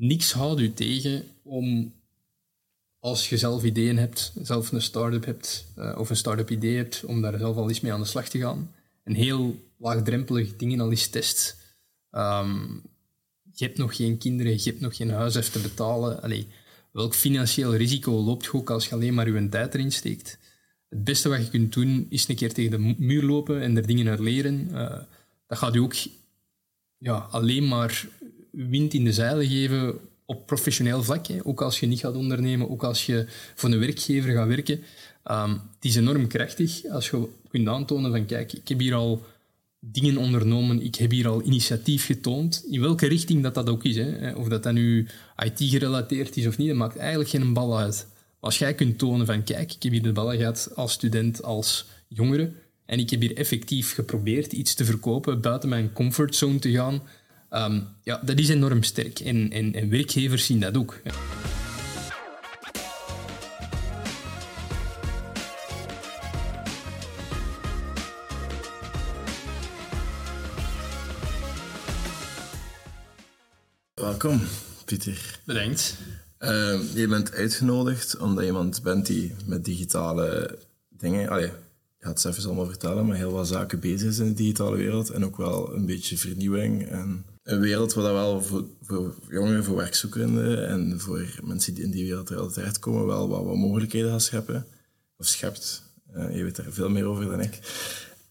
niks 0.00 0.32
houdt 0.32 0.60
u 0.60 0.72
tegen 0.72 1.24
om, 1.42 1.92
als 2.98 3.28
je 3.28 3.36
zelf 3.36 3.64
ideeën 3.64 3.98
hebt, 3.98 4.32
zelf 4.42 4.72
een 4.72 4.82
start-up 4.82 5.24
hebt, 5.24 5.66
uh, 5.78 5.96
of 5.98 6.10
een 6.10 6.16
start-up 6.16 6.50
idee 6.50 6.76
hebt, 6.76 7.04
om 7.04 7.22
daar 7.22 7.38
zelf 7.38 7.56
al 7.56 7.68
eens 7.68 7.80
mee 7.80 7.92
aan 7.92 8.00
de 8.00 8.06
slag 8.06 8.28
te 8.28 8.38
gaan. 8.38 8.70
Een 9.04 9.14
heel 9.14 9.56
laagdrempelig 9.76 10.56
dingen 10.56 10.80
al 10.80 10.90
eens 10.90 11.06
test. 11.08 11.56
Ehm, 12.10 12.58
je 13.52 13.64
hebt 13.64 13.78
nog 13.78 13.96
geen 13.96 14.18
kinderen, 14.18 14.52
je 14.52 14.70
hebt 14.70 14.80
nog 14.80 14.96
geen 14.96 15.10
huis 15.10 15.34
even 15.34 15.52
te 15.52 15.58
betalen. 15.58 16.22
Allee, 16.22 16.48
welk 16.90 17.14
financieel 17.14 17.74
risico 17.74 18.12
loopt 18.12 18.44
je 18.44 18.52
ook 18.52 18.70
als 18.70 18.86
je 18.86 18.94
alleen 18.94 19.14
maar 19.14 19.30
je 19.30 19.48
tijd 19.48 19.74
erin 19.74 19.92
steekt? 19.92 20.38
Het 20.88 21.04
beste 21.04 21.28
wat 21.28 21.44
je 21.44 21.50
kunt 21.50 21.72
doen, 21.72 22.06
is 22.08 22.28
een 22.28 22.36
keer 22.36 22.52
tegen 22.52 22.70
de 22.70 22.94
muur 22.98 23.22
lopen 23.22 23.62
en 23.62 23.76
er 23.76 23.86
dingen 23.86 24.08
uit 24.08 24.20
leren. 24.20 24.68
Uh, 24.72 24.98
dat 25.46 25.58
gaat 25.58 25.74
u 25.74 25.78
ook 25.78 25.94
ja, 26.98 27.16
alleen 27.30 27.68
maar 27.68 28.08
wind 28.50 28.94
in 28.94 29.04
de 29.04 29.12
zeilen 29.12 29.46
geven 29.46 29.98
op 30.24 30.46
professioneel 30.46 31.02
vlak. 31.02 31.26
Hè. 31.26 31.38
Ook 31.42 31.62
als 31.62 31.80
je 31.80 31.86
niet 31.86 32.00
gaat 32.00 32.14
ondernemen, 32.14 32.70
ook 32.70 32.84
als 32.84 33.06
je 33.06 33.26
voor 33.54 33.70
een 33.70 33.78
werkgever 33.78 34.32
gaat 34.32 34.48
werken. 34.48 34.80
Um, 35.30 35.50
het 35.50 35.84
is 35.84 35.96
enorm 35.96 36.26
krachtig 36.26 36.86
als 36.86 37.10
je 37.10 37.28
kunt 37.48 37.68
aantonen 37.68 38.10
van 38.10 38.26
kijk, 38.26 38.52
ik 38.52 38.68
heb 38.68 38.78
hier 38.78 38.94
al 38.94 39.24
dingen 39.80 40.16
ondernomen, 40.16 40.82
ik 40.82 40.94
heb 40.94 41.10
hier 41.10 41.28
al 41.28 41.42
initiatief 41.42 42.06
getoond, 42.06 42.64
in 42.70 42.80
welke 42.80 43.06
richting 43.06 43.42
dat 43.42 43.54
dat 43.54 43.68
ook 43.68 43.84
is. 43.84 43.96
Hè. 43.96 44.32
Of 44.32 44.48
dat 44.48 44.62
dat 44.62 44.72
nu 44.72 45.06
IT-gerelateerd 45.44 46.36
is 46.36 46.46
of 46.46 46.58
niet, 46.58 46.68
dat 46.68 46.76
maakt 46.76 46.96
eigenlijk 46.96 47.30
geen 47.30 47.52
bal 47.52 47.78
uit. 47.78 48.06
Als 48.40 48.58
jij 48.58 48.74
kunt 48.74 48.98
tonen 48.98 49.26
van 49.26 49.44
kijk, 49.44 49.72
ik 49.72 49.82
heb 49.82 49.92
hier 49.92 50.02
de 50.02 50.12
ballen 50.12 50.36
gehad 50.36 50.70
als 50.74 50.92
student, 50.92 51.42
als 51.42 51.86
jongere, 52.08 52.52
en 52.86 52.98
ik 52.98 53.10
heb 53.10 53.20
hier 53.20 53.36
effectief 53.36 53.94
geprobeerd 53.94 54.52
iets 54.52 54.74
te 54.74 54.84
verkopen, 54.84 55.40
buiten 55.40 55.68
mijn 55.68 55.92
comfortzone 55.92 56.58
te 56.58 56.70
gaan, 56.70 57.02
um, 57.50 57.88
ja, 58.02 58.20
dat 58.24 58.38
is 58.38 58.48
enorm 58.48 58.82
sterk. 58.82 59.20
En, 59.20 59.50
en, 59.50 59.74
en 59.74 59.90
werkgevers 59.90 60.46
zien 60.46 60.60
dat 60.60 60.76
ook. 60.76 61.00
Welkom, 73.94 74.40
Pieter. 74.84 75.40
Bedankt. 75.44 75.98
Uh, 76.40 76.94
je 76.94 77.06
bent 77.08 77.32
uitgenodigd 77.32 78.16
omdat 78.16 78.40
je 78.40 78.46
iemand 78.46 78.82
bent 78.82 79.06
die 79.06 79.34
met 79.46 79.64
digitale 79.64 80.58
dingen... 80.88 81.28
Allee, 81.28 81.46
je 81.46 81.52
gaat 81.98 82.22
het 82.22 82.32
even 82.32 82.48
allemaal 82.48 82.66
vertellen, 82.66 83.06
maar 83.06 83.16
heel 83.16 83.32
wat 83.32 83.48
zaken 83.48 83.80
bezig 83.80 84.08
is 84.08 84.18
in 84.18 84.26
de 84.26 84.34
digitale 84.34 84.76
wereld. 84.76 85.10
En 85.10 85.24
ook 85.24 85.36
wel 85.36 85.74
een 85.74 85.86
beetje 85.86 86.18
vernieuwing. 86.18 86.86
En 86.86 87.24
een 87.50 87.60
wereld 87.60 87.92
waar 87.92 88.04
dat 88.04 88.12
wel 88.12 88.42
voor, 88.42 88.64
voor 88.82 89.14
jongeren, 89.28 89.64
voor 89.64 89.76
werkzoekenden 89.76 90.68
en 90.68 91.00
voor 91.00 91.24
mensen 91.42 91.74
die 91.74 91.84
in 91.84 91.90
die 91.90 92.04
wereld 92.04 92.26
terecht 92.26 92.54
terechtkomen, 92.54 93.06
wel 93.06 93.28
wat, 93.28 93.44
wat 93.44 93.56
mogelijkheden 93.56 94.10
gaat 94.10 94.22
scheppen. 94.22 94.66
Of 95.16 95.26
schept. 95.26 95.82
Uh, 96.16 96.36
je 96.36 96.42
weet 96.42 96.56
daar 96.56 96.66
veel 96.70 96.90
meer 96.90 97.04
over 97.04 97.24
dan 97.24 97.40
ik. 97.40 97.58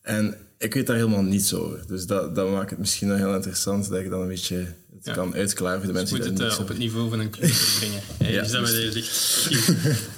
En 0.01 0.37
ik 0.57 0.73
weet 0.73 0.87
daar 0.87 0.95
helemaal 0.95 1.21
niets 1.21 1.53
over. 1.53 1.87
Dus 1.87 2.05
dat, 2.05 2.35
dat 2.35 2.51
maakt 2.51 2.69
het 2.69 2.79
misschien 2.79 3.07
wel 3.07 3.17
heel 3.17 3.35
interessant 3.35 3.89
dat 3.89 3.99
ik 3.99 4.09
dan 4.09 4.21
een 4.21 4.27
beetje 4.27 4.73
het 5.03 5.15
kan 5.15 5.33
uitklaren 5.33 5.79
voor 5.79 5.87
de 5.87 5.93
mensen 5.93 6.21
die 6.21 6.31
het 6.31 6.53
uh, 6.53 6.59
op 6.59 6.67
het 6.67 6.77
niveau 6.77 7.09
van 7.09 7.19
een 7.19 7.31
computer 7.31 7.75
brengen. 7.79 8.01
Hey, 8.17 8.31
ja, 8.31 8.41
dus 8.41 8.51
dat 8.51 8.65
dus... 8.65 9.47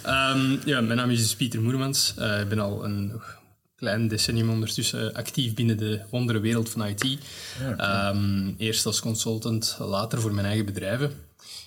um, 0.06 0.60
ja, 0.66 0.82
mijn 0.82 0.98
naam 0.98 1.10
is 1.10 1.22
dus 1.22 1.36
Pieter 1.36 1.62
Moermans. 1.62 2.14
Uh, 2.20 2.40
ik 2.40 2.50
ben 2.50 2.60
al 2.60 2.86
een 2.86 3.22
klein 3.82 4.08
decennium 4.08 4.50
ondertussen 4.50 5.14
actief 5.14 5.54
binnen 5.54 5.78
de 5.78 6.02
wondere 6.10 6.40
wereld 6.40 6.70
van 6.70 6.86
IT. 6.86 7.18
Ja, 7.60 8.10
um, 8.10 8.56
eerst 8.58 8.86
als 8.86 9.00
consultant, 9.00 9.76
later 9.80 10.22
voor 10.22 10.34
mijn 10.34 10.46
eigen 10.46 10.66
bedrijven. 10.66 11.12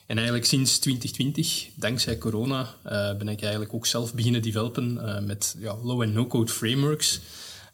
En 0.07 0.17
eigenlijk 0.17 0.47
sinds 0.47 0.79
2020, 0.79 1.69
dankzij 1.75 2.19
corona, 2.19 2.61
uh, 2.61 3.17
ben 3.17 3.29
ik 3.29 3.43
eigenlijk 3.43 3.75
ook 3.75 3.87
zelf 3.87 4.15
beginnen 4.15 4.43
developen 4.43 4.99
uh, 5.03 5.21
met 5.21 5.57
ja, 5.59 5.77
low- 5.83 6.03
en 6.03 6.13
no-code 6.13 6.53
frameworks. 6.53 7.21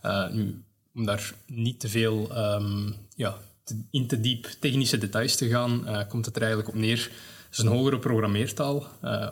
Uh, 0.04 0.28
nu, 0.28 0.62
om 0.94 1.04
daar 1.04 1.34
niet 1.46 1.80
te 1.80 1.88
veel 1.88 2.30
um, 2.36 2.94
ja, 3.16 3.38
te, 3.64 3.76
in 3.90 4.06
te 4.06 4.20
diep 4.20 4.48
technische 4.60 4.98
details 4.98 5.36
te 5.36 5.48
gaan, 5.48 6.06
komt 6.08 6.26
het 6.26 6.36
er 6.36 6.42
eigenlijk 6.42 6.70
op 6.74 6.80
neer. 6.80 7.10
Het 7.48 7.58
is 7.58 7.64
een 7.64 7.76
hogere 7.76 7.98
programmeertaal. 7.98 8.86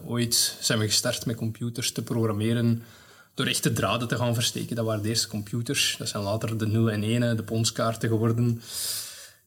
ooit 0.07 0.57
zijn 0.61 0.79
we 0.79 0.87
gestart 0.87 1.27
met 1.27 1.37
computers 1.37 1.93
te 1.93 2.03
programmeren 2.03 2.83
door 3.39 3.47
echte 3.47 3.73
draden 3.73 4.09
te 4.09 4.17
gaan 4.17 4.35
versteken. 4.35 4.77
Dat 4.77 4.85
waren 4.85 5.03
de 5.03 5.09
eerste 5.09 5.29
computers. 5.29 5.95
Dat 5.99 6.09
zijn 6.09 6.23
later 6.23 6.59
de 6.59 6.67
0 6.67 6.91
en 6.91 7.03
1, 7.03 7.37
de 7.37 7.43
ponskaarten 7.43 8.09
geworden. 8.09 8.63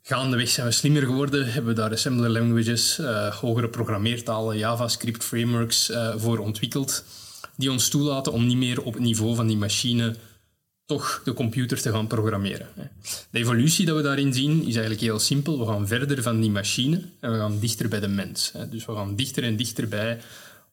Gaandeweg 0.01 0.49
zijn 0.49 0.67
we 0.67 0.71
slimmer 0.71 1.01
geworden, 1.01 1.51
hebben 1.51 1.75
we 1.75 1.81
daar 1.81 1.91
assembler 1.91 2.29
languages, 2.29 2.99
uh, 2.99 3.35
hogere 3.35 3.69
programmeertalen, 3.69 4.57
JavaScript 4.57 5.23
frameworks 5.23 5.89
uh, 5.89 6.13
voor 6.17 6.37
ontwikkeld, 6.37 7.03
die 7.55 7.71
ons 7.71 7.89
toelaten 7.89 8.31
om 8.31 8.47
niet 8.47 8.57
meer 8.57 8.81
op 8.81 8.93
het 8.93 9.03
niveau 9.03 9.35
van 9.35 9.47
die 9.47 9.57
machine 9.57 10.15
toch 10.85 11.21
de 11.23 11.33
computer 11.33 11.81
te 11.81 11.91
gaan 11.91 12.07
programmeren. 12.07 12.67
De 13.29 13.39
evolutie 13.39 13.85
dat 13.85 13.95
we 13.95 14.01
daarin 14.01 14.33
zien 14.33 14.59
is 14.59 14.73
eigenlijk 14.73 15.01
heel 15.01 15.19
simpel. 15.19 15.59
We 15.59 15.65
gaan 15.65 15.87
verder 15.87 16.21
van 16.21 16.39
die 16.39 16.51
machine 16.51 17.01
en 17.19 17.31
we 17.31 17.37
gaan 17.37 17.59
dichter 17.59 17.89
bij 17.89 17.99
de 17.99 18.07
mens. 18.07 18.51
Dus 18.69 18.85
we 18.85 18.93
gaan 18.93 19.15
dichter 19.15 19.43
en 19.43 19.55
dichter 19.55 19.87
bij 19.87 20.19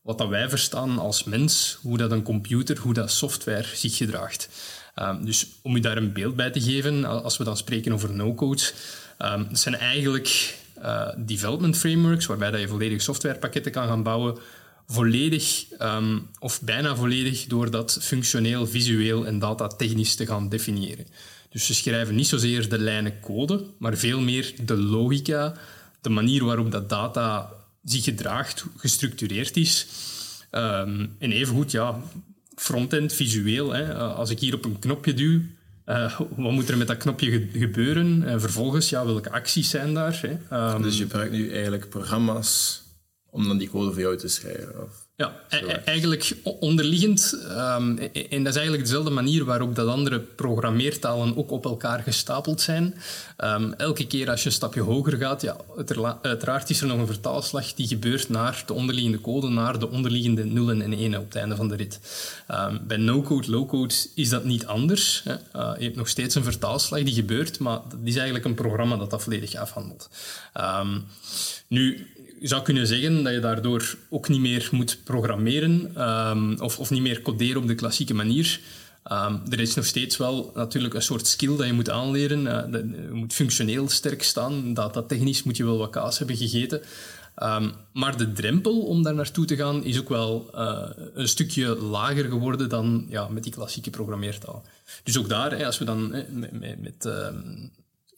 wat 0.08 0.18
dat 0.18 0.28
wij 0.28 0.48
verstaan 0.48 0.98
als 0.98 1.24
mens, 1.24 1.78
hoe 1.82 1.98
dat 1.98 2.10
een 2.10 2.22
computer, 2.22 2.78
hoe 2.78 2.94
dat 2.94 3.10
software 3.10 3.66
zich 3.74 3.96
gedraagt. 3.96 4.48
Um, 4.96 5.24
dus 5.24 5.46
om 5.62 5.76
u 5.76 5.80
daar 5.80 5.96
een 5.96 6.12
beeld 6.12 6.36
bij 6.36 6.50
te 6.50 6.60
geven, 6.60 7.04
als 7.04 7.36
we 7.36 7.44
dan 7.44 7.56
spreken 7.56 7.92
over 7.92 8.14
no-code, 8.14 8.62
um, 9.18 9.48
zijn 9.52 9.74
eigenlijk 9.74 10.56
uh, 10.82 11.08
development 11.16 11.76
frameworks 11.76 12.26
waarbij 12.26 12.50
dat 12.50 12.60
je 12.60 12.68
volledig 12.68 13.02
softwarepakketten 13.02 13.72
kan 13.72 13.86
gaan 13.86 14.02
bouwen, 14.02 14.38
volledig 14.86 15.64
um, 15.78 16.28
of 16.38 16.62
bijna 16.62 16.96
volledig 16.96 17.46
door 17.46 17.70
dat 17.70 17.98
functioneel, 18.00 18.66
visueel 18.66 19.26
en 19.26 19.38
datatechnisch 19.38 20.14
te 20.14 20.26
gaan 20.26 20.48
definiëren. 20.48 21.06
Dus 21.50 21.66
ze 21.66 21.74
schrijven 21.74 22.14
niet 22.14 22.28
zozeer 22.28 22.68
de 22.68 22.78
lijnen 22.78 23.20
code, 23.20 23.64
maar 23.78 23.96
veel 23.96 24.20
meer 24.20 24.54
de 24.64 24.76
logica, 24.76 25.54
de 26.00 26.10
manier 26.10 26.44
waarop 26.44 26.70
dat 26.70 26.88
data 26.88 27.52
zich 27.90 28.04
gedraagt, 28.04 28.64
gestructureerd 28.76 29.56
is. 29.56 29.86
Um, 30.50 31.16
en 31.18 31.32
evengoed, 31.32 31.70
ja, 31.70 32.00
frontend, 32.56 33.12
visueel. 33.12 33.72
Hè. 33.72 33.94
Als 33.94 34.30
ik 34.30 34.38
hier 34.38 34.54
op 34.54 34.64
een 34.64 34.78
knopje 34.78 35.14
duw, 35.14 35.40
uh, 35.86 36.20
wat 36.36 36.52
moet 36.52 36.68
er 36.68 36.76
met 36.76 36.86
dat 36.86 36.96
knopje 36.96 37.48
gebeuren? 37.52 38.22
En 38.22 38.40
vervolgens, 38.40 38.88
ja, 38.88 39.04
welke 39.04 39.30
acties 39.30 39.70
zijn 39.70 39.94
daar? 39.94 40.20
Hè? 40.22 40.72
Um, 40.74 40.82
dus 40.82 40.96
je 40.96 41.02
gebruikt 41.02 41.32
nu 41.32 41.52
eigenlijk 41.52 41.88
programma's 41.88 42.82
om 43.30 43.48
dan 43.48 43.58
die 43.58 43.70
code 43.70 43.92
voor 43.92 44.00
jou 44.00 44.16
te 44.16 44.28
schrijven? 44.28 44.82
Of? 44.82 45.07
Ja, 45.18 45.36
e- 45.48 45.56
e- 45.56 45.72
eigenlijk 45.84 46.36
onderliggend, 46.42 47.38
um, 47.50 47.98
en 48.30 48.42
dat 48.42 48.52
is 48.52 48.56
eigenlijk 48.56 48.82
dezelfde 48.82 49.10
manier 49.10 49.44
waarop 49.44 49.74
dat 49.74 49.88
andere 49.88 50.20
programmeertalen 50.20 51.36
ook 51.36 51.50
op 51.50 51.64
elkaar 51.64 52.02
gestapeld 52.02 52.60
zijn. 52.60 52.94
Um, 53.38 53.72
elke 53.72 54.06
keer 54.06 54.30
als 54.30 54.40
je 54.40 54.46
een 54.46 54.52
stapje 54.52 54.80
hoger 54.80 55.16
gaat, 55.16 55.42
ja, 55.42 55.56
uiteraard 56.22 56.70
is 56.70 56.80
er 56.80 56.86
nog 56.86 56.98
een 56.98 57.06
vertaalslag 57.06 57.74
die 57.74 57.86
gebeurt 57.86 58.28
naar 58.28 58.62
de 58.66 58.72
onderliggende 58.72 59.20
code, 59.20 59.48
naar 59.48 59.78
de 59.78 59.90
onderliggende 59.90 60.44
nullen 60.44 60.82
en 60.82 60.92
enen 60.92 61.20
op 61.20 61.24
het 61.24 61.36
einde 61.36 61.56
van 61.56 61.68
de 61.68 61.76
rit. 61.76 62.00
Um, 62.50 62.80
bij 62.86 62.96
no-code, 62.96 63.50
low-code 63.50 63.94
is 64.14 64.28
dat 64.28 64.44
niet 64.44 64.66
anders. 64.66 65.22
Hè. 65.24 65.32
Uh, 65.32 65.72
je 65.78 65.84
hebt 65.84 65.96
nog 65.96 66.08
steeds 66.08 66.34
een 66.34 66.44
vertaalslag 66.44 67.02
die 67.02 67.14
gebeurt, 67.14 67.58
maar 67.58 67.80
dat 67.88 67.98
is 68.04 68.14
eigenlijk 68.14 68.44
een 68.44 68.54
programma 68.54 68.96
dat 68.96 69.10
dat 69.10 69.22
volledig 69.22 69.54
afhandelt. 69.54 70.10
Nu, 71.68 72.06
je 72.40 72.48
zou 72.48 72.62
kunnen 72.62 72.86
zeggen 72.86 73.22
dat 73.22 73.32
je 73.32 73.40
daardoor 73.40 73.96
ook 74.10 74.28
niet 74.28 74.40
meer 74.40 74.68
moet 74.72 75.00
programmeren 75.04 76.02
um, 76.30 76.60
of, 76.60 76.78
of 76.78 76.90
niet 76.90 77.02
meer 77.02 77.22
coderen 77.22 77.62
op 77.62 77.66
de 77.66 77.74
klassieke 77.74 78.14
manier. 78.14 78.60
Um, 79.12 79.42
er 79.50 79.60
is 79.60 79.74
nog 79.74 79.86
steeds 79.86 80.16
wel 80.16 80.50
natuurlijk 80.54 80.94
een 80.94 81.02
soort 81.02 81.26
skill 81.26 81.56
dat 81.56 81.66
je 81.66 81.72
moet 81.72 81.90
aanleren. 81.90 82.40
Uh, 82.40 82.80
je 82.82 83.08
moet 83.12 83.32
functioneel 83.32 83.88
sterk 83.88 84.22
staan. 84.22 84.74
Datatechnisch 84.74 85.42
moet 85.42 85.56
je 85.56 85.64
wel 85.64 85.78
wat 85.78 85.90
kaas 85.90 86.18
hebben 86.18 86.36
gegeten. 86.36 86.80
Um, 87.42 87.72
maar 87.92 88.16
de 88.16 88.32
drempel 88.32 88.80
om 88.80 89.02
daar 89.02 89.14
naartoe 89.14 89.44
te 89.44 89.56
gaan 89.56 89.84
is 89.84 89.98
ook 89.98 90.08
wel 90.08 90.50
uh, 90.54 90.82
een 91.14 91.28
stukje 91.28 91.76
lager 91.76 92.24
geworden 92.24 92.68
dan 92.68 93.06
ja, 93.08 93.28
met 93.28 93.42
die 93.42 93.52
klassieke 93.52 93.90
programmeertaal. 93.90 94.64
Dus 95.02 95.18
ook 95.18 95.28
daar, 95.28 95.58
hè, 95.58 95.66
als 95.66 95.78
we 95.78 95.84
dan 95.84 96.10
met, 96.30 96.80
met 96.80 97.08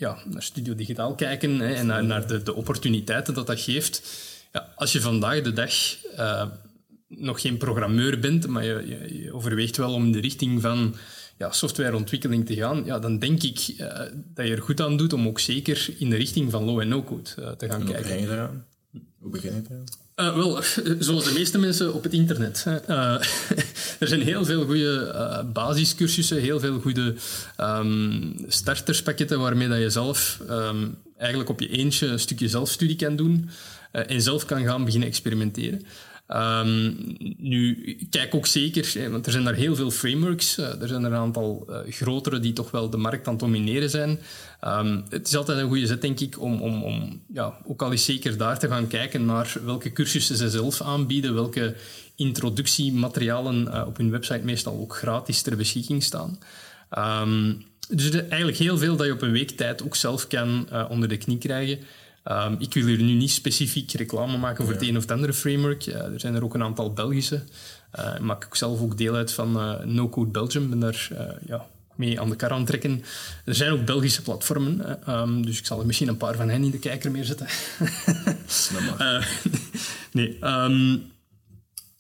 ja, 0.01 0.19
naar 0.25 0.43
Studio 0.43 0.75
Digitaal 0.75 1.15
kijken 1.15 1.59
hè, 1.59 1.75
en 1.75 1.87
naar, 1.87 2.05
naar 2.05 2.27
de, 2.27 2.43
de, 2.43 2.55
opportuniteiten 2.55 3.35
dat 3.35 3.47
dat 3.47 3.61
geeft. 3.61 4.03
Ja, 4.53 4.73
als 4.77 4.93
je 4.93 5.01
vandaag 5.01 5.43
de 5.43 5.53
dag 5.53 5.73
uh, 6.19 6.47
nog 7.09 7.41
geen 7.41 7.57
programmeur 7.57 8.21
bent, 8.21 8.47
maar 8.47 8.65
je, 8.65 8.87
je, 8.87 9.23
je, 9.23 9.33
overweegt 9.33 9.77
wel 9.77 9.93
om 9.93 10.05
in 10.05 10.13
de 10.13 10.21
richting 10.21 10.61
van 10.61 10.95
ja, 11.39 11.53
softwareontwikkeling 11.53 12.47
te 12.47 12.55
gaan, 12.55 12.85
ja, 12.85 12.99
dan 12.99 13.19
denk 13.19 13.43
ik 13.43 13.69
uh, 13.69 13.87
dat 14.35 14.47
je 14.47 14.53
er 14.53 14.63
goed 14.63 14.81
aan 14.81 14.97
doet 14.97 15.13
om 15.13 15.27
ook 15.27 15.41
zeker 15.41 15.95
in 15.99 16.11
de 16.11 16.17
richting 16.17 16.51
van 16.51 16.65
low- 16.65 16.81
en 16.81 16.89
no-code 16.89 17.31
uh, 17.39 17.51
te 17.51 17.69
gaan 17.69 17.81
en 17.81 17.87
kijken. 17.87 18.11
Hoe 19.19 19.31
begin 19.31 19.53
je 19.55 19.63
eraan? 19.69 19.85
Uh, 20.21 20.35
wel, 20.35 20.63
zoals 20.99 21.25
de 21.25 21.33
meeste 21.33 21.59
mensen 21.59 21.95
op 21.95 22.03
het 22.03 22.13
internet. 22.13 22.65
Uh, 22.67 22.77
er 24.01 24.09
zijn 24.09 24.23
heel 24.23 24.45
veel 24.45 24.65
goede 24.65 25.13
uh, 25.15 25.53
basiscursussen, 25.53 26.41
heel 26.41 26.61
veel 26.61 26.81
goede 26.81 27.15
um, 27.61 28.35
starterspakketten 28.49 29.41
waarmee 29.41 29.69
dat 29.69 29.79
je 29.79 29.91
zelf 29.91 30.41
um, 30.51 30.97
eigenlijk 31.17 31.51
op 31.51 31.61
je 31.61 31.69
eentje 31.69 32.07
een 32.07 32.21
stukje 32.21 32.49
zelfstudie 32.49 32.97
kan 32.97 33.17
doen. 33.17 33.51
en 33.93 34.23
zelf 34.23 34.45
kan 34.45 34.65
gaan 34.65 34.85
beginnen 34.85 35.09
experimenteren. 35.09 35.87
Um, 36.35 36.97
nu, 37.39 37.97
kijk 38.11 38.35
ook 38.35 38.47
zeker, 38.47 39.11
want 39.11 39.27
er 39.27 39.33
zijn 39.33 39.45
daar 39.45 39.55
heel 39.55 39.77
veel 39.77 39.91
frameworks. 39.91 40.59
Uh, 40.59 40.83
er 40.83 40.89
zijn 40.89 41.05
er 41.05 41.13
een 41.13 41.19
aantal 41.19 41.67
uh, 41.69 41.93
grotere 41.93 42.41
die 42.41 42.53
toch 42.53 42.71
wel 42.71 42.91
de 42.91 42.97
markt 42.97 43.27
aan 43.27 43.33
het 43.33 43.43
domineren 43.43 43.91
zijn. 43.91 44.19
Um, 44.65 45.05
het 45.09 45.27
is 45.27 45.37
altijd 45.37 45.59
een 45.59 45.69
goede 45.69 45.87
zet, 45.87 46.01
denk 46.01 46.21
ik, 46.21 46.41
om, 46.41 46.61
om, 46.61 46.83
om 46.83 47.23
ja, 47.33 47.57
ook 47.65 47.83
al 47.83 47.91
eens 47.91 48.05
zeker 48.05 48.37
daar 48.37 48.59
te 48.59 48.69
gaan 48.69 48.87
kijken 48.87 49.25
naar 49.25 49.57
welke 49.65 49.93
cursussen 49.93 50.37
ze 50.37 50.51
zelf 50.51 50.81
aanbieden, 50.81 51.35
welke 51.35 51.75
introductiematerialen 52.17 53.63
uh, 53.63 53.85
op 53.87 53.97
hun 53.97 54.11
website 54.11 54.45
meestal 54.45 54.79
ook 54.81 54.97
gratis 54.97 55.43
ter 55.43 55.57
beschikking 55.57 56.03
staan. 56.03 56.39
Um, 57.23 57.65
dus 57.89 58.11
er 58.11 58.29
eigenlijk 58.29 58.59
heel 58.59 58.79
veel 58.79 58.97
dat 58.97 59.07
je 59.07 59.13
op 59.13 59.23
een 59.23 59.33
week 59.33 59.51
tijd 59.51 59.83
ook 59.83 59.97
zelf 59.97 60.27
kan 60.27 60.69
onder 60.89 61.09
de 61.09 61.17
knie 61.17 61.39
krijgen. 61.39 61.79
Um, 62.25 62.57
ik 62.59 62.75
wil 62.75 62.87
hier 62.87 63.03
nu 63.03 63.13
niet 63.13 63.31
specifiek 63.31 63.93
reclame 63.93 64.37
maken 64.37 64.65
voor 64.65 64.73
het 64.73 64.83
een 64.83 64.97
of 64.97 65.03
het 65.03 65.11
andere 65.11 65.33
framework. 65.33 65.87
er 65.87 66.21
zijn 66.21 66.35
er 66.35 66.45
ook 66.45 66.55
een 66.55 66.63
aantal 66.63 66.93
Belgische. 66.93 67.43
Uh, 67.99 68.15
ik 68.15 68.21
maak 68.21 68.45
ook 68.45 68.57
zelf 68.57 68.81
ook 68.81 68.99
deel 68.99 69.15
uit 69.15 69.33
van 69.33 69.57
uh, 69.57 69.85
No 69.85 70.09
Code 70.09 70.31
Belgium. 70.31 70.71
ben 70.71 70.79
daar 70.79 71.09
uh, 71.13 71.21
ja, 71.47 71.67
mee 71.97 72.21
aan 72.21 72.31
de 72.31 72.37
kar 72.37 72.51
aan 72.51 72.65
trekken. 72.65 73.03
Er 73.45 73.55
zijn 73.55 73.73
ook 73.73 73.85
Belgische 73.85 74.23
platformen. 74.23 74.99
Um, 75.09 75.47
dus 75.47 75.59
ik 75.59 75.67
zal 75.67 75.81
er 75.81 75.87
misschien 75.87 76.09
een 76.09 76.17
paar 76.17 76.37
van 76.37 76.49
hen 76.49 76.65
in 76.65 76.71
de 76.71 76.79
kijker 76.79 77.11
meer 77.11 77.25
zetten. 77.25 77.47
nee. 80.13 80.39
Um, 80.41 81.03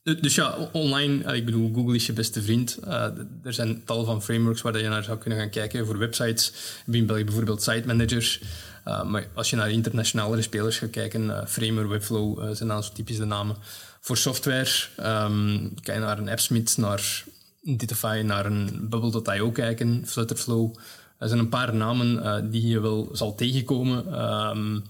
dus 0.02 0.34
ja, 0.34 0.68
online, 0.72 1.36
ik 1.36 1.44
bedoel, 1.44 1.70
Google 1.74 1.94
is 1.94 2.06
je 2.06 2.12
beste 2.12 2.42
vriend. 2.42 2.78
Uh, 2.84 3.02
er 3.42 3.52
zijn 3.52 3.82
tal 3.84 4.04
van 4.04 4.22
frameworks 4.22 4.62
waar 4.62 4.78
je 4.78 4.88
naar 4.88 5.04
zou 5.04 5.18
kunnen 5.18 5.38
gaan 5.38 5.50
kijken. 5.50 5.86
Voor 5.86 5.98
websites 5.98 6.52
in 6.90 7.06
België 7.06 7.24
bijvoorbeeld 7.24 7.62
Site 7.62 7.86
Manager. 7.86 8.40
Uh, 8.86 9.02
maar 9.02 9.26
als 9.34 9.50
je 9.50 9.56
naar 9.56 9.70
internationale 9.70 10.42
spelers 10.42 10.78
gaat 10.78 10.90
kijken, 10.90 11.24
uh, 11.24 11.46
Framer, 11.46 11.88
Webflow 11.88 12.54
zijn 12.54 12.68
dan 12.68 12.82
zo 12.82 12.92
typische 12.92 13.24
namen. 13.24 13.56
Voor 14.00 14.16
software 14.16 14.70
um, 14.98 15.74
kan 15.82 15.94
je 15.94 16.00
naar 16.00 16.18
een 16.18 16.28
AppSmith, 16.28 16.76
naar 16.76 17.24
Ditify, 17.62 18.22
naar 18.24 18.46
een 18.46 18.88
Bubble.io 18.88 19.50
kijken, 19.50 20.02
Flutterflow. 20.06 20.74
Er 21.18 21.28
zijn 21.28 21.40
een 21.40 21.48
paar 21.48 21.74
namen 21.74 22.50
die 22.50 22.66
je 22.66 22.80
wel 22.80 23.08
zal 23.12 23.34
tegenkomen. 23.34 24.22
Um, 24.22 24.84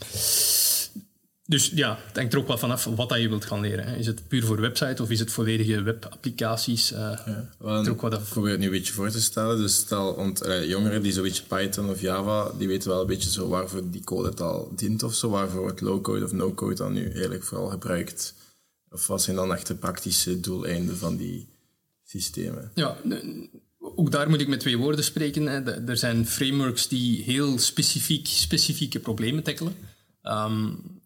dus 1.50 1.70
ja, 1.74 1.98
het 2.06 2.16
hangt 2.16 2.32
er 2.32 2.38
ook 2.38 2.46
wel 2.46 2.58
vanaf 2.58 2.84
wat 2.84 3.08
dat 3.08 3.20
je 3.20 3.28
wilt 3.28 3.44
gaan 3.44 3.60
leren. 3.60 3.96
Is 3.96 4.06
het 4.06 4.28
puur 4.28 4.44
voor 4.44 4.60
website 4.60 5.02
of 5.02 5.10
is 5.10 5.18
het 5.18 5.32
volledige 5.32 5.82
webapplicaties? 5.82 6.92
Uh, 6.92 6.98
ja, 6.98 7.50
wel, 7.58 7.86
ik 7.86 7.96
probeer 8.28 8.50
het 8.50 8.60
nu 8.60 8.66
een 8.66 8.72
beetje 8.72 8.92
voor 8.92 9.10
te 9.10 9.20
stellen. 9.20 9.56
Dus 9.56 9.74
stel, 9.74 10.32
uh, 10.46 10.68
jongeren 10.68 11.02
die 11.02 11.12
zo'n 11.12 11.22
beetje 11.22 11.42
Python 11.42 11.90
of 11.90 12.00
Java, 12.00 12.52
die 12.58 12.68
weten 12.68 12.88
wel 12.88 13.00
een 13.00 13.06
beetje 13.06 13.30
zo 13.30 13.48
waarvoor 13.48 13.90
die 13.90 14.04
code 14.04 14.42
al 14.42 14.72
dient 14.76 15.02
of 15.02 15.14
zo, 15.14 15.30
waarvoor 15.30 15.60
wordt 15.60 15.80
low-code 15.80 16.24
of 16.24 16.32
no-code 16.32 16.74
dan 16.74 16.92
nu 16.92 17.10
eigenlijk 17.10 17.44
vooral 17.44 17.68
gebruikt. 17.68 18.34
Of 18.90 19.06
wat 19.06 19.22
zijn 19.22 19.36
dan 19.36 19.52
echt 19.52 19.66
de 19.66 19.74
praktische 19.74 20.40
doeleinden 20.40 20.96
van 20.96 21.16
die 21.16 21.48
systemen? 22.04 22.70
Ja, 22.74 22.96
ook 23.78 24.10
daar 24.10 24.28
moet 24.28 24.40
ik 24.40 24.48
met 24.48 24.60
twee 24.60 24.78
woorden 24.78 25.04
spreken. 25.04 25.46
Hè. 25.46 25.86
Er 25.88 25.96
zijn 25.96 26.26
frameworks 26.26 26.88
die 26.88 27.22
heel 27.22 27.58
specifiek, 27.58 28.26
specifieke 28.26 28.98
problemen 28.98 29.42
tackelen. 29.42 29.74
Um, 30.22 30.99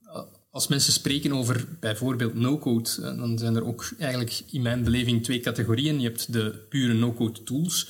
als 0.54 0.68
mensen 0.68 0.92
spreken 0.92 1.32
over 1.32 1.66
bijvoorbeeld 1.80 2.34
no-code, 2.34 2.90
eh, 2.96 3.16
dan 3.16 3.38
zijn 3.38 3.56
er 3.56 3.66
ook 3.66 3.90
eigenlijk 3.98 4.42
in 4.50 4.62
mijn 4.62 4.84
beleving 4.84 5.24
twee 5.24 5.40
categorieën. 5.40 6.00
Je 6.00 6.06
hebt 6.08 6.32
de 6.32 6.66
pure 6.68 6.92
no-code 6.92 7.42
tools. 7.42 7.84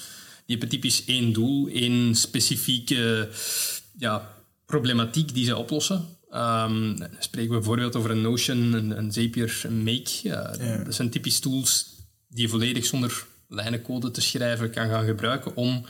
Die 0.47 0.57
hebben 0.57 0.69
typisch 0.69 1.05
één 1.05 1.33
doel, 1.33 1.69
één 1.69 2.15
specifieke 2.15 3.29
ja, 3.99 4.35
problematiek 4.67 5.35
die 5.35 5.45
ze 5.45 5.57
oplossen. 5.57 5.97
Um, 6.31 6.99
dan 6.99 7.09
spreken 7.19 7.51
we 7.51 7.57
bijvoorbeeld 7.57 7.97
over 7.97 8.11
een 8.11 8.21
Notion, 8.21 8.73
een, 8.73 8.99
een 8.99 9.13
Zapier, 9.13 9.61
een 9.63 9.83
Make. 9.83 10.11
Ja, 10.23 10.57
Dat 10.85 10.95
zijn 10.95 11.11
typisch 11.11 11.39
tools 11.39 11.87
die 12.29 12.43
je 12.43 12.49
volledig 12.49 12.87
zonder 12.87 13.27
lijnencode 13.49 14.11
te 14.11 14.21
schrijven 14.21 14.71
kan 14.71 14.89
gaan 14.89 15.05
gebruiken 15.05 15.57
om 15.57 15.85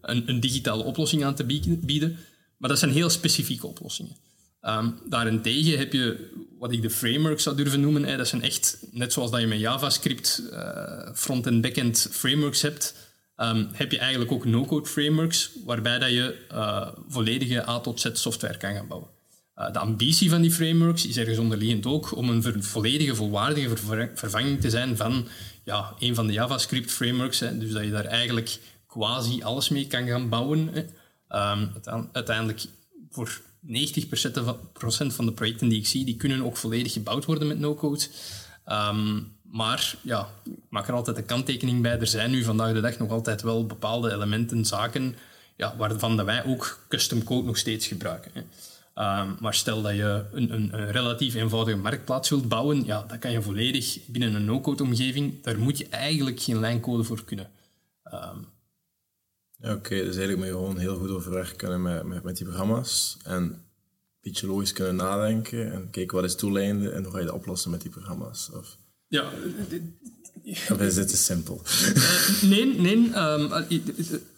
een, 0.00 0.28
een 0.28 0.40
digitale 0.40 0.82
oplossing 0.82 1.24
aan 1.24 1.34
te 1.34 1.44
bieden. 1.80 2.18
Maar 2.56 2.68
dat 2.68 2.78
zijn 2.78 2.92
heel 2.92 3.10
specifieke 3.10 3.66
oplossingen. 3.66 4.25
Um, 4.68 4.98
daarentegen 5.08 5.78
heb 5.78 5.92
je 5.92 6.30
wat 6.58 6.72
ik 6.72 6.82
de 6.82 6.90
frameworks 6.90 7.42
zou 7.42 7.56
durven 7.56 7.80
noemen. 7.80 8.04
Hè, 8.04 8.16
dat 8.16 8.28
zijn 8.28 8.42
echt, 8.42 8.78
net 8.90 9.12
zoals 9.12 9.30
dat 9.30 9.40
je 9.40 9.46
met 9.46 9.58
JavaScript 9.58 10.42
uh, 10.52 11.08
front- 11.14 11.46
en 11.46 11.60
back-end 11.60 12.08
frameworks 12.10 12.62
hebt, 12.62 12.94
um, 13.36 13.68
heb 13.72 13.92
je 13.92 13.98
eigenlijk 13.98 14.32
ook 14.32 14.44
no-code 14.44 14.88
frameworks, 14.88 15.50
waarbij 15.64 15.98
dat 15.98 16.10
je 16.10 16.46
uh, 16.52 16.88
volledige 17.08 17.68
A 17.68 17.80
tot 17.80 18.00
Z 18.00 18.08
software 18.12 18.56
kan 18.56 18.74
gaan 18.74 18.86
bouwen. 18.86 19.08
Uh, 19.56 19.72
de 19.72 19.78
ambitie 19.78 20.30
van 20.30 20.42
die 20.42 20.52
frameworks 20.52 21.06
is 21.06 21.16
ergens 21.16 21.38
onderliggend 21.38 21.86
ook 21.86 22.16
om 22.16 22.28
een 22.28 22.62
volledige, 22.62 23.14
volwaardige 23.14 23.76
vervanging 24.14 24.60
te 24.60 24.70
zijn 24.70 24.96
van 24.96 25.28
ja, 25.64 25.94
een 25.98 26.14
van 26.14 26.26
de 26.26 26.32
JavaScript 26.32 26.90
frameworks. 26.90 27.38
Dus 27.38 27.72
dat 27.72 27.84
je 27.84 27.90
daar 27.90 28.04
eigenlijk 28.04 28.58
quasi 28.86 29.42
alles 29.42 29.68
mee 29.68 29.86
kan 29.86 30.06
gaan 30.06 30.28
bouwen. 30.28 30.58
Um, 31.28 31.70
uiteindelijk 32.12 32.64
voor 33.10 33.40
90% 33.68 35.06
van 35.06 35.26
de 35.26 35.32
projecten 35.32 35.68
die 35.68 35.78
ik 35.78 35.86
zie, 35.86 36.04
die 36.04 36.16
kunnen 36.16 36.42
ook 36.42 36.56
volledig 36.56 36.92
gebouwd 36.92 37.24
worden 37.24 37.48
met 37.48 37.58
no-code. 37.58 38.04
Um, 38.68 39.34
maar 39.42 39.94
ja, 40.02 40.28
ik 40.44 40.52
maak 40.68 40.88
er 40.88 40.94
altijd 40.94 41.16
een 41.16 41.26
kanttekening 41.26 41.82
bij. 41.82 41.98
Er 41.98 42.06
zijn 42.06 42.30
nu 42.30 42.44
vandaag 42.44 42.72
de 42.72 42.80
dag 42.80 42.98
nog 42.98 43.10
altijd 43.10 43.42
wel 43.42 43.66
bepaalde 43.66 44.12
elementen, 44.12 44.64
zaken, 44.64 45.16
ja, 45.56 45.76
waarvan 45.76 46.24
wij 46.24 46.44
ook 46.44 46.78
custom 46.88 47.24
code 47.24 47.46
nog 47.46 47.56
steeds 47.56 47.86
gebruiken. 47.86 48.32
Um, 48.34 49.36
maar 49.40 49.54
stel 49.54 49.82
dat 49.82 49.94
je 49.94 50.24
een, 50.32 50.52
een, 50.52 50.78
een, 50.78 50.90
relatief 50.90 51.34
eenvoudige 51.34 51.76
marktplaats 51.76 52.28
wilt 52.28 52.48
bouwen, 52.48 52.84
ja, 52.84 53.04
dat 53.08 53.18
kan 53.18 53.30
je 53.30 53.42
volledig 53.42 53.98
binnen 54.06 54.34
een 54.34 54.44
no-code 54.44 54.82
omgeving. 54.82 55.42
Daar 55.42 55.58
moet 55.58 55.78
je 55.78 55.88
eigenlijk 55.88 56.40
geen 56.40 56.60
lijncode 56.60 57.04
voor 57.04 57.24
kunnen. 57.24 57.50
Um, 58.12 58.46
Oké, 59.66 59.74
okay, 59.74 59.98
dus 59.98 60.16
eigenlijk 60.16 60.36
moet 60.36 60.46
je 60.46 60.52
gewoon 60.52 60.78
heel 60.78 60.96
goed 60.96 61.10
overweg 61.10 61.56
kunnen 61.56 61.82
met, 61.82 62.02
met, 62.02 62.22
met 62.22 62.36
die 62.36 62.46
programma's. 62.46 63.16
En 63.24 63.42
een 63.42 63.60
beetje 64.20 64.46
logisch 64.46 64.72
kunnen 64.72 64.96
nadenken 64.96 65.72
en 65.72 65.90
kijken 65.90 66.16
wat 66.16 66.24
is 66.24 66.34
toeleinden 66.34 66.94
en 66.94 67.02
hoe 67.02 67.12
ga 67.12 67.18
je 67.18 67.24
dat 67.24 67.34
oplossen 67.34 67.70
met 67.70 67.80
die 67.80 67.90
programma's. 67.90 68.50
Of, 68.54 68.76
ja, 69.08 69.32
of 70.72 70.80
is 70.80 70.94
dit 70.94 71.08
te 71.08 71.16
simpel? 71.16 71.62
Uh, 71.64 72.42
nee, 72.42 72.80
nee. 72.80 73.12
Um, 73.16 73.50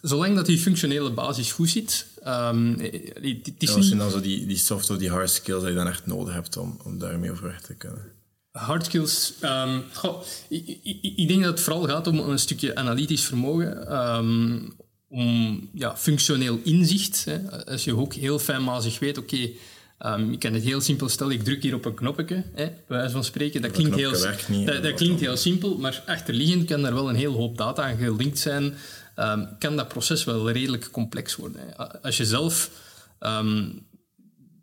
zolang 0.01 0.35
dat 0.35 0.45
die 0.45 0.57
functionele 0.57 1.11
basis 1.11 1.51
goed 1.51 1.69
zit. 1.69 2.05
Um, 2.27 2.79
is 2.79 3.89
ja, 3.89 3.95
dan 3.95 4.11
zo 4.11 4.21
die, 4.21 4.45
die 4.45 4.57
software, 4.57 4.99
die 4.99 5.09
hard 5.09 5.29
skills 5.29 5.61
die 5.61 5.69
je 5.69 5.75
dan 5.75 5.87
echt 5.87 6.05
nodig 6.05 6.33
hebt 6.33 6.57
om, 6.57 6.79
om 6.83 6.97
daarmee 6.97 7.31
overweg 7.31 7.61
te 7.61 7.73
kunnen. 7.73 8.11
Hard 8.51 8.85
skills. 8.85 9.33
Um, 9.43 9.83
goh, 9.93 10.23
ik, 10.49 10.67
ik, 10.83 10.97
ik, 11.01 11.27
denk 11.27 11.43
dat 11.43 11.51
het 11.51 11.61
vooral 11.61 11.83
gaat 11.83 12.07
om 12.07 12.19
een 12.19 12.39
stukje 12.39 12.75
analytisch 12.75 13.25
vermogen. 13.25 13.95
Um, 13.95 14.77
om 15.09 15.69
ja, 15.73 15.97
functioneel 15.97 16.59
inzicht. 16.63 17.25
Hè. 17.25 17.65
Als 17.65 17.83
je 17.83 17.95
ook 17.95 18.13
heel 18.13 18.39
fijnmazig 18.39 18.99
weet, 18.99 19.17
oké, 19.17 19.35
okay, 19.35 20.19
um, 20.19 20.31
ik 20.31 20.39
kan 20.39 20.53
het 20.53 20.63
heel 20.63 20.81
simpel 20.81 21.09
stellen, 21.09 21.33
ik 21.33 21.43
druk 21.43 21.63
hier 21.63 21.73
op 21.73 21.85
een 21.85 21.93
knopje, 21.93 22.35
hè, 22.35 22.65
bij 22.65 22.97
wijze 22.97 23.11
van 23.11 23.23
spreken. 23.23 23.61
Dat, 23.61 23.71
klinkt, 23.71 23.95
heel, 23.95 24.13
niet, 24.47 24.67
dat, 24.67 24.83
dat 24.83 24.93
klinkt 24.93 25.19
heel 25.19 25.37
simpel, 25.37 25.77
maar 25.77 26.03
achterliggend 26.05 26.65
kan 26.65 26.81
daar 26.81 26.93
wel 26.93 27.09
een 27.09 27.15
heel 27.15 27.33
hoop 27.33 27.57
data 27.57 27.83
aan 27.83 27.97
gelinkt 27.97 28.39
zijn. 28.39 28.73
Um, 29.15 29.47
kan 29.59 29.75
dat 29.75 29.87
proces 29.87 30.23
wel 30.23 30.51
redelijk 30.51 30.91
complex 30.91 31.35
worden. 31.35 31.61
Hè. 31.61 32.01
Als 32.01 32.17
je 32.17 32.25
zelf 32.25 32.71
um, 33.19 33.85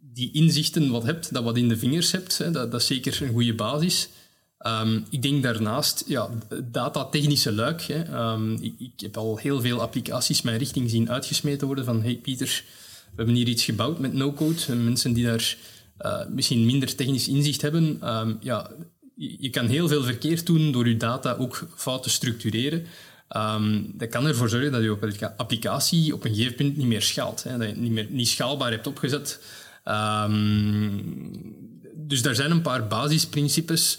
die 0.00 0.32
inzichten 0.32 0.90
wat 0.90 1.02
hebt, 1.02 1.32
dat 1.32 1.44
wat 1.44 1.56
in 1.56 1.68
de 1.68 1.76
vingers 1.76 2.12
hebt, 2.12 2.38
hè, 2.38 2.50
dat, 2.50 2.70
dat 2.70 2.80
is 2.80 2.86
zeker 2.86 3.22
een 3.22 3.32
goede 3.32 3.54
basis. 3.54 4.08
Um, 4.58 5.06
ik 5.10 5.22
denk 5.22 5.42
daarnaast, 5.42 6.04
ja, 6.06 6.30
datatechnische 6.64 7.52
luik. 7.52 7.82
Hè. 7.82 8.30
Um, 8.32 8.58
ik, 8.60 8.74
ik, 8.78 9.00
heb 9.00 9.16
al 9.16 9.36
heel 9.36 9.60
veel 9.60 9.80
applicaties 9.80 10.42
mijn 10.42 10.58
richting 10.58 10.90
zien 10.90 11.10
uitgesmeten 11.10 11.66
worden 11.66 11.84
van 11.84 12.02
hey 12.02 12.14
Pieter, 12.14 12.64
we 13.10 13.16
hebben 13.16 13.34
hier 13.34 13.48
iets 13.48 13.64
gebouwd 13.64 13.98
met 13.98 14.12
no-code. 14.12 14.74
Mensen 14.74 15.12
die 15.12 15.24
daar 15.24 15.56
uh, 16.00 16.26
misschien 16.28 16.66
minder 16.66 16.94
technisch 16.94 17.28
inzicht 17.28 17.62
hebben, 17.62 18.14
um, 18.18 18.38
ja, 18.40 18.70
je, 19.16 19.36
je, 19.38 19.50
kan 19.50 19.66
heel 19.66 19.88
veel 19.88 20.02
verkeerd 20.02 20.46
doen 20.46 20.72
door 20.72 20.88
je 20.88 20.96
data 20.96 21.32
ook 21.32 21.68
fout 21.76 22.02
te 22.02 22.10
structureren. 22.10 22.86
dat 23.94 24.08
kan 24.08 24.26
ervoor 24.26 24.48
zorgen 24.48 24.72
dat 24.72 24.82
je 24.82 25.36
applicatie 25.36 26.14
op 26.14 26.24
een 26.24 26.34
gegeven 26.34 26.54
punt 26.54 26.76
niet 26.76 26.86
meer 26.86 27.02
schaalt. 27.02 27.42
Hè, 27.42 27.50
dat 27.50 27.60
je 27.60 27.72
het 27.72 27.82
niet, 27.82 27.92
meer, 27.92 28.06
niet 28.10 28.28
schaalbaar 28.28 28.70
hebt 28.70 28.86
opgezet. 28.86 29.40
dus 31.94 32.22
daar 32.22 32.34
zijn 32.34 32.50
een 32.50 32.62
paar 32.62 32.86
basisprincipes 32.86 33.98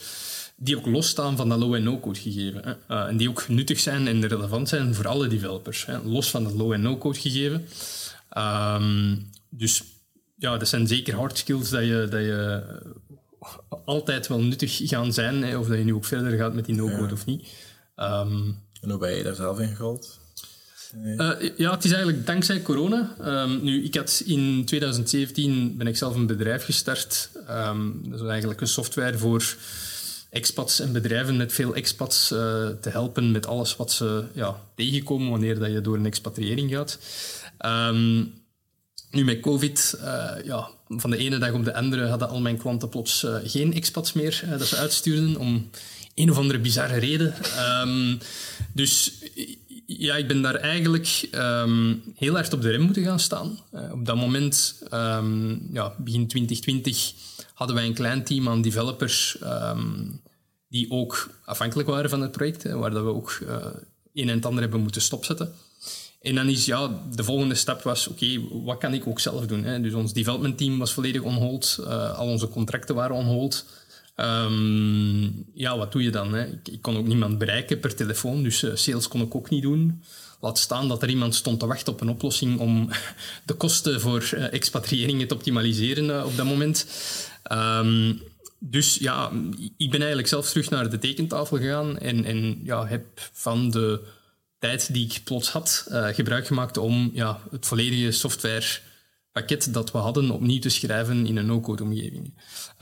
die 0.59 0.77
ook 0.77 0.85
losstaan 0.85 1.37
van 1.37 1.49
dat 1.49 1.59
low- 1.59 1.73
en 1.73 1.83
no-code 1.83 2.19
gegeven. 2.19 2.61
Hè. 2.63 2.95
Uh, 2.95 3.07
en 3.07 3.17
die 3.17 3.29
ook 3.29 3.47
nuttig 3.47 3.79
zijn 3.79 4.07
en 4.07 4.27
relevant 4.27 4.69
zijn 4.69 4.95
voor 4.95 5.07
alle 5.07 5.27
developers. 5.27 5.85
Hè. 5.85 5.99
Los 5.99 6.29
van 6.29 6.43
dat 6.43 6.53
low- 6.53 6.71
en 6.71 6.81
no-code 6.81 7.19
gegeven. 7.19 7.67
Um, 8.37 9.29
dus 9.49 9.83
ja, 10.35 10.57
dat 10.57 10.67
zijn 10.67 10.87
zeker 10.87 11.15
hard 11.15 11.37
skills 11.37 11.69
dat 11.69 11.83
je, 11.83 12.07
dat 12.09 12.21
je 12.21 12.63
altijd 13.85 14.27
wel 14.27 14.41
nuttig 14.41 14.79
gaan 14.83 15.13
zijn. 15.13 15.43
Hè, 15.43 15.57
of 15.57 15.67
dat 15.67 15.77
je 15.77 15.83
nu 15.83 15.93
ook 15.93 16.05
verder 16.05 16.37
gaat 16.37 16.53
met 16.53 16.65
die 16.65 16.75
no-code 16.75 17.07
ja. 17.07 17.11
of 17.11 17.25
niet. 17.25 17.47
Um, 17.95 18.59
en 18.81 18.89
hoe 18.89 18.97
ben 18.97 19.15
je 19.15 19.23
daar 19.23 19.35
zelf 19.35 19.59
in 19.59 19.75
gerold? 19.75 20.19
ja, 21.57 21.71
het 21.71 21.83
is 21.83 21.91
eigenlijk 21.91 22.25
dankzij 22.25 22.61
corona. 22.61 23.15
Ehm, 23.21 23.63
nu, 23.63 23.83
ik 23.83 23.95
had 23.95 24.23
in 24.25 24.65
2017 24.65 25.77
ben 25.77 25.87
ik 25.87 25.97
zelf 25.97 26.15
een 26.15 26.27
bedrijf 26.27 26.63
gestart. 26.63 27.29
Um, 27.49 28.09
dat 28.09 28.19
is 28.21 28.27
eigenlijk 28.27 28.61
een 28.61 28.67
software 28.67 29.17
voor 29.17 29.55
expats 30.29 30.79
en 30.79 30.91
bedrijven 30.91 31.37
met 31.37 31.53
veel 31.53 31.75
expats 31.75 32.31
uh, 32.31 32.37
te 32.81 32.89
helpen 32.89 33.31
met 33.31 33.47
alles 33.47 33.75
wat 33.75 33.91
ze 33.91 34.23
ja, 34.33 34.61
tegenkomen 34.75 35.29
wanneer 35.29 35.59
dat 35.59 35.71
je 35.71 35.81
door 35.81 35.95
een 35.95 36.05
expatriëring 36.05 36.71
gaat. 36.71 36.99
Um, 37.65 38.33
nu 39.11 39.23
met 39.23 39.39
COVID, 39.39 39.97
uh, 40.01 40.31
ja, 40.43 40.69
van 40.87 41.09
de 41.09 41.17
ene 41.17 41.37
dag 41.37 41.51
op 41.51 41.65
de 41.65 41.73
andere 41.73 42.07
hadden 42.07 42.29
al 42.29 42.41
mijn 42.41 42.57
klanten 42.57 42.89
plots 42.89 43.23
uh, 43.23 43.35
geen 43.43 43.73
expats 43.73 44.13
meer 44.13 44.43
dat 44.57 44.67
ze 44.67 44.75
uitstuurden 44.75 45.37
om 45.37 45.69
een 46.15 46.31
of 46.31 46.37
andere 46.37 46.59
bizarre 46.59 46.97
reden. 46.97 47.33
Um, 47.81 48.19
dus 48.73 49.13
ja, 49.85 50.15
ik 50.15 50.27
ben 50.27 50.41
daar 50.41 50.55
eigenlijk 50.55 51.29
um, 51.31 52.03
heel 52.15 52.33
hard 52.33 52.53
op 52.53 52.61
de 52.61 52.69
rem 52.69 52.81
moeten 52.81 53.03
gaan 53.03 53.19
staan. 53.19 53.59
op 53.91 54.05
dat 54.05 54.15
moment, 54.15 54.83
ja, 55.71 55.95
begin 55.97 56.27
2020 56.27 57.13
hadden 57.57 57.75
wij 57.75 57.85
een 57.85 57.93
klein 57.93 58.23
team 58.23 58.49
aan 58.49 58.61
developers 58.61 59.37
um, 59.43 60.21
die 60.69 60.91
ook 60.91 61.29
afhankelijk 61.45 61.89
waren 61.89 62.09
van 62.09 62.21
het 62.21 62.31
project, 62.31 62.71
waar 62.71 62.91
dat 62.91 63.03
we 63.03 63.13
ook 63.13 63.39
uh, 63.43 63.55
een 64.13 64.29
en 64.29 64.35
het 64.35 64.45
ander 64.45 64.61
hebben 64.61 64.81
moeten 64.81 65.01
stopzetten. 65.01 65.53
En 66.21 66.35
dan 66.35 66.47
is 66.47 66.65
ja, 66.65 67.01
de 67.15 67.23
volgende 67.23 67.55
stap 67.55 67.81
was, 67.81 68.07
oké, 68.07 68.39
wat 68.63 68.77
kan 68.77 68.93
ik 68.93 69.07
ook 69.07 69.19
zelf 69.19 69.45
doen? 69.45 69.63
Hè? 69.63 69.81
Dus 69.81 69.93
ons 69.93 70.13
development 70.13 70.57
team 70.57 70.77
was 70.77 70.93
volledig 70.93 71.21
on 71.21 71.35
hold, 71.35 71.77
uh, 71.79 72.17
al 72.17 72.27
onze 72.27 72.47
contracten 72.47 72.95
waren 72.95 73.15
on 73.15 73.25
hold. 73.25 73.65
Um, 74.15 75.45
ja, 75.53 75.77
wat 75.77 75.91
doe 75.91 76.03
je 76.03 76.09
dan? 76.09 76.33
Hè? 76.33 76.45
Ik, 76.63 76.81
kon 76.81 76.97
ook 76.97 77.07
niemand 77.07 77.37
bereiken 77.37 77.79
per 77.79 77.95
telefoon, 77.95 78.43
dus 78.43 78.63
uh, 78.63 78.75
sales 78.75 79.07
kon 79.07 79.21
ik 79.21 79.35
ook 79.35 79.49
niet 79.49 79.61
doen. 79.61 80.03
Laat 80.41 80.57
staan 80.57 80.87
dat 80.87 81.03
er 81.03 81.09
iemand 81.09 81.35
stond 81.35 81.59
te 81.59 81.65
wachten 81.65 81.93
op 81.93 82.01
een 82.01 82.09
oplossing 82.09 82.59
om 82.59 82.89
de 83.45 83.53
kosten 83.53 84.01
voor 84.01 84.29
uh, 84.33 84.45
te 85.27 85.33
optimaliseren 85.33 86.25
op 86.25 86.35
dat 86.35 86.45
moment. 86.45 86.85
Um, 87.51 88.21
dus 88.59 88.95
ja, 88.95 89.31
ik 89.77 89.91
ben 89.91 89.99
eigenlijk 89.99 90.27
zelf 90.27 90.49
terug 90.49 90.69
naar 90.69 90.89
de 90.89 90.97
tekentafel 90.97 91.57
gegaan 91.57 91.97
en, 91.97 92.25
en 92.25 92.59
ja, 92.63 92.85
heb 92.85 93.05
van 93.31 93.71
de 93.71 94.01
tijd 94.59 94.93
die 94.93 95.05
ik 95.05 95.21
plots 95.23 95.49
had 95.49 95.87
uh, 95.89 96.07
gebruik 96.07 96.47
gemaakt 96.47 96.77
om 96.77 97.09
ja, 97.13 97.39
het 97.51 97.65
volledige 97.65 98.11
softwarepakket 98.11 99.73
dat 99.73 99.91
we 99.91 99.97
hadden 99.97 100.31
opnieuw 100.31 100.59
te 100.59 100.69
schrijven 100.69 101.25
in 101.25 101.37
een 101.37 101.45
no-code 101.45 101.83
omgeving. 101.83 102.33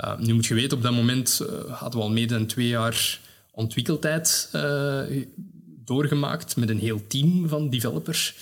Uh, 0.05 0.17
nu 0.17 0.33
moet 0.33 0.45
je 0.45 0.53
weten, 0.53 0.77
op 0.77 0.83
dat 0.83 0.93
moment 0.93 1.41
uh, 1.41 1.47
hadden 1.71 1.99
we 1.99 2.05
al 2.05 2.11
meer 2.11 2.27
dan 2.27 2.45
twee 2.45 2.67
jaar 2.67 3.19
ontwikkeltijd 3.51 4.49
doorgemaakt 5.85 6.55
met 6.55 6.69
een 6.69 6.79
heel 6.79 7.07
team 7.07 7.47
van 7.49 7.69
developers. 7.69 8.35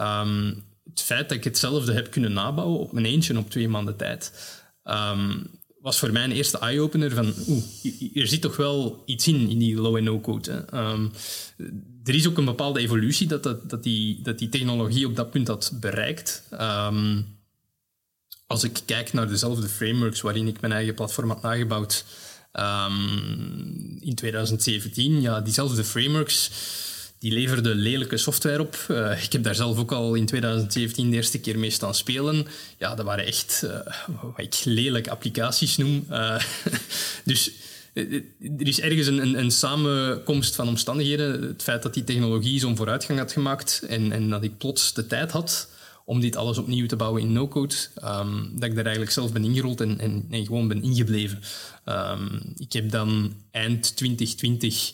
Um, 0.00 0.64
het 0.90 1.02
feit 1.02 1.28
dat 1.28 1.38
ik 1.38 1.44
hetzelfde 1.44 1.92
heb 1.92 2.10
kunnen 2.10 2.32
nabouwen 2.32 2.78
op 2.78 2.92
mijn 2.92 3.06
eentje 3.06 3.38
op 3.38 3.50
twee 3.50 3.68
maanden 3.68 3.96
tijd, 3.96 4.32
um, 4.84 5.46
was 5.82 5.98
voor 5.98 6.12
mij 6.12 6.24
een 6.24 6.32
eerste 6.32 6.58
eye-opener 6.58 7.10
van 7.10 7.34
oeh, 7.48 7.64
er 8.14 8.26
zit 8.26 8.40
toch 8.40 8.56
wel 8.56 9.02
iets 9.06 9.26
in, 9.28 9.48
in 9.48 9.58
die 9.58 9.76
low- 9.76 9.96
en 9.96 10.04
no-code. 10.04 10.64
Um, 10.74 11.10
er 12.04 12.14
is 12.14 12.28
ook 12.28 12.38
een 12.38 12.44
bepaalde 12.44 12.80
evolutie 12.80 13.26
dat, 13.26 13.42
dat, 13.42 13.82
die, 13.82 14.22
dat 14.22 14.38
die 14.38 14.48
technologie 14.48 15.06
op 15.06 15.16
dat 15.16 15.30
punt 15.30 15.48
had 15.48 15.72
bereikt. 15.80 16.42
Um, 16.52 17.26
als 18.46 18.64
ik 18.64 18.80
kijk 18.86 19.12
naar 19.12 19.28
dezelfde 19.28 19.68
frameworks 19.68 20.20
waarin 20.20 20.46
ik 20.46 20.60
mijn 20.60 20.72
eigen 20.72 20.94
platform 20.94 21.28
had 21.28 21.42
nagebouwd 21.42 22.04
um, 22.52 23.98
in 24.00 24.14
2017, 24.14 25.20
ja, 25.20 25.40
diezelfde 25.40 25.84
frameworks 25.84 26.50
die 27.22 27.32
leverde 27.32 27.74
lelijke 27.74 28.16
software 28.16 28.60
op. 28.60 28.76
Uh, 28.90 29.24
ik 29.24 29.32
heb 29.32 29.42
daar 29.42 29.54
zelf 29.54 29.78
ook 29.78 29.92
al 29.92 30.14
in 30.14 30.26
2017 30.26 31.10
de 31.10 31.16
eerste 31.16 31.40
keer 31.40 31.58
mee 31.58 31.70
staan 31.70 31.94
spelen. 31.94 32.46
Ja, 32.78 32.94
dat 32.94 33.04
waren 33.04 33.26
echt 33.26 33.62
uh, 33.64 33.70
wat 34.22 34.32
ik 34.36 34.60
lelijke 34.64 35.10
applicaties 35.10 35.76
noem. 35.76 36.06
Uh, 36.10 36.40
dus 37.24 37.50
er 37.94 38.66
is 38.66 38.80
ergens 38.80 39.06
een, 39.06 39.22
een, 39.22 39.38
een, 39.38 39.50
samenkomst 39.50 40.54
van 40.54 40.68
omstandigheden. 40.68 41.42
Het 41.42 41.62
feit 41.62 41.82
dat 41.82 41.94
die 41.94 42.04
technologie 42.04 42.60
zo'n 42.60 42.76
vooruitgang 42.76 43.18
had 43.18 43.32
gemaakt 43.32 43.84
en, 43.88 44.12
en, 44.12 44.30
dat 44.30 44.42
ik 44.42 44.58
plots 44.58 44.94
de 44.94 45.06
tijd 45.06 45.30
had 45.30 45.68
om 46.04 46.20
dit 46.20 46.36
alles 46.36 46.58
opnieuw 46.58 46.86
te 46.86 46.96
bouwen 46.96 47.22
in 47.22 47.32
no-code, 47.32 47.74
um, 48.04 48.50
dat 48.54 48.68
ik 48.68 48.74
daar 48.74 48.84
eigenlijk 48.84 49.12
zelf 49.12 49.32
ben 49.32 49.44
ingerold 49.44 49.80
en, 49.80 49.98
en, 49.98 50.44
gewoon 50.46 50.68
ben 50.68 50.82
ingebleven. 50.82 51.40
Um, 51.86 52.54
ik 52.56 52.72
heb 52.72 52.90
dan 52.90 53.34
eind 53.50 53.96
2020 53.96 54.92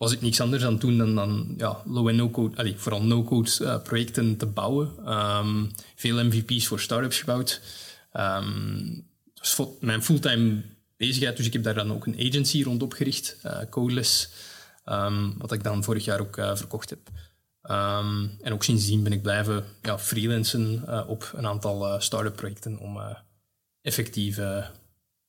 was 0.00 0.12
ik 0.12 0.20
niks 0.20 0.40
anders 0.40 0.64
aan 0.64 0.78
doen 0.78 0.98
dan, 0.98 1.14
dan 1.14 1.54
ja, 1.56 1.82
low- 1.86 2.08
en 2.08 2.16
no-code, 2.16 2.74
vooral 2.76 3.02
no-code 3.02 3.50
uh, 3.60 3.82
projecten 3.82 4.36
te 4.36 4.46
bouwen. 4.46 5.12
Um, 5.12 5.70
veel 5.94 6.24
MVP's 6.24 6.66
voor 6.66 6.80
startups 6.80 7.18
gebouwd. 7.18 7.60
Um, 8.12 9.06
dat 9.34 9.54
was 9.56 9.68
mijn 9.80 10.02
fulltime 10.02 10.62
bezigheid, 10.96 11.36
dus 11.36 11.46
ik 11.46 11.52
heb 11.52 11.62
daar 11.62 11.74
dan 11.74 11.92
ook 11.92 12.06
een 12.06 12.18
agency 12.18 12.62
rond 12.62 12.82
opgericht, 12.82 13.36
uh, 13.44 13.58
Codeless, 13.70 14.30
um, 14.84 15.38
wat 15.38 15.52
ik 15.52 15.62
dan 15.62 15.84
vorig 15.84 16.04
jaar 16.04 16.20
ook 16.20 16.36
uh, 16.36 16.56
verkocht 16.56 16.90
heb. 16.90 17.10
en 18.40 18.52
ook 18.52 18.64
sindsdien 18.64 19.02
ben 19.02 19.12
ik 19.12 19.22
blijven 19.22 19.64
ja, 19.82 19.98
freelancen 19.98 20.84
op 21.08 21.32
een 21.34 21.46
aantal 21.46 22.00
start-up 22.00 22.36
projecten 22.36 22.78
om 22.78 22.98
effectief 23.82 24.38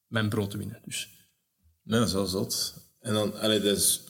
mijn 0.07 0.29
brood 0.29 0.51
te 0.51 0.57
winnen. 0.57 0.81
Dus. 0.85 1.09
Dat 1.83 2.07
is 2.07 2.13
wel 2.13 2.25
zot. 2.25 2.73
En 2.99 3.13
dan, 3.13 3.39
allee, 3.39 3.59
dus 3.59 4.01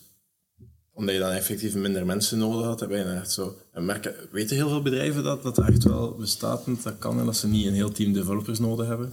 omdat 1.02 1.16
je 1.16 1.22
dan 1.22 1.32
effectief 1.32 1.76
minder 1.76 2.06
mensen 2.06 2.38
nodig 2.38 2.66
had, 2.66 2.80
heb 2.80 2.90
je 2.90 2.96
echt 2.96 3.32
zo... 3.32 3.58
En 3.74 3.86
merken, 3.86 4.14
weten 4.32 4.56
heel 4.56 4.70
veel 4.70 4.82
bedrijven 4.82 5.24
dat 5.24 5.44
dat 5.44 5.58
echt 5.58 5.84
wel 5.84 6.16
bestaat 6.20 6.66
en 6.66 6.80
dat 6.84 6.98
kan 7.00 7.20
en 7.20 7.26
dat 7.26 7.38
ze 7.38 7.48
niet 7.48 7.66
een 7.66 7.74
heel 7.74 7.92
team 7.92 8.14
developers 8.14 8.60
nodig 8.60 8.88
hebben? 8.88 9.10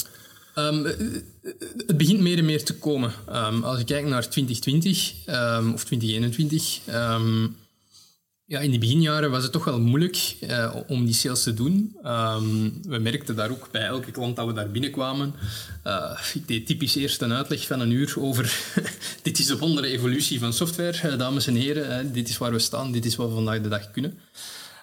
Um, 0.56 0.84
het 1.86 1.96
begint 1.96 2.20
meer 2.20 2.38
en 2.38 2.44
meer 2.44 2.64
te 2.64 2.74
komen. 2.74 3.12
Um, 3.32 3.62
als 3.62 3.80
ik 3.80 3.86
kijk 3.86 4.06
naar 4.06 4.28
2020 4.28 5.14
um, 5.26 5.72
of 5.72 5.84
2021, 5.84 6.80
ja, 8.48 8.60
in 8.60 8.70
die 8.70 8.80
beginjaren 8.80 9.30
was 9.30 9.42
het 9.42 9.52
toch 9.52 9.64
wel 9.64 9.80
moeilijk 9.80 10.36
uh, 10.40 10.74
om 10.86 11.04
die 11.04 11.14
sales 11.14 11.42
te 11.42 11.54
doen. 11.54 11.96
Um, 12.04 12.80
we 12.82 12.98
merkten 12.98 13.36
daar 13.36 13.50
ook 13.50 13.68
bij 13.70 13.86
elke 13.86 14.10
klant 14.10 14.36
dat 14.36 14.46
we 14.46 14.52
daar 14.52 14.70
binnenkwamen. 14.70 15.34
Uh, 15.86 16.20
ik 16.34 16.48
deed 16.48 16.66
typisch 16.66 16.94
eerst 16.94 17.22
een 17.22 17.32
uitleg 17.32 17.66
van 17.66 17.80
een 17.80 17.90
uur 17.90 18.14
over 18.18 18.58
dit 19.22 19.38
is 19.38 19.46
de 19.46 19.58
wondere 19.58 19.86
evolutie 19.86 20.38
van 20.38 20.52
software, 20.52 21.10
uh, 21.10 21.18
dames 21.18 21.46
en 21.46 21.54
heren. 21.54 22.12
dit 22.12 22.28
is 22.28 22.38
waar 22.38 22.52
we 22.52 22.58
staan, 22.58 22.92
dit 22.92 23.04
is 23.04 23.16
wat 23.16 23.28
we 23.28 23.34
vandaag 23.34 23.60
de 23.60 23.68
dag 23.68 23.90
kunnen. 23.90 24.18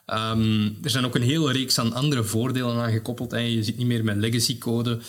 Um, 0.07 0.77
er 0.83 0.89
zijn 0.89 1.05
ook 1.05 1.15
een 1.15 1.21
hele 1.21 1.51
reeks 1.51 1.79
aan 1.79 1.93
andere 1.93 2.23
voordelen 2.23 2.75
aan 2.75 2.91
gekoppeld. 2.91 3.31
Je 3.31 3.63
zit 3.63 3.77
niet 3.77 3.87
meer 3.87 4.03
met 4.03 4.15
legacy 4.15 4.57
code. 4.57 4.99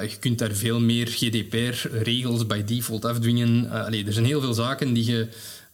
je 0.00 0.16
kunt 0.20 0.38
daar 0.38 0.52
veel 0.52 0.80
meer 0.80 1.06
GDPR-regels 1.06 2.46
by 2.46 2.64
default 2.64 3.04
afdwingen. 3.04 3.70
Allee, 3.70 4.06
er 4.06 4.12
zijn 4.12 4.24
heel 4.24 4.40
veel 4.40 4.54
zaken 4.54 4.92
die 4.92 5.04
je 5.04 5.28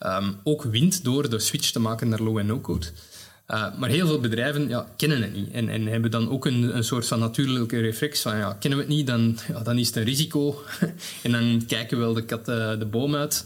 um, 0.05 0.37
ook 0.43 0.63
wint 0.63 1.05
door 1.05 1.31
de 1.31 1.39
switch 1.39 1.71
te 1.71 1.81
maken 1.81 2.09
naar 2.09 2.21
low- 2.21 2.39
en 2.39 2.47
no-code. 2.47 2.87
Uh, 3.49 3.79
maar 3.79 3.89
heel 3.89 4.07
veel 4.07 4.21
bedrijven 4.21 4.69
ja, 4.69 4.87
kennen 4.97 5.23
het 5.23 5.33
niet 5.33 5.51
en, 5.51 5.69
en 5.69 5.87
hebben 5.87 6.11
dan 6.11 6.31
ook 6.31 6.47
een, 6.47 6.77
een 6.77 6.85
soort 6.85 7.07
van 7.07 7.19
natuurlijke 7.19 7.81
reflex 7.81 8.21
van 8.21 8.37
ja, 8.37 8.57
kennen 8.61 8.79
we 8.79 8.85
het 8.85 8.95
niet, 8.95 9.07
dan, 9.07 9.39
dan 9.63 9.79
is 9.79 9.87
het 9.87 9.97
een 9.97 10.05
risico 10.05 10.63
en 11.23 11.33
dan 11.33 11.65
kijken 11.67 11.99
we 11.99 12.05
wel 12.05 12.15
de 12.15 12.25
kat 12.25 12.49
uh, 12.49 12.79
de 12.79 12.87
boom 12.87 13.15
uit. 13.15 13.45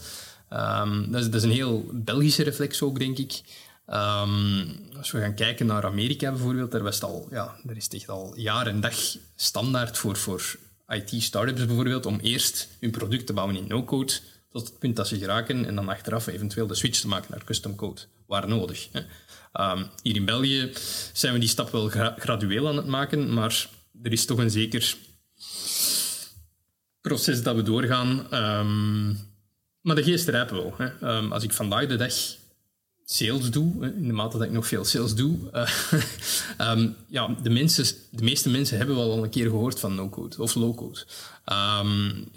Um, 0.53 1.11
dat, 1.11 1.33
is, 1.33 1.43
een 1.43 1.51
heel 1.51 1.89
Belgische 1.93 2.43
reflex 2.43 2.81
ook, 2.81 2.99
denk 2.99 3.17
ik. 3.17 3.41
Um, 3.87 4.67
als 4.97 5.11
we 5.11 5.19
gaan 5.19 5.33
kijken 5.33 5.65
naar 5.65 5.85
Amerika 5.85 6.31
bijvoorbeeld, 6.31 6.71
daar, 6.71 6.83
was 6.83 7.01
al, 7.01 7.27
ja, 7.31 7.55
daar 7.63 7.75
is 7.75 7.83
het 7.83 7.93
echt 7.93 8.09
al 8.09 8.33
jaar 8.35 8.67
en 8.67 8.79
dag 8.79 8.95
standaard 9.35 9.97
voor, 9.97 10.15
voor 10.15 10.55
IT-startups 10.87 11.65
bijvoorbeeld 11.65 12.05
om 12.05 12.19
eerst 12.19 12.67
hun 12.79 12.91
product 12.91 13.25
te 13.25 13.33
bouwen 13.33 13.55
in 13.55 13.67
no-code, 13.67 14.13
tot 14.51 14.67
het 14.67 14.79
punt 14.79 14.95
dat 14.95 15.07
ze 15.07 15.17
geraken 15.17 15.65
en 15.65 15.75
dan 15.75 15.89
achteraf 15.89 16.27
eventueel 16.27 16.67
de 16.67 16.75
switch 16.75 16.99
te 16.99 17.07
maken 17.07 17.31
naar 17.31 17.43
custom 17.43 17.75
code, 17.75 18.01
waar 18.25 18.47
nodig. 18.47 18.87
Um, 19.53 19.87
hier 20.01 20.15
in 20.15 20.25
België 20.25 20.71
zijn 21.13 21.33
we 21.33 21.39
die 21.39 21.49
stap 21.49 21.69
wel 21.69 21.89
gra 21.89 22.15
gradueel 22.17 22.67
aan 22.67 22.77
het 22.77 22.85
maken, 22.85 23.33
maar 23.33 23.69
er 24.03 24.11
is 24.11 24.25
toch 24.25 24.37
een 24.37 24.51
zeker 24.51 24.95
proces 27.01 27.43
dat 27.43 27.55
we 27.55 27.61
doorgaan. 27.61 28.33
Um, 28.33 29.17
maar 29.81 29.95
de 29.95 30.03
geest 30.03 30.27
rijpt 30.27 30.51
wel. 30.51 30.73
Hè. 30.77 31.15
Um, 31.17 31.31
als 31.31 31.43
ik 31.43 31.53
vandaag 31.53 31.87
de 31.87 31.95
dag 31.95 32.13
sales 33.05 33.51
doe, 33.51 33.93
in 33.95 34.07
de 34.07 34.13
mate 34.13 34.37
dat 34.37 34.47
ik 34.47 34.53
nog 34.53 34.67
veel 34.67 34.85
sales 34.85 35.15
doe, 35.15 35.37
um, 36.61 36.95
ja, 37.07 37.35
de, 37.43 37.49
mensen, 37.49 37.85
de 38.09 38.23
meeste 38.23 38.49
mensen 38.49 38.77
hebben 38.77 38.95
wel 38.95 39.11
al 39.11 39.23
een 39.23 39.29
keer 39.29 39.49
gehoord 39.49 39.79
van 39.79 39.95
no-code 39.95 40.41
of 40.41 40.55
low-code. 40.55 41.05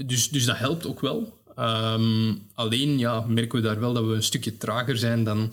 Dus, 0.07 0.29
dus 0.29 0.45
dat 0.45 0.57
helpt 0.57 0.87
ook 0.87 1.01
wel. 1.01 1.42
Um, 1.59 2.43
alleen 2.55 2.99
ja, 2.99 3.21
merken 3.21 3.61
we 3.61 3.67
daar 3.67 3.81
wel 3.81 3.93
dat 3.93 4.05
we 4.05 4.15
een 4.15 4.23
stukje 4.23 4.57
trager 4.57 4.97
zijn 4.97 5.25
dan 5.25 5.53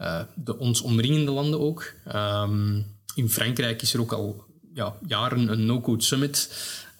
uh, 0.00 0.20
de 0.34 0.58
ons 0.58 0.80
omringende 0.80 1.30
landen 1.30 1.60
ook. 1.60 1.92
Um, 2.14 2.86
in 3.14 3.30
Frankrijk 3.30 3.82
is 3.82 3.94
er 3.94 4.00
ook 4.00 4.12
al 4.12 4.44
ja, 4.74 4.94
jaren 5.06 5.52
een 5.52 5.66
no-code 5.66 6.02
summit. 6.02 6.50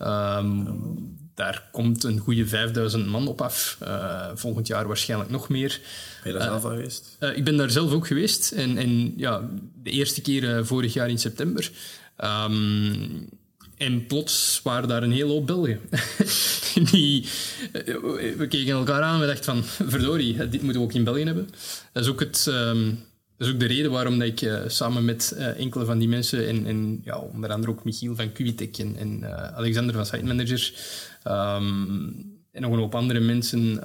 Um, 0.03 1.17
daar 1.35 1.69
komt 1.73 2.05
een 2.05 2.19
goede 2.19 2.47
5000 2.47 3.07
man 3.07 3.29
op 3.29 3.41
af. 3.41 3.79
Uh, 3.83 4.27
volgend 4.35 4.67
jaar 4.67 4.87
waarschijnlijk 4.87 5.31
nog 5.31 5.49
meer. 5.49 5.81
Ben 6.23 6.33
je 6.33 6.39
daar 6.39 6.49
zelf 6.49 6.65
al 6.65 6.71
geweest? 6.71 7.17
ik 7.35 7.45
ben 7.45 7.57
daar 7.57 7.71
zelf 7.71 7.93
ook 7.93 8.07
geweest. 8.07 8.53
En, 8.53 8.77
en 8.77 9.15
ja, 9.17 9.49
de 9.83 9.91
eerste 9.91 10.21
keer 10.21 10.67
vorig 10.67 10.93
jaar 10.93 11.09
in 11.09 11.19
september. 11.19 11.71
Um, 12.25 13.29
en 13.77 14.07
plots 14.07 14.61
waren 14.63 14.89
daar 14.89 15.03
een 15.03 15.13
hele 15.13 15.33
hoop 15.33 15.47
Belgen. 15.47 15.81
Die, 16.91 17.29
we 18.37 18.47
keken 18.49 18.73
elkaar 18.73 19.03
aan 19.03 19.21
en 19.21 19.27
dachten 19.27 19.45
van, 19.45 19.65
verdorie, 19.89 20.49
dit 20.49 20.63
moeten 20.63 20.81
we 20.81 20.87
ook 20.87 20.95
in 20.95 21.05
België 21.05 21.25
hebben. 21.25 21.49
Dat 21.93 22.03
is 22.03 22.11
ook, 22.11 22.21
het, 22.21 22.45
dat 23.37 23.47
is 23.47 23.53
ook 23.53 23.61
de 23.61 23.67
reden 23.67 23.91
waarom 23.91 24.19
dat 24.19 24.29
ik 24.29 24.41
uh, 24.41 24.59
samen 24.67 25.05
met 25.05 25.35
uh, 25.37 25.59
enkele 25.59 25.85
van 25.85 25.99
die 25.99 26.09
mensen, 26.09 26.49
en, 26.49 26.67
en 26.67 27.01
ja, 27.05 27.19
onder 27.19 27.51
andere 27.51 27.73
ook 27.73 27.85
Michiel 27.85 28.15
van 28.17 28.33
Qvitek 28.33 28.79
en, 28.79 29.25
Alexander 29.55 29.95
van 29.95 30.07
Site 30.07 30.25
Manager, 30.25 30.73
um, 31.25 32.35
en 32.53 32.63
nog 32.63 32.73
een 32.73 32.79
hoop 32.79 32.95
andere 32.95 33.21
mensen, 33.21 33.83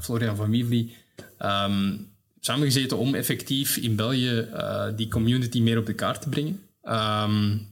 Florian 0.00 0.36
van 0.36 0.50
Wievli, 0.50 0.94
um, 1.38 2.08
samengezeten 2.40 2.98
om 2.98 3.14
effectief 3.14 3.76
in 3.76 3.96
België 3.96 4.48
die 4.96 5.08
community 5.08 5.60
meer 5.60 5.78
op 5.78 5.86
de 5.86 5.94
kaart 5.94 6.22
te 6.22 6.28
brengen. 6.28 6.60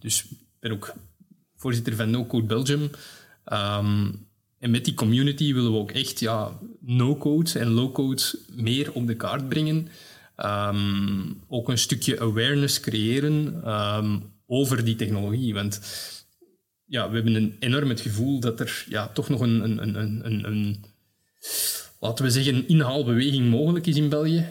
dus 0.01 0.23
ik 0.23 0.37
ben 0.61 0.73
ook 0.73 0.95
voorzitter 1.61 1.97
van 1.97 2.11
No 2.11 2.27
Code 2.27 2.47
Belgium. 2.47 2.91
Um, 3.53 4.27
en 4.59 4.71
met 4.71 4.85
die 4.85 4.95
community 4.95 5.55
willen 5.55 5.73
we 5.73 5.79
ook 5.79 5.91
echt 5.91 6.21
ja, 6.21 6.59
no-code 6.81 7.59
en 7.59 7.69
low-code 7.69 8.23
meer 8.51 8.93
op 8.93 9.07
de 9.07 9.17
kaart 9.17 9.49
brengen. 9.49 9.89
Um, 10.37 11.43
ook 11.49 11.69
een 11.69 11.79
stukje 11.79 12.21
awareness 12.21 12.81
creëren 12.81 13.69
um, 13.71 14.33
over 14.47 14.85
die 14.85 14.97
technologie. 14.97 15.55
Want 15.55 15.81
ja, 16.85 17.09
we 17.09 17.15
hebben 17.15 17.35
een 17.35 17.57
enorm 17.59 17.89
het 17.89 18.01
gevoel 18.01 18.41
dat 18.41 18.61
er 18.61 18.85
ja, 18.89 19.09
toch 19.09 19.29
nog 19.29 19.41
een, 19.41 19.65
een, 19.65 19.99
een, 20.01 20.27
een, 20.27 20.45
een 20.45 20.85
laten 22.01 22.25
we 22.25 22.31
zeggen, 22.31 22.69
inhaalbeweging 22.69 23.51
mogelijk 23.51 23.87
is 23.87 23.97
in 23.97 24.09
België. 24.09 24.47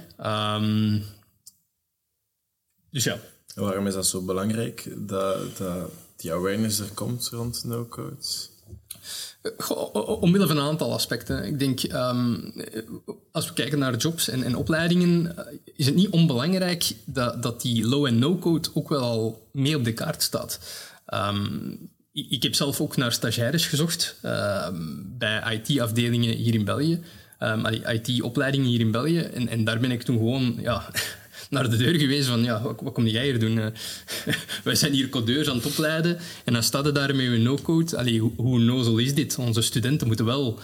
dus 2.91 3.03
ja. 3.03 3.19
Waarom 3.55 3.87
is 3.87 3.93
dat 3.93 4.07
zo 4.07 4.21
belangrijk 4.21 4.87
dat, 4.97 5.57
dat 5.57 5.91
die 6.21 6.33
awareness 6.33 6.79
er 6.79 6.91
komt 6.93 7.29
rond 7.31 7.63
no-code? 7.63 8.25
Omwille 10.19 10.47
van 10.47 10.57
een 10.57 10.63
aantal 10.63 10.93
aspecten. 10.93 11.45
Ik 11.45 11.59
denk, 11.59 11.83
um, 11.83 12.53
als 13.31 13.47
we 13.47 13.53
kijken 13.53 13.79
naar 13.79 13.95
jobs 13.95 14.29
en, 14.29 14.43
en, 14.43 14.55
opleidingen, 14.55 15.37
eh, 15.37 15.53
is 15.75 15.85
het 15.85 15.95
niet 15.95 16.09
onbelangrijk 16.09 16.91
dat, 17.05 17.43
dat 17.43 17.61
die 17.61 17.87
low- 17.87 18.05
en 18.05 18.19
no-code 18.19 18.69
ook 18.73 18.89
wel 18.89 19.01
al 19.01 19.49
mee 19.51 19.75
op 19.75 19.83
de 19.83 19.93
kaart 19.93 20.21
staat. 20.21 20.59
Um, 21.13 21.89
ik 22.11 22.43
heb 22.43 22.55
zelf 22.55 22.81
ook 22.81 22.97
naar 22.97 23.11
stagiaires 23.11 23.67
gezocht 23.67 24.15
uh, 24.25 24.67
bij 25.17 25.61
IT-afdelingen 25.61 26.35
hier 26.35 26.53
in 26.53 26.65
België. 26.65 27.01
Um, 27.39 27.65
IT-opleidingen 27.65 28.67
hier 28.67 28.79
in 28.79 28.91
België. 28.91 29.19
En, 29.19 29.47
en 29.47 29.63
daar 29.63 29.79
ben 29.79 29.91
ik 29.91 30.03
toen 30.03 30.17
gewoon 30.17 30.57
ja, 30.61 30.91
naar 31.49 31.69
de 31.69 31.77
deur 31.77 31.99
geweest 31.99 32.27
van, 32.27 32.43
ja, 32.43 32.61
wat, 32.61 32.93
kom 32.93 33.07
jij 33.07 33.23
hier 33.23 33.39
doen? 33.39 33.57
Uh, 33.57 33.65
wij 34.63 34.75
zijn 34.75 34.93
hier 34.93 35.09
codeurs 35.09 35.47
aan 35.47 35.55
het 35.55 35.65
opleiden 35.65 36.17
en 36.45 36.53
dan 36.53 36.63
staat 36.63 36.85
er 36.85 36.93
daar 36.93 37.15
met 37.15 37.25
een 37.25 37.43
no-code. 37.43 37.97
Allee, 37.97 38.19
hoe, 38.19 38.59
nozel 38.59 38.97
is 38.97 39.13
dit? 39.13 39.37
Onze 39.37 39.61
studenten 39.61 40.07
moeten 40.07 40.25
wel 40.25 40.59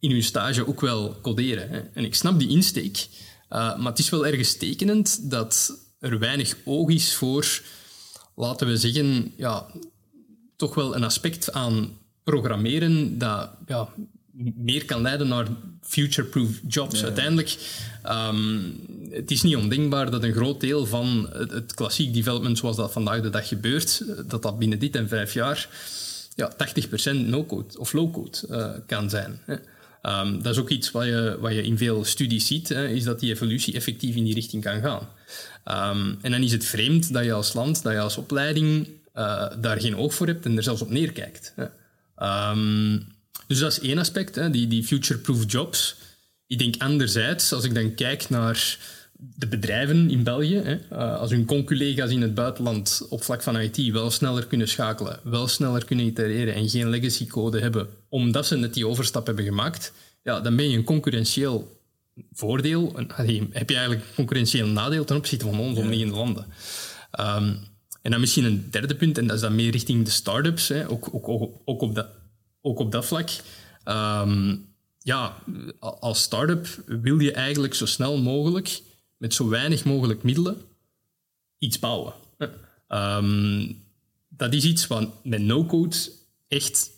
in 0.00 0.10
hun 0.10 0.22
stage 0.22 0.66
ook 0.66 0.80
wel 0.80 1.16
coderen. 1.20 1.68
Hè. 1.68 1.80
En 1.92 2.04
ik 2.04 2.14
snap 2.14 2.38
die 2.38 2.48
insteek, 2.48 3.06
uh, 3.50 3.78
maar 3.78 3.90
het 3.90 3.98
is 3.98 4.10
wel 4.10 4.26
ergens 4.26 4.56
tekenend 4.56 5.30
dat 5.30 5.78
er 6.00 6.18
weinig 6.18 6.56
oog 6.64 6.88
is 6.88 7.14
voor, 7.14 7.60
laten 8.34 8.66
we 8.66 8.76
zeggen, 8.76 9.32
ja, 9.36 9.66
toch 10.56 10.74
wel 10.74 10.96
een 10.96 11.04
aspect 11.04 11.52
aan 11.52 11.98
programmeren 12.24 13.18
dat 13.18 13.50
ja, 13.66 13.88
meer 14.54 14.84
kan 14.84 15.02
leiden 15.02 15.28
naar 15.28 15.46
future-proof 15.82 16.50
jobs. 16.68 17.04
Uiteindelijk, 17.04 17.56
um, 18.06 18.80
het 19.10 19.30
is 19.30 19.42
niet 19.42 19.56
ondenkbaar 19.56 20.10
dat 20.10 20.22
een 20.22 20.32
groot 20.32 20.60
deel 20.60 20.86
van 20.86 21.28
het, 21.32 21.50
het, 21.50 21.74
klassiek 21.74 22.14
development 22.14 22.58
zoals 22.58 22.76
dat 22.76 22.92
vandaag 22.92 23.20
de 23.20 23.30
dag 23.30 23.48
gebeurt, 23.48 24.02
dat 24.28 24.42
dat 24.42 24.58
binnen 24.58 24.78
dit 24.78 24.96
en 24.96 25.08
vijf 25.08 25.32
jaar 25.32 25.68
ja, 26.34 26.52
80% 26.52 27.26
no-code 27.26 27.78
of 27.78 27.92
low-code 27.92 28.38
uh, 28.50 28.70
kan 28.86 29.10
zijn. 29.10 29.40
Hè. 29.44 29.56
Um, 30.02 30.42
dat 30.42 30.52
is 30.52 30.60
ook 30.60 30.68
iets 30.68 30.90
wat 30.90 31.04
je, 31.04 31.36
wat 31.40 31.52
je 31.52 31.62
in 31.62 31.78
veel 31.78 32.04
studies 32.04 32.46
ziet, 32.46 32.68
hè, 32.68 32.88
is 32.88 33.04
dat 33.04 33.20
die 33.20 33.32
evolutie 33.32 33.74
effectief 33.74 34.16
in 34.16 34.24
die 34.24 34.34
richting 34.34 34.62
kan 34.62 34.80
gaan. 34.80 35.08
Um, 35.94 36.18
en 36.22 36.30
dan 36.30 36.42
is 36.42 36.52
het 36.52 36.64
vreemd 36.64 37.12
dat 37.12 37.24
je 37.24 37.32
als 37.32 37.52
land, 37.52 37.82
dat 37.82 37.92
je 37.92 38.00
als 38.00 38.16
opleiding 38.16 38.88
uh, 39.14 39.46
daar 39.60 39.80
geen 39.80 39.96
oog 39.96 40.14
voor 40.14 40.26
hebt 40.26 40.44
en 40.44 40.56
er 40.56 40.62
zelfs 40.62 40.82
op 40.82 40.90
neerkijkt. 40.90 41.54
Hè. 41.56 41.64
Um, 42.50 43.06
dus 43.48 43.58
dat 43.58 43.72
is 43.72 43.80
één 43.80 43.98
aspect, 43.98 44.34
hè, 44.34 44.50
die, 44.50 44.66
die 44.66 44.84
future-proof 44.84 45.44
jobs. 45.46 45.96
Ik 46.46 46.58
denk 46.58 46.82
anderzijds, 46.82 47.52
als 47.52 47.64
ik 47.64 47.74
dan 47.74 47.94
kijk 47.94 48.28
naar 48.28 48.78
de 49.20 49.46
bedrijven 49.46 50.10
in 50.10 50.22
België, 50.22 50.56
hè, 50.56 50.78
eh, 50.90 51.18
als 51.18 51.30
hun 51.30 51.44
conculega's 51.44 52.10
in 52.10 52.22
het 52.22 52.34
buitenland 52.34 53.06
op 53.08 53.22
vlak 53.22 53.42
van 53.42 53.60
IT 53.60 53.90
wel 53.92 54.10
sneller 54.10 54.46
kunnen 54.46 54.68
schakelen, 54.68 55.20
wel 55.22 55.48
sneller 55.48 55.84
kunnen 55.84 56.06
itereren 56.06 56.54
en 56.54 56.68
geen 56.68 56.88
legacy 56.88 57.26
code 57.26 57.60
hebben, 57.60 57.88
omdat 58.08 58.46
ze 58.46 58.56
net 58.56 58.74
die 58.74 58.86
overstap 58.86 59.26
hebben 59.26 59.44
gemaakt, 59.44 59.92
ja, 60.22 60.40
dan 60.40 60.56
ben 60.56 60.70
je 60.70 60.76
een 60.76 60.84
concurrentieel 60.84 61.80
voordeel, 62.32 62.92
een, 62.98 63.10
heb 63.52 63.68
je 63.68 63.76
eigenlijk 63.76 64.06
een 64.06 64.14
concurrentieel 64.14 64.66
nadeel 64.66 65.04
ten 65.04 65.16
opzichte 65.16 65.44
van 65.44 65.58
ons 65.58 65.78
omliggende 65.78 66.14
landen. 66.14 66.46
Um, 67.20 67.58
en 68.02 68.10
dan 68.10 68.20
misschien 68.20 68.44
een 68.44 68.68
derde 68.70 68.94
punt, 68.94 69.18
en 69.18 69.26
dat 69.26 69.36
is 69.36 69.42
dan 69.42 69.54
meer 69.54 69.70
richting 69.70 70.04
de 70.04 70.10
start-ups, 70.10 70.68
hè, 70.68 70.90
ook, 70.90 71.08
ook, 71.12 71.50
ook 71.64 71.80
op 71.80 71.94
dat 71.94 72.06
ook 72.60 72.78
op 72.78 72.92
dat 72.92 73.06
vlak. 73.06 73.30
Ehm, 73.84 74.56
ja, 74.98 75.42
als 75.80 76.22
start-up 76.22 76.66
wil 76.86 77.18
je 77.18 77.32
eigenlijk 77.32 77.74
zo 77.74 77.86
snel 77.86 78.18
mogelijk, 78.18 78.80
met 79.16 79.34
zo 79.34 79.48
weinig 79.48 79.84
mogelijk 79.84 80.22
middelen, 80.22 80.60
iets 81.58 81.78
bouwen. 81.78 82.12
Um, 82.88 83.84
dat 84.28 84.52
is 84.52 84.64
iets 84.64 84.86
wat 84.86 85.24
met 85.24 85.42
no-code 85.42 85.96
echt. 86.48 86.90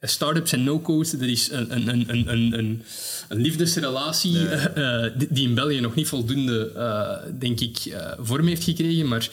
Startups 0.00 0.52
en 0.52 0.64
no-code, 0.64 1.16
dat 1.16 1.28
is 1.28 1.50
een, 1.50 1.76
een, 1.76 1.88
een, 1.88 2.28
een, 2.28 2.58
een, 2.58 2.82
een 3.28 3.40
liefdesrelatie 3.40 4.36
uh, 4.36 5.04
die 5.30 5.48
in 5.48 5.54
België 5.54 5.80
nog 5.80 5.94
niet 5.94 6.08
voldoende, 6.08 6.72
uh, 6.76 7.38
denk 7.38 7.60
ik, 7.60 7.84
uh, 7.84 8.12
vorm 8.18 8.46
heeft 8.46 8.64
gekregen. 8.64 9.08
Maar 9.08 9.28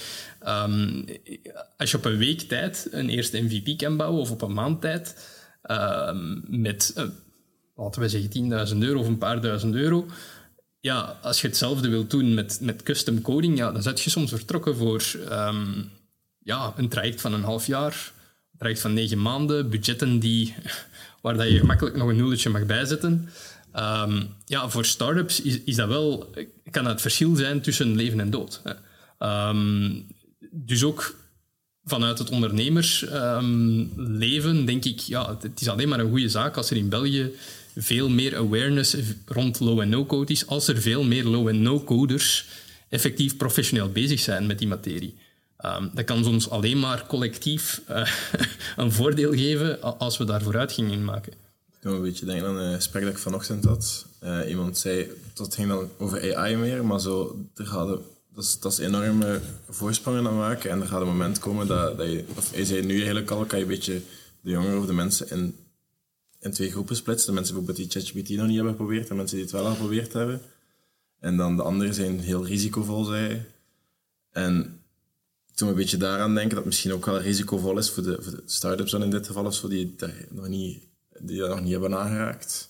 um, 0.48 1.06
als 1.78 1.92
je 1.92 1.98
op 1.98 2.06
een 2.06 2.18
week 2.18 2.42
tijd 2.42 2.88
een 2.92 3.10
eerste 3.10 3.42
MVP 3.42 3.78
kan 3.78 3.98
bouwen, 3.98 4.22
of 4.22 4.32
op 4.32 4.42
een 4.42 4.54
maand 4.54 4.82
tijd, 4.82 5.16
um, 5.72 6.44
met, 6.48 6.94
laten 7.76 8.02
we 8.02 8.10
zeggen, 8.10 8.70
10.000 8.74 8.78
euro 8.78 9.00
of 9.00 9.08
een 9.08 9.18
paar 9.18 9.42
duizend 9.42 9.76
euro. 9.76 10.06
Ja, 10.80 11.20
als 11.22 11.42
je 11.42 11.48
hetzelfde 11.48 11.90
wilt 11.90 12.10
doen 12.10 12.34
met, 12.34 12.60
met 12.62 12.84
custom 12.84 13.22
coding, 13.22 13.58
ja, 13.58 13.72
dan 13.72 13.82
zet 13.82 14.02
je 14.02 14.10
soms 14.10 14.30
vertrokken 14.30 14.76
voor 14.76 15.04
um, 15.32 15.90
ja, 16.40 16.74
een 16.76 16.90
traject 16.90 17.22
van 17.22 17.34
een 17.34 17.44
half 17.44 17.68
jaar, 17.68 18.12
traject 18.58 18.82
van 18.82 18.94
negen 18.94 19.22
maanden, 19.22 19.70
budgetten 19.70 20.20
die, 20.20 20.56
waar 21.22 21.38
dat 21.38 21.50
je 21.50 21.60
gemakkelijk 21.60 21.96
nog 21.96 22.10
een 22.10 22.16
nulletje 22.16 22.50
mag 22.50 22.66
bijzetten. 22.66 23.30
Um, 23.76 24.28
ja, 24.46 24.70
voor 24.70 24.86
startups 24.86 25.42
is, 25.42 25.76
dat 25.76 25.88
wel, 25.88 26.34
kan 26.72 26.84
dat 26.84 26.92
het 26.92 27.02
verschil 27.02 27.36
zijn 27.36 27.62
tussen 27.62 27.96
leven 27.96 28.20
en 28.20 28.30
dood. 28.30 28.62
Um, 29.20 30.06
dus 30.52 30.84
ook 30.84 31.16
vanuit 31.84 32.20
het 32.20 32.30
ondernemersleven 32.30 34.66
denk 34.66 34.86
ik, 34.86 35.00
ja, 35.00 35.38
het 35.42 35.62
is 35.62 35.70
alleen 35.70 35.90
maar 35.90 36.00
een 36.00 36.10
goede 36.10 36.30
zaak 36.30 36.58
als 36.58 36.70
er 36.70 36.78
in 36.78 36.90
België 36.90 37.32
veel 37.76 38.10
meer 38.10 38.38
awareness 38.38 38.96
rond 39.26 39.60
low- 39.60 39.80
en 39.80 39.90
no-code 39.90 40.32
is, 40.32 40.48
als 40.48 40.68
er 40.68 40.82
veel 40.82 41.04
meer 41.04 41.24
low- 41.24 41.48
en 41.48 41.62
no-coders 41.62 42.46
effectief 42.90 43.38
professioneel 43.38 43.92
bezig 43.92 44.20
zijn 44.20 44.48
met 44.48 44.60
die 44.60 44.68
materie. 44.68 45.16
Um, 45.66 45.92
dat 45.94 46.06
kan 46.06 46.26
ons 46.26 46.50
alleen 46.50 46.80
maar 46.80 47.06
collectief 47.08 47.82
uh, 47.90 48.10
een 48.78 48.92
voordeel 48.92 49.32
geven 49.32 49.82
als 50.00 50.18
we 50.18 50.26
daar 50.26 50.42
vooruitgang 50.42 50.92
in 50.92 51.06
maken. 51.06 51.34
Ik 51.34 51.80
kan 51.80 51.94
een 51.94 52.02
beetje 52.02 52.26
denken 52.26 52.48
aan 52.48 52.58
een 52.58 52.76
gesprek 52.76 53.04
dat 53.04 53.12
ik 53.12 53.18
vanochtend 53.18 53.66
had. 53.66 54.06
Uh, 54.24 54.50
iemand 54.50 54.78
zei, 54.78 55.12
dat 55.34 55.56
ging 55.56 55.68
dan 55.68 55.90
over 55.98 56.36
AI 56.36 56.56
meer, 56.56 56.86
maar 56.86 57.00
zo, 57.00 57.46
dat 57.54 58.46
is, 58.46 58.60
dat 58.60 58.72
is 58.72 58.78
enorme 58.78 59.40
voorsprongen 59.70 60.28
aan 60.28 60.38
maken. 60.38 60.70
En 60.70 60.82
er 60.82 60.88
gaat 60.88 61.02
een 61.02 61.08
moment 61.08 61.40
komen 61.40 61.68
dat, 61.68 61.98
dat 61.98 62.08
je, 62.08 62.26
of 62.36 62.56
je 62.56 62.66
zei 62.66 62.86
nu 62.86 62.96
eigenlijk 62.96 63.32
al, 63.32 63.46
kan 63.46 63.58
je 63.58 63.64
een 63.64 63.72
beetje 63.72 64.02
de 64.42 64.50
jongeren 64.50 64.80
of 64.80 64.86
de 64.86 64.94
mensen 64.94 65.30
in, 65.30 65.56
in 66.40 66.52
twee 66.52 66.72
groepen 66.72 66.96
splitsen. 66.96 67.28
De 67.28 67.34
mensen 67.34 67.56
bijvoorbeeld 67.56 67.92
die 67.92 68.02
ChatGPT 68.02 68.30
nog 68.30 68.46
niet 68.46 68.56
hebben 68.56 68.74
geprobeerd 68.74 69.10
en 69.10 69.16
mensen 69.16 69.36
die 69.36 69.46
het 69.46 69.54
wel 69.54 69.66
al 69.66 69.72
geprobeerd 69.72 70.14
hebben. 70.14 70.42
En 71.20 71.38
dan 71.38 71.56
de 71.56 71.62
anderen 71.62 71.94
zijn 71.94 72.20
heel 72.20 72.46
risicovol, 72.46 73.04
zei 73.04 73.46
En 74.32 74.77
toen 75.58 75.68
een 75.68 75.76
beetje 75.76 75.98
daaraan 75.98 76.34
denken 76.34 76.50
dat 76.50 76.58
het 76.58 76.66
misschien 76.66 76.94
ook 76.94 77.06
wel 77.06 77.22
risicovol 77.22 77.78
is 77.78 77.90
voor 77.90 78.04
de, 78.04 78.18
voor 78.22 78.32
de 78.32 78.44
start-ups 78.46 78.92
dan 78.92 79.04
in 79.04 79.10
dit 79.10 79.28
geval, 79.28 79.46
of 79.46 79.54
zo, 79.56 79.68
die, 79.68 79.96
dat 79.98 80.12
nog 80.30 80.48
niet, 80.48 80.84
die 81.20 81.40
dat 81.40 81.50
nog 81.50 81.62
niet 81.62 81.72
hebben 81.72 81.98
aangeraakt. 81.98 82.70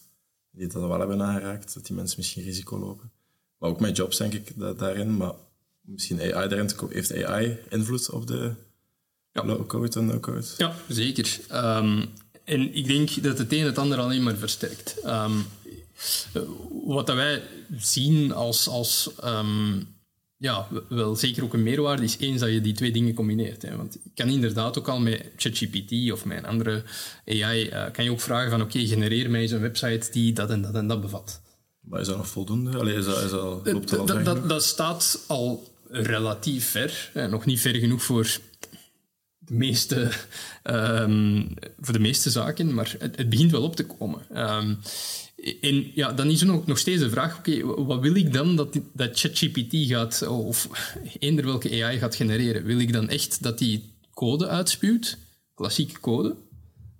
Die 0.52 0.68
dat 0.68 0.82
wel 0.82 1.00
hebben 1.00 1.22
aangeraakt, 1.22 1.74
dat 1.74 1.86
die 1.86 1.96
mensen 1.96 2.18
misschien 2.18 2.44
risico 2.44 2.80
lopen. 2.80 3.12
Maar 3.58 3.70
ook 3.70 3.80
met 3.80 3.98
jobs 3.98 4.18
denk 4.18 4.34
ik 4.34 4.52
dat, 4.56 4.80
daarin. 4.80 5.18
Maar 5.18 5.34
misschien 5.82 6.22
AI 6.22 6.50
daarin 6.50 6.70
Heeft 6.90 7.24
AI 7.24 7.58
invloed 7.70 8.10
op 8.10 8.28
de 8.28 8.54
ja. 9.32 9.46
low-code 9.46 10.00
en 10.00 10.06
no-code? 10.06 10.46
Ja, 10.58 10.76
zeker. 10.88 11.40
Um, 11.54 12.10
en 12.44 12.76
ik 12.76 12.88
denk 12.88 13.24
dat 13.24 13.38
het 13.38 13.54
een 13.54 13.66
het 13.66 13.78
ander 13.78 13.98
alleen 13.98 14.24
maar 14.24 14.38
versterkt. 14.38 15.00
Ehm, 15.00 15.38
wat 16.86 17.08
dat 17.08 17.16
wij 17.16 17.44
zien 17.78 18.32
als, 18.32 18.68
als 18.68 19.10
ehm, 19.20 19.82
ja, 20.38 20.68
wel 20.90 21.16
zeker 21.16 21.44
ook 21.44 21.54
een 21.54 21.64
meerwaarde 21.64 22.04
is 22.04 22.18
eens 22.18 22.40
dat 22.40 22.50
je 22.50 22.62
die 22.62 22.74
twee 22.74 22.92
dingen 22.92 23.14
combineert. 23.14 23.62
Hè. 23.62 23.76
Want 23.76 23.98
je 24.04 24.10
kan 24.16 24.30
inderdaad 24.30 24.78
ook 24.78 24.88
al 24.88 25.00
met 25.00 25.26
ChatGPT 25.36 26.12
of 26.12 26.26
met 26.26 26.38
een 26.38 26.46
andere 26.46 26.84
AI, 27.26 27.68
uh, 27.68 27.86
kan 27.92 28.04
je 28.04 28.12
ook 28.12 28.22
vragen 28.22 28.50
van 28.50 28.62
oké, 28.62 28.80
genereer 28.80 29.30
mij 29.30 29.42
eens 29.42 29.52
een 29.52 29.62
website 29.62 30.12
die 30.12 30.34
dat 30.34 30.50
en 30.50 30.62
dat 30.62 30.76
en 30.76 30.88
dat 30.88 31.02
bevat. 31.02 31.42
Maar 31.80 32.00
is 32.00 32.08
dat 32.08 32.18
nog 32.18 32.28
voldoende? 32.28 32.78
Allee, 32.78 32.96
is 32.96 33.06
dat, 33.06 33.24
is 33.24 33.30
dat, 33.30 33.42
loopt 33.42 33.90
dat, 33.90 34.08
dat, 34.08 34.26
dat, 34.26 34.50
dat 34.50 34.64
staat 34.64 35.24
al 35.28 35.74
relatief 35.90 36.70
ver. 36.70 37.10
Hè. 37.14 37.28
Nog 37.28 37.46
niet 37.46 37.60
ver 37.60 37.76
genoeg 37.76 38.04
voor 38.04 38.40
de 39.38 39.54
meeste, 39.54 40.12
um, 40.64 41.54
voor 41.80 41.94
de 41.94 42.00
meeste 42.00 42.30
zaken, 42.30 42.74
maar 42.74 42.96
het, 43.00 43.18
het 43.18 43.30
begint 43.30 43.52
wel 43.52 43.64
op 43.64 43.76
te 43.76 43.86
komen. 43.86 44.42
Um, 44.42 44.80
en 45.62 45.92
ja, 45.94 46.14
dan 46.14 46.30
is 46.30 46.42
er 46.42 46.48
nog, 46.48 46.66
nog 46.66 46.78
steeds 46.78 47.02
de 47.02 47.10
vraag, 47.10 47.38
oké, 47.38 47.66
wat 47.66 48.02
wil 48.02 48.16
ik 48.16 48.34
dan 48.34 48.56
dat, 48.56 48.80
dat 48.94 49.20
ChatGPT 49.20 49.76
gaat, 49.88 50.28
of 50.28 50.70
eender 51.20 51.46
welke 51.46 51.84
AI 51.84 51.98
gaat 51.98 52.16
genereren? 52.16 52.64
Wil 52.64 52.80
ik 52.80 52.94
dan 52.94 53.10
echt 53.10 53.44
dat 53.44 53.58
die 53.58 53.94
code 54.14 54.48
uitspuwt, 54.48 55.18
klassieke 55.54 56.00
code, 56.00 56.36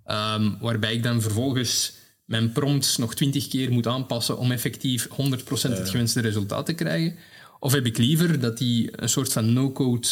um, 0.06 0.58
waarbij 0.60 0.94
ik 0.94 1.02
dan 1.02 1.22
vervolgens 1.22 1.92
mijn 2.24 2.52
prompts 2.52 2.96
nog 2.96 3.14
twintig 3.14 3.48
keer 3.48 3.72
moet 3.72 3.86
aanpassen 3.86 4.38
om 4.38 4.50
effectief 4.50 5.08
100% 5.08 5.10
het 5.60 5.90
gewenste 5.90 6.20
resultaat 6.20 6.66
te 6.66 6.74
krijgen? 6.74 7.16
Of 7.60 7.72
heb 7.72 7.86
ik 7.86 7.98
liever 7.98 8.40
dat 8.40 8.58
die 8.58 9.02
een 9.02 9.08
soort 9.08 9.32
van 9.32 9.52
no-code, 9.52 10.08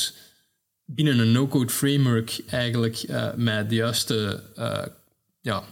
binnen 0.84 1.18
een 1.18 1.32
no-code 1.32 1.72
framework 1.72 2.42
eigenlijk 2.46 3.02
uh, 3.08 3.34
mij 3.34 3.66
de 3.66 3.74
juiste 3.74 4.42
uh, 4.56 4.84
ja, 5.40 5.64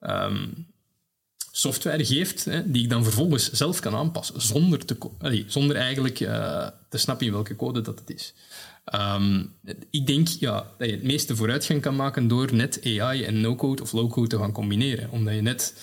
um, 0.00 0.66
software 1.58 2.04
geeft, 2.04 2.44
hè, 2.44 2.70
die 2.70 2.82
ik 2.82 2.90
dan 2.90 3.04
vervolgens 3.04 3.50
zelf 3.52 3.80
kan 3.80 3.94
aanpassen, 3.94 4.40
zonder, 4.40 4.84
te, 4.84 4.96
zonder 5.46 5.76
eigenlijk 5.76 6.20
uh, 6.20 6.68
te 6.88 6.98
snappen 6.98 7.26
in 7.26 7.32
welke 7.32 7.56
code 7.56 7.80
dat 7.80 7.98
het 7.98 8.10
is. 8.10 8.34
Um, 8.94 9.54
ik 9.90 10.06
denk 10.06 10.28
ja, 10.28 10.70
dat 10.78 10.88
je 10.88 10.94
het 10.94 11.02
meeste 11.02 11.36
vooruitgang 11.36 11.82
kan 11.82 11.96
maken 11.96 12.28
door 12.28 12.54
net 12.54 12.80
AI 12.84 13.24
en 13.24 13.40
no-code 13.40 13.82
of 13.82 13.92
low-code 13.92 14.28
te 14.28 14.38
gaan 14.38 14.52
combineren. 14.52 15.10
Omdat 15.10 15.34
je 15.34 15.40
net 15.40 15.74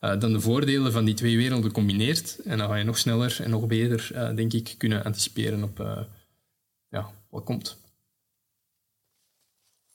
uh, 0.00 0.20
dan 0.20 0.32
de 0.32 0.40
voordelen 0.40 0.92
van 0.92 1.04
die 1.04 1.14
twee 1.14 1.36
werelden 1.36 1.72
combineert. 1.72 2.38
En 2.44 2.58
dan 2.58 2.68
ga 2.68 2.76
je 2.76 2.84
nog 2.84 2.98
sneller 2.98 3.38
en 3.42 3.50
nog 3.50 3.66
beter, 3.66 4.10
uh, 4.12 4.36
denk 4.36 4.52
ik, 4.52 4.74
kunnen 4.78 5.04
anticiperen 5.04 5.62
op 5.62 6.06
ja, 6.88 7.10
wat 7.30 7.44
komt. 7.44 7.76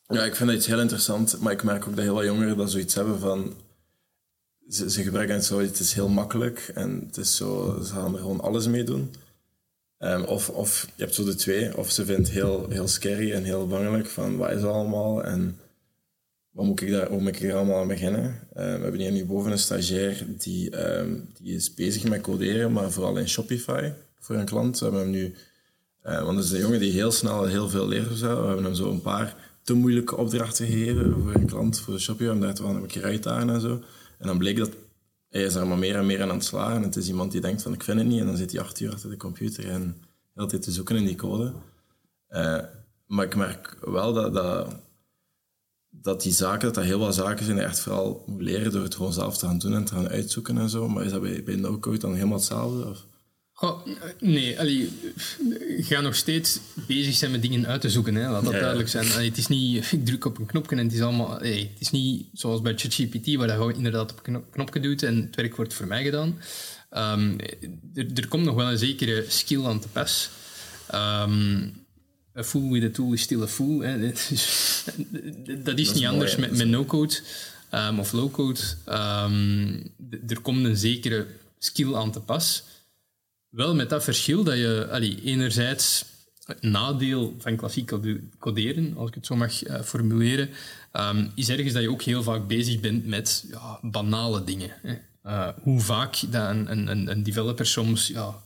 Ja, 0.08 0.24
ik 0.24 0.36
vind 0.36 0.50
dat 0.50 0.58
iets 0.58 0.68
heel 0.68 0.80
interessant, 0.80 1.40
maar 1.40 1.52
ik 1.52 1.64
merk 1.64 1.88
ook 1.88 1.96
dat 1.96 2.04
heel 2.04 2.14
wat 2.14 2.26
jongeren 2.26 2.58
dat 2.58 2.72
zoiets 2.72 2.96
hebben 2.96 3.20
van 3.20 3.56
ze, 4.72 4.90
ze, 4.90 5.04
gebruiken 5.04 5.36
het 5.36 5.46
zo, 5.46 5.60
het 5.60 5.80
is 5.80 5.94
heel 5.94 6.10
makkelijk 6.10 6.72
en 6.74 7.04
het 7.06 7.18
is 7.18 7.36
zo, 7.36 7.80
ze 7.84 7.94
gaan 7.94 8.14
er 8.14 8.20
gewoon 8.20 8.42
alles 8.42 8.68
mee 8.68 8.84
doen. 8.84 9.14
Um, 10.00 10.24
of, 10.24 10.50
of 10.50 10.88
je 10.96 11.04
hebt 11.04 11.16
zo 11.16 11.24
de 11.24 11.36
twee, 11.36 11.78
of 11.78 11.92
ze 11.92 12.06
vindt 12.06 12.30
heel, 12.30 12.66
heel 12.70 12.88
scary 12.88 13.32
en 13.32 13.44
heel 13.44 13.68
bangelijk 13.68 14.08
van 14.08 14.38
wat 14.38 14.50
is 14.50 14.56
het 14.56 14.72
allemaal 14.72 15.24
en 15.24 15.58
wat 16.52 16.66
moet 16.66 16.82
ik 16.82 16.92
daar, 16.92 17.08
hoe 17.08 17.22
moet 17.22 17.42
ik 17.42 17.52
allemaal 17.52 17.80
aan 17.80 17.88
beginnen. 17.88 18.24
Um, 18.24 18.38
we 18.54 18.62
hebben 18.62 19.00
hier 19.00 19.12
nu 19.12 19.26
boven 19.26 19.52
een 19.52 19.60
stagiair 19.60 20.26
die, 20.38 20.90
um, 20.98 21.30
die 21.42 21.56
is 21.56 21.74
bezig 21.74 22.04
met 22.04 22.22
coderen, 22.22 22.72
maar 22.72 22.92
vooral 22.92 23.18
in 23.18 23.30
Shopify 23.30 23.92
voor 24.20 24.36
een 24.36 24.46
klant. 24.46 24.80
We 24.80 24.86
hebben 24.86 25.02
hem 25.02 25.12
nu, 25.12 25.34
want 26.04 26.38
het 26.38 26.46
is 26.46 26.52
een 26.52 26.60
jongen 26.60 26.80
die 26.80 26.92
heel 26.92 27.12
snel 27.12 27.46
heel 27.46 27.70
veel 27.70 27.88
leert. 27.88 28.20
We 28.20 28.28
hebben 28.28 28.64
hem 28.64 28.76
zo 28.76 28.92
een 28.92 29.02
paar 29.02 29.36
te 29.64 29.74
moeilijke 29.74 30.16
opdrachten 30.16 30.66
gegeven 30.66 31.22
voor 31.22 31.34
een 31.34 31.46
klant 31.46 31.80
voor 31.80 32.00
Shopify, 32.00 32.30
om 32.30 32.40
daar 32.40 32.54
te 32.54 32.64
een 32.64 32.86
keer 32.86 33.26
en 33.26 33.62
zo. 33.62 33.82
En 34.22 34.28
dan 34.28 34.38
bleek 34.38 34.58
dat 34.58 34.70
hij 35.30 35.44
is 35.44 35.56
er 35.56 35.68
maar 35.68 35.78
meer 35.78 35.96
en 35.96 36.06
meer 36.06 36.22
aan 36.22 36.30
het 36.30 36.44
slagen. 36.44 36.82
Het 36.82 36.96
is 36.96 37.08
iemand 37.08 37.32
die 37.32 37.42
denkt 37.42 37.62
van 37.62 37.74
ik 37.74 37.84
vind 37.84 37.98
het 37.98 38.08
niet. 38.08 38.20
En 38.20 38.26
dan 38.26 38.38
zit 38.38 38.52
hij 38.52 38.62
acht 38.62 38.80
uur 38.80 38.92
achter 38.92 39.10
de 39.10 39.18
computer 39.18 39.70
en 39.70 40.04
heel 40.34 40.48
tijd 40.48 40.62
te 40.62 40.72
zoeken 40.72 40.96
in 40.96 41.06
die 41.06 41.16
code. 41.16 41.54
Uh, 42.30 42.60
maar 43.06 43.26
ik 43.26 43.36
merk 43.36 43.78
wel 43.82 44.14
dat, 44.14 44.34
dat, 44.34 44.76
dat 45.90 46.22
die 46.22 46.32
zaken, 46.32 46.66
dat 46.66 46.76
dat 46.76 46.84
heel 46.84 47.00
wat 47.00 47.16
zaken 47.16 47.46
zijn 47.46 47.58
die 47.58 47.66
echt 47.66 47.80
vooral 47.80 48.24
moet 48.28 48.42
leren 48.42 48.72
door 48.72 48.84
het 48.84 48.96
gewoon 48.96 49.14
zelf 49.14 49.38
te 49.38 49.46
gaan 49.46 49.58
doen 49.58 49.74
en 49.74 49.86
te 49.86 49.94
gaan 49.94 50.08
uitzoeken 50.08 50.58
en 50.58 50.70
zo. 50.70 50.88
Maar 50.90 51.06
is 51.06 51.12
dat 51.12 51.22
bij, 51.22 51.44
bij 51.44 51.56
no-code 51.56 51.98
dan 51.98 52.14
helemaal 52.14 52.38
hetzelfde? 52.38 52.90
Of? 52.90 53.06
Oh, 53.62 53.86
nee, 54.20 54.60
allee, 54.60 54.90
ga 55.80 56.02
nog 56.02 56.16
steeds 56.16 56.60
bezig 56.88 57.16
zijn 57.16 57.32
met 57.32 57.42
dingen 57.42 57.68
uit 57.68 57.82
te 57.82 57.90
zoeken. 57.90 58.16
Hè. 58.16 58.30
Laat 58.30 58.44
dat 58.44 58.54
duidelijk 58.54 58.90
zijn. 58.90 59.12
Allee, 59.12 59.30
het 59.30 59.38
is 59.38 59.48
niet, 59.48 59.92
ik 59.92 60.06
druk 60.06 60.26
op 60.26 60.38
een 60.38 60.46
knopje 60.46 60.76
en 60.76 60.84
het 60.84 60.94
is 60.94 61.02
allemaal... 61.02 61.38
Allee, 61.38 61.70
het 61.74 61.82
is 61.82 61.92
niet 61.92 62.26
zoals 62.34 62.62
bij 62.62 62.74
ChatGPT, 62.78 63.36
waar 63.36 63.68
je 63.68 63.74
inderdaad 63.74 64.12
op 64.12 64.28
een 64.28 64.50
knopje 64.50 64.80
doet 64.80 65.04
en 65.04 65.16
het 65.16 65.36
werk 65.36 65.56
wordt 65.56 65.74
voor 65.74 65.88
mij 65.88 66.04
gedaan. 66.04 66.40
Um, 66.92 67.40
er, 67.94 68.06
er, 68.16 68.28
komt 68.28 68.44
nog 68.46 68.56
wel 68.56 68.72
een 68.72 68.78
zekere 68.78 69.26
skill 69.28 69.66
aan 69.66 69.80
te 69.80 69.88
pas. 69.88 70.30
Um, 70.94 71.74
a 72.38 72.44
fool 72.44 72.72
with 72.72 72.84
a 72.84 72.90
tool 72.90 73.14
is 73.14 73.22
still 73.22 73.42
a 73.42 73.48
fool. 73.48 73.80
Hè. 73.80 74.00
dat 74.08 74.28
is, 74.32 74.84
dat 75.64 75.80
is 75.80 75.94
niet 75.94 76.06
anders 76.06 76.36
met, 76.36 76.58
met 76.58 76.68
no-code 76.68 77.20
um, 77.74 78.00
of 78.00 78.12
low-code. 78.12 78.60
er 80.28 80.42
komt 80.42 80.66
een 80.66 80.78
zekere 80.78 81.28
skill 81.60 81.96
aan 81.96 82.12
te 82.12 82.20
pas. 82.20 82.64
Wel 83.52 83.76
met 83.76 83.90
dat 83.90 84.04
verschil 84.04 84.44
dat 84.44 84.58
je 84.58 85.20
enerzijds 85.24 86.06
het 86.46 86.62
nadeel 86.62 87.36
van 87.40 87.56
klassiek 87.56 87.92
coderen, 88.40 88.98
als 88.98 89.08
ik 89.08 89.16
het 89.16 89.26
zo 89.26 89.36
mag 89.36 89.68
uh, 89.68 89.82
formuleren, 89.82 90.50
um, 90.94 91.32
is 91.36 91.50
ergens 91.50 91.74
dat 91.74 91.82
je 91.82 91.90
ook 91.90 92.02
heel 92.02 92.24
vaak 92.24 92.48
bezig 92.48 92.80
bent 92.80 93.06
met 93.06 93.46
ja, 93.50 93.80
banale 93.82 94.44
dingen. 94.44 94.72
Hè. 94.82 94.96
Uh, 95.26 95.48
hoe 95.62 95.80
vaak 95.80 96.32
dat 96.32 96.50
een, 96.50 96.72
een, 96.72 97.12
een 97.12 97.24
developer 97.24 97.66
soms 97.66 98.08
ja, 98.08 98.42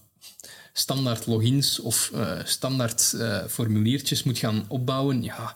standaard 0.74 1.26
logins 1.26 1.80
of 1.80 2.12
uh, 2.14 2.40
standaard 2.44 3.16
formuliertjes 3.48 4.24
moet 4.24 4.38
gaan 4.38 4.66
opbouwen, 4.68 5.24
ja, 5.24 5.56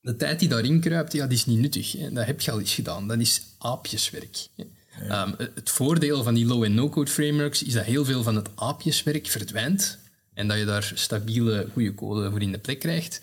de 0.00 0.16
tijd 0.16 0.38
die 0.38 0.48
daarin 0.48 0.80
kruipt, 0.80 1.12
ja, 1.12 1.26
die 1.26 1.36
is 1.36 1.46
niet 1.46 1.58
nuttig. 1.58 1.92
Hè. 1.92 2.12
Dat 2.12 2.26
heb 2.26 2.40
je 2.40 2.50
al 2.50 2.60
eens 2.60 2.74
gedaan. 2.74 3.08
Dat 3.08 3.18
is 3.18 3.42
aapjeswerk. 3.58 4.46
Hè. 4.56 4.64
Ehm, 5.00 5.32
het 5.36 5.70
voordeel 5.70 6.22
van 6.22 6.34
die 6.34 6.46
low- 6.46 6.64
en 6.64 6.74
no-code 6.74 7.10
frameworks 7.10 7.62
is 7.62 7.72
dat 7.72 7.84
heel 7.84 8.04
veel 8.04 8.22
van 8.22 8.36
het 8.36 8.48
aapjeswerk 8.54 9.26
verdwijnt 9.26 9.98
en 10.34 10.48
dat 10.48 10.58
je 10.58 10.64
daar 10.64 10.92
stabiele, 10.94 11.68
goede 11.72 11.94
code 11.94 12.30
voor 12.30 12.42
in 12.42 12.52
de 12.52 12.58
plek 12.58 12.78
krijgt. 12.78 13.20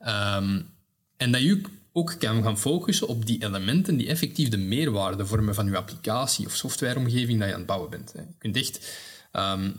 Um, 0.00 0.66
en 1.16 1.32
dat 1.32 1.40
je 1.40 1.60
ook 1.92 2.14
kan 2.18 2.42
gaan 2.42 2.58
focussen 2.58 3.08
op 3.08 3.26
die 3.26 3.42
elementen 3.42 3.96
die 3.96 4.08
effectief 4.08 4.48
de 4.48 4.56
meerwaarde 4.56 5.26
vormen 5.26 5.54
van 5.54 5.66
je 5.66 5.76
applicatie 5.76 6.46
of 6.46 6.54
softwareomgeving 6.54 7.38
dat 7.38 7.48
je 7.48 7.54
aan 7.54 7.60
het 7.60 7.68
bouwen 7.68 7.90
bent. 7.90 8.12
Je 8.14 8.22
kunt 8.38 8.56
echt, 8.56 8.96
um, 9.32 9.74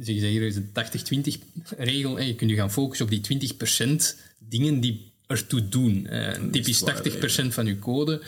zeg 0.00 0.16
hier 0.16 0.42
is 0.42 0.54
de 0.54 0.72
80-20 0.72 1.38
regel, 1.76 2.20
je 2.20 2.34
kunt 2.34 2.50
je 2.50 2.56
gaan 2.56 2.72
focussen 2.72 3.06
op 3.06 3.10
die 3.10 3.20
20% 3.20 4.16
dingen 4.38 4.80
die 4.80 5.12
ertoe 5.26 5.68
doen. 5.68 6.08
Typisch 6.50 6.82
80% 6.82 7.54
van 7.54 7.66
je 7.66 7.78
code 7.78 8.22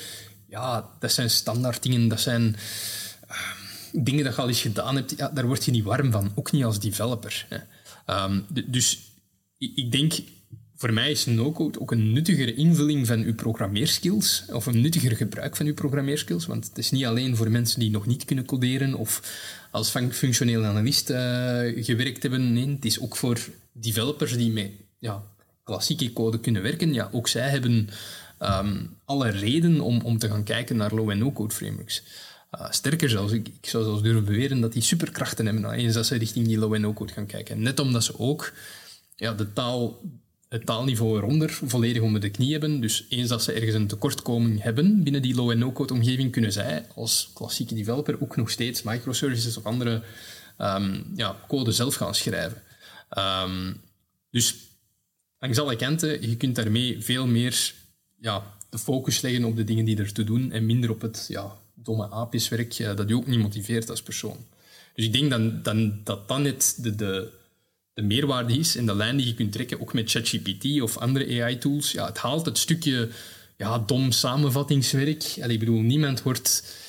ja, 0.53 0.91
dat 0.99 1.13
zijn 1.13 1.31
standaard 1.31 1.83
dingen, 1.83 2.09
dat 2.09 2.21
zijn 2.21 2.57
ehm, 3.29 4.05
dingen 4.05 4.25
dat 4.25 4.35
je 4.35 4.41
al 4.41 4.49
eens 4.49 4.61
gedaan 4.61 4.97
hebt. 4.97 5.15
Ja, 5.17 5.29
daar 5.29 5.47
word 5.47 5.65
je 5.65 5.71
niet 5.71 5.85
warm 5.85 6.11
van, 6.11 6.33
ook 6.35 6.53
niet 6.53 6.65
als 6.65 6.81
developer. 6.81 7.47
Hè. 7.49 7.59
Ehm, 8.07 8.41
dus 8.67 8.99
ik 9.59 9.93
denk, 9.93 10.13
voor 10.77 10.93
mij 10.93 11.11
is 11.11 11.27
no-code 11.27 11.81
ook 11.81 11.91
een 11.91 12.13
nuttigere 12.13 12.55
invulling 12.55 13.07
van 13.07 13.21
uw 13.21 13.35
programmeerskills, 13.35 14.45
of 14.53 14.67
een 14.67 14.81
nuttiger 14.81 15.17
gebruik 15.17 15.57
van 15.57 15.67
uw 15.67 15.75
programmeerskills, 15.75 16.47
want 16.47 16.67
het 16.67 16.79
is 16.79 16.91
niet 16.91 17.05
alleen 17.05 17.37
voor 17.37 17.51
mensen 17.51 17.81
die 17.81 17.91
nog 17.91 18.07
niet 18.07 18.25
kunnen 18.25 18.45
coderen 18.45 18.95
of 18.95 19.23
als 19.71 19.91
functioneel 20.11 20.65
analist 20.65 21.11
uh, 21.11 21.17
gewerkt 21.85 22.23
hebben. 22.23 22.53
Nee, 22.53 22.69
het 22.69 22.85
is 22.85 23.01
ook 23.01 23.17
voor 23.17 23.39
developers 23.73 24.37
die 24.37 24.51
met 24.51 24.71
ja, 24.99 25.23
klassieke 25.65 26.13
code 26.13 26.41
kunnen 26.41 26.63
werken. 26.63 26.95
Ja, 26.95 27.09
ook 27.13 27.29
zij 27.29 27.49
hebben 27.49 27.89
um, 28.43 28.97
alle 29.05 29.29
reden 29.29 29.81
om, 29.81 30.01
om 30.01 30.19
te 30.19 30.29
gaan 30.29 30.45
kijken 30.45 30.77
naar 30.77 30.95
low- 30.95 31.11
en 31.11 31.19
no-code 31.19 31.55
frameworks. 31.55 32.03
Uh, 32.55 32.71
sterker 32.71 33.11
zelfs, 33.11 33.33
ik, 33.33 33.49
ik, 33.49 33.69
zou 33.69 33.85
zelfs 33.85 34.03
durven 34.03 34.25
beweren 34.25 34.61
dat 34.61 34.73
die 34.73 34.83
superkrachten 34.83 35.47
hebben 35.47 35.73
eens 35.73 35.95
dat 35.95 36.07
ze 36.07 36.17
richting 36.17 36.47
die 36.47 36.59
low- 36.59 36.75
en 36.75 36.81
no-code 36.81 37.13
gaan 37.13 37.27
kijken. 37.27 37.63
Net 37.63 37.81
omdat 37.81 38.05
ze 38.05 38.19
ook 38.19 38.53
ja, 39.17 39.33
de 39.33 39.53
taal, 39.53 40.01
het 40.49 40.67
taalniveau 40.67 41.17
eronder 41.17 41.51
volledig 41.51 42.03
onder 42.03 42.21
de 42.21 42.31
knie 42.31 42.53
hebben. 42.53 42.81
Dus 42.81 43.07
eens 43.09 43.29
dat 43.29 43.43
ze 43.43 43.53
ergens 43.53 43.75
een 43.75 43.87
tekortkoming 43.87 44.63
hebben 44.63 45.03
binnen 45.03 45.23
die 45.23 45.35
low- 45.35 45.51
en 45.51 45.59
no-code 45.59 45.93
omgeving, 45.93 46.33
kunnen 46.33 46.53
zij 46.53 46.87
als 46.95 47.31
klassieke 47.35 47.75
developer 47.75 48.23
ook 48.23 48.37
nog 48.37 48.51
steeds 48.51 48.83
microservices 48.83 49.57
of 49.57 49.65
andere 49.65 50.03
um, 50.59 51.13
ja, 51.15 51.37
code 51.49 51.73
zelf 51.73 51.95
gaan 51.95 52.15
schrijven. 52.15 52.63
Um, 53.19 53.81
dus 54.31 54.57
langs 55.39 55.59
alle 55.59 55.77
kanten, 55.77 56.29
je 56.29 56.37
kunt 56.37 56.57
daarmee 56.57 57.03
veel 57.03 57.27
meer 57.27 57.75
ja, 58.23 58.55
de 58.71 58.79
focus 58.79 59.21
leggen 59.21 59.45
op 59.45 59.57
de 59.57 59.65
dingen 59.65 59.85
die 59.85 59.99
er 59.99 60.13
te 60.13 60.25
doen 60.25 60.53
en 60.53 60.67
minder 60.67 60.91
op 60.91 61.01
het 61.01 61.25
ja, 61.29 61.57
domme 61.75 62.11
aapjeswerk 62.11 62.79
uh, 62.79 62.97
dat 62.97 63.09
je 63.09 63.17
ook 63.17 63.27
niet 63.27 63.39
motiveert 63.39 63.91
als 63.91 64.03
persoon. 64.03 64.37
Dus 64.95 65.05
ik 65.05 65.13
denk 65.13 65.31
dan, 65.31 65.63
dan, 65.63 66.01
dat 66.05 66.29
dat 66.29 66.39
net 66.39 66.77
de, 66.79 66.95
de, 66.95 67.31
de 67.95 68.03
meerwaarde 68.03 68.59
is 68.59 68.77
en 68.77 68.87
de 68.87 68.95
lijn 68.95 69.17
die 69.17 69.27
je 69.27 69.35
kunt 69.35 69.53
trekken, 69.53 69.81
ook 69.81 69.93
met 69.93 70.11
ChatGPT 70.11 70.81
of 70.81 70.99
andere 70.99 71.43
AI-tools. 71.43 71.93
Ja, 71.93 72.07
het 72.07 72.19
haalt 72.19 72.47
het 72.47 72.59
stukje 72.59 73.09
ja, 73.57 73.79
dom 73.79 74.13
samenvattingswerk. 74.13 75.25
Allee, 75.41 75.53
ik 75.53 75.59
bedoel, 75.59 75.81
niemand 75.81 76.23
wordt 76.23 76.81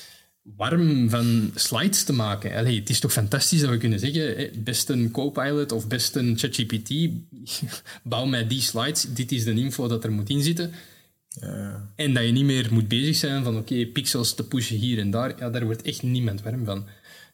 warm 0.42 1.10
van 1.10 1.50
slides 1.54 2.04
te 2.04 2.12
maken. 2.12 2.56
Allee, 2.56 2.78
het 2.78 2.90
is 2.90 3.00
toch 3.00 3.12
fantastisch 3.12 3.60
dat 3.60 3.70
we 3.70 3.76
kunnen 3.76 3.98
zeggen, 3.98 4.50
best 4.64 4.88
een 4.88 5.10
Copilot 5.10 5.72
of 5.72 5.86
best 5.86 6.16
een 6.16 6.38
ChatGPT, 6.38 7.10
bouw 8.02 8.24
mij 8.24 8.46
die 8.46 8.60
slides, 8.60 9.06
dit 9.08 9.32
is 9.32 9.44
de 9.44 9.54
info 9.54 9.88
dat 9.88 10.04
er 10.04 10.12
moet 10.12 10.30
in 10.30 10.42
zitten. 10.42 10.72
Ja. 11.40 11.92
En 11.96 12.14
dat 12.14 12.24
je 12.24 12.30
niet 12.30 12.44
meer 12.44 12.68
moet 12.72 12.88
bezig 12.88 13.16
zijn 13.16 13.44
van 13.44 13.56
oké, 13.56 13.86
pixels 13.86 14.34
te 14.34 14.44
pushen 14.44 14.76
hier 14.76 14.98
en 14.98 15.10
daar. 15.10 15.38
Ja, 15.38 15.50
daar 15.50 15.64
wordt 15.64 15.82
echt 15.82 16.02
niemand 16.02 16.42
warm 16.42 16.64
van. 16.64 16.86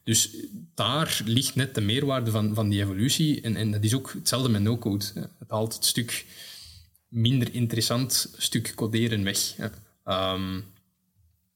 Dus 0.05 0.37
daar 0.75 1.21
ligt 1.25 1.55
net 1.55 1.75
de 1.75 1.81
meerwaarde 1.81 2.31
van, 2.31 2.55
van 2.55 2.69
die 2.69 2.81
evolutie. 2.81 3.41
En, 3.41 3.57
en 3.57 3.71
dat 3.71 3.85
is 3.85 3.95
ook 3.95 4.13
hetzelfde 4.13 4.49
met 4.49 4.63
no-code. 4.63 5.05
Het 5.39 5.51
haalt 5.51 5.75
het 5.75 5.85
stuk 5.85 6.25
minder 7.09 7.55
interessant 7.55 8.35
stuk 8.37 8.73
coderen 8.75 9.25
weg. 9.25 9.55
Um, 10.05 10.65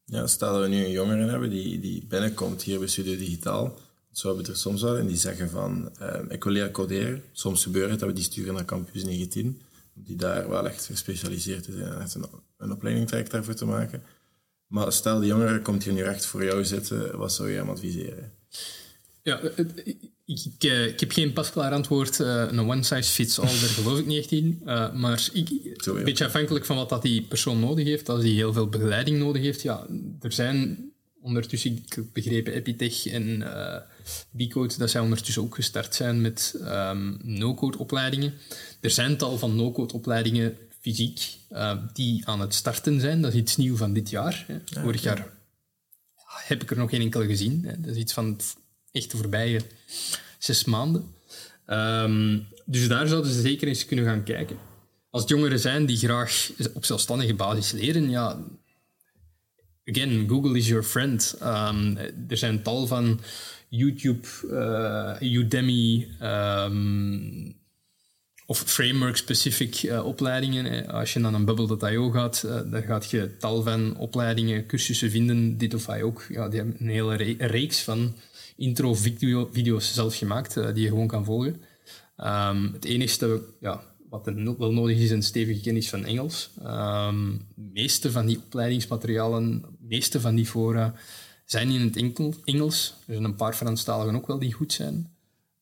ja, 0.04 0.26
stel 0.26 0.52
dat 0.52 0.62
we 0.62 0.68
nu 0.68 0.84
een 0.84 0.90
jongere 0.90 1.30
hebben 1.30 1.50
die, 1.50 1.80
die 1.80 2.04
binnenkomt 2.08 2.62
hier 2.62 2.78
bij 2.78 2.88
Studio 2.88 3.16
Digitaal. 3.16 3.78
Zo 4.12 4.26
hebben 4.26 4.44
we 4.44 4.52
er 4.52 4.58
soms 4.58 4.82
wel 4.82 4.98
en 4.98 5.06
die 5.06 5.16
zeggen 5.16 5.50
van, 5.50 5.90
uh, 6.02 6.20
ik 6.28 6.44
wil 6.44 6.52
leren 6.52 6.70
coderen. 6.70 7.22
Soms 7.32 7.62
gebeurt 7.62 7.90
het 7.90 7.98
dat 7.98 8.08
we 8.08 8.14
die 8.14 8.24
sturen 8.24 8.54
naar 8.54 8.64
Campus 8.64 9.04
19, 9.04 9.60
die 9.94 10.16
daar 10.16 10.48
wel 10.48 10.66
echt 10.68 10.86
gespecialiseerd 10.86 11.68
is 11.68 11.74
en 11.74 12.00
echt 12.00 12.14
een, 12.14 12.26
een 12.56 12.72
opleiding 12.72 13.08
traject 13.08 13.30
daarvoor 13.30 13.54
te 13.54 13.66
maken. 13.66 14.02
Maar 14.66 14.92
stel, 14.92 15.18
die 15.18 15.28
jongere 15.28 15.60
komt 15.60 15.84
hier 15.84 15.92
nu 15.92 16.02
echt 16.02 16.26
voor 16.26 16.44
jou 16.44 16.64
zitten, 16.64 17.18
wat 17.18 17.32
zou 17.32 17.50
je 17.50 17.56
hem 17.56 17.68
adviseren? 17.68 18.32
Ja, 19.22 19.40
ik, 20.24 20.54
eh, 20.58 20.86
ik, 20.86 21.00
heb 21.00 21.12
geen 21.12 21.32
pasklaar 21.32 21.72
antwoord. 21.72 22.18
Uh, 22.18 22.44
een 22.50 22.58
one 22.58 22.82
size 22.82 23.12
fits 23.12 23.38
all, 23.38 23.46
daar 23.46 23.68
geloof 23.78 23.98
ik 23.98 24.06
niet 24.06 24.18
echt 24.18 24.30
in. 24.30 24.60
Uh, 24.66 24.92
maar 24.92 25.28
ik, 25.32 25.48
een 25.84 26.04
beetje 26.04 26.26
afhankelijk 26.26 26.64
van 26.64 26.76
wat 26.76 26.88
dat 26.88 27.02
die 27.02 27.22
persoon 27.22 27.60
nodig 27.60 27.84
heeft. 27.84 28.08
Als 28.08 28.22
die 28.22 28.34
heel 28.34 28.52
veel 28.52 28.68
begeleiding 28.68 29.18
nodig 29.18 29.42
heeft, 29.42 29.62
ja, 29.62 29.86
er 30.20 30.32
zijn 30.32 30.92
ondertussen, 31.24 31.76
ik 31.86 31.92
heb 31.92 32.04
begrepen, 32.12 32.52
Epitech 32.52 33.06
en 33.06 33.40
uh, 33.40 33.76
Bcode, 34.30 34.74
dat 34.78 34.90
zij 34.90 35.00
ondertussen 35.00 35.42
ook 35.42 35.54
gestart 35.54 35.94
zijn 35.94 36.20
met 36.20 36.54
um, 36.60 37.18
no-code 37.22 37.78
opleidingen. 37.78 38.34
Er 38.80 38.90
zijn 38.90 39.16
tal 39.16 39.38
van 39.38 39.56
no-code 39.56 39.94
opleidingen 39.94 40.56
fysiek 40.80 41.38
die 41.92 42.26
aan 42.26 42.40
het 42.40 42.54
starten 42.54 43.00
zijn. 43.00 43.22
Dat 43.22 43.32
is 43.32 43.38
iets 43.38 43.56
nieuw 43.56 43.76
van 43.76 43.92
dit 43.92 44.10
jaar. 44.10 44.44
Hè. 44.46 44.80
Vorig 44.82 45.02
jaar 45.02 45.32
heb 46.24 46.62
ik 46.62 46.70
er 46.70 46.76
nog 46.76 46.90
geen 46.90 47.00
enkele 47.00 47.26
gezien. 47.26 47.64
Hè. 47.64 47.80
Dat 47.80 47.90
is 47.90 47.96
iets 47.96 48.12
van 48.12 48.40
echt 48.92 49.10
de 49.10 49.16
voorbije 49.16 49.60
zes 50.38 50.64
maanden. 50.64 51.14
Um, 51.66 52.46
dus 52.64 52.88
daar 52.88 53.08
zouden 53.08 53.32
ze 53.32 53.40
zeker 53.40 53.68
eens 53.68 53.86
kunnen 53.86 54.04
gaan 54.04 54.24
kijken. 54.24 54.56
Als 55.10 55.22
het 55.22 55.30
jongeren 55.30 55.60
zijn 55.60 55.86
die 55.86 55.96
graag 55.96 56.50
op 56.74 56.84
zelfstandige 56.84 57.34
basis 57.34 57.72
leren, 57.72 58.10
ja, 58.10 58.38
again, 59.84 60.28
Google 60.28 60.56
is 60.56 60.68
your 60.68 60.82
friend. 60.82 61.36
Um, 61.42 61.96
er 62.28 62.36
zijn 62.36 62.62
tal 62.62 62.86
van 62.86 63.20
YouTube, 63.68 64.28
uh, 65.20 65.32
Udemy 65.32 66.08
um, 66.22 67.54
of 68.46 68.58
framework-specific 68.58 69.82
uh, 69.82 70.06
opleidingen. 70.06 70.86
Als 70.86 71.12
je 71.12 71.18
naar 71.18 71.34
een 71.34 71.44
Bubble.io 71.44 72.10
gaat, 72.10 72.46
daar 72.70 72.82
gaat 72.82 73.10
je 73.10 73.36
tal 73.38 73.62
van 73.62 73.96
opleidingen, 73.96 74.66
cursussen 74.66 75.10
vinden. 75.10 75.58
Dit 75.58 75.74
of 75.74 75.86
hij 75.86 76.02
ook. 76.02 76.26
Ja, 76.28 76.48
die 76.48 76.58
hebben 76.60 76.76
een 76.80 76.88
hele 76.88 77.16
re 77.16 77.34
reeks 77.38 77.82
van 77.82 78.14
intro-video's 78.56 79.94
zelf 79.94 80.16
gemaakt, 80.16 80.54
die 80.54 80.82
je 80.82 80.88
gewoon 80.88 81.06
kan 81.06 81.24
volgen. 81.24 81.62
Um, 82.16 82.72
het 82.72 82.84
enige 82.84 83.42
ja, 83.60 83.82
wat 84.10 84.26
er 84.26 84.58
wel 84.58 84.72
nodig 84.72 84.98
is, 84.98 85.10
een 85.10 85.22
stevige 85.22 85.60
kennis 85.60 85.88
van 85.88 86.04
Engels. 86.04 86.50
Um, 86.58 87.46
de 87.54 87.70
meeste 87.72 88.10
van 88.10 88.26
die 88.26 88.38
opleidingsmaterialen, 88.38 89.64
meeste 89.88 90.20
van 90.20 90.34
die 90.34 90.46
fora 90.46 90.94
zijn 91.44 91.70
in 91.70 91.80
het 91.80 91.96
Engels. 92.44 92.94
Er 93.06 93.12
zijn 93.12 93.24
een 93.24 93.36
paar 93.36 93.54
Franstaligen 93.54 94.16
ook 94.16 94.26
wel 94.26 94.38
die 94.38 94.52
goed 94.52 94.72
zijn. 94.72 95.12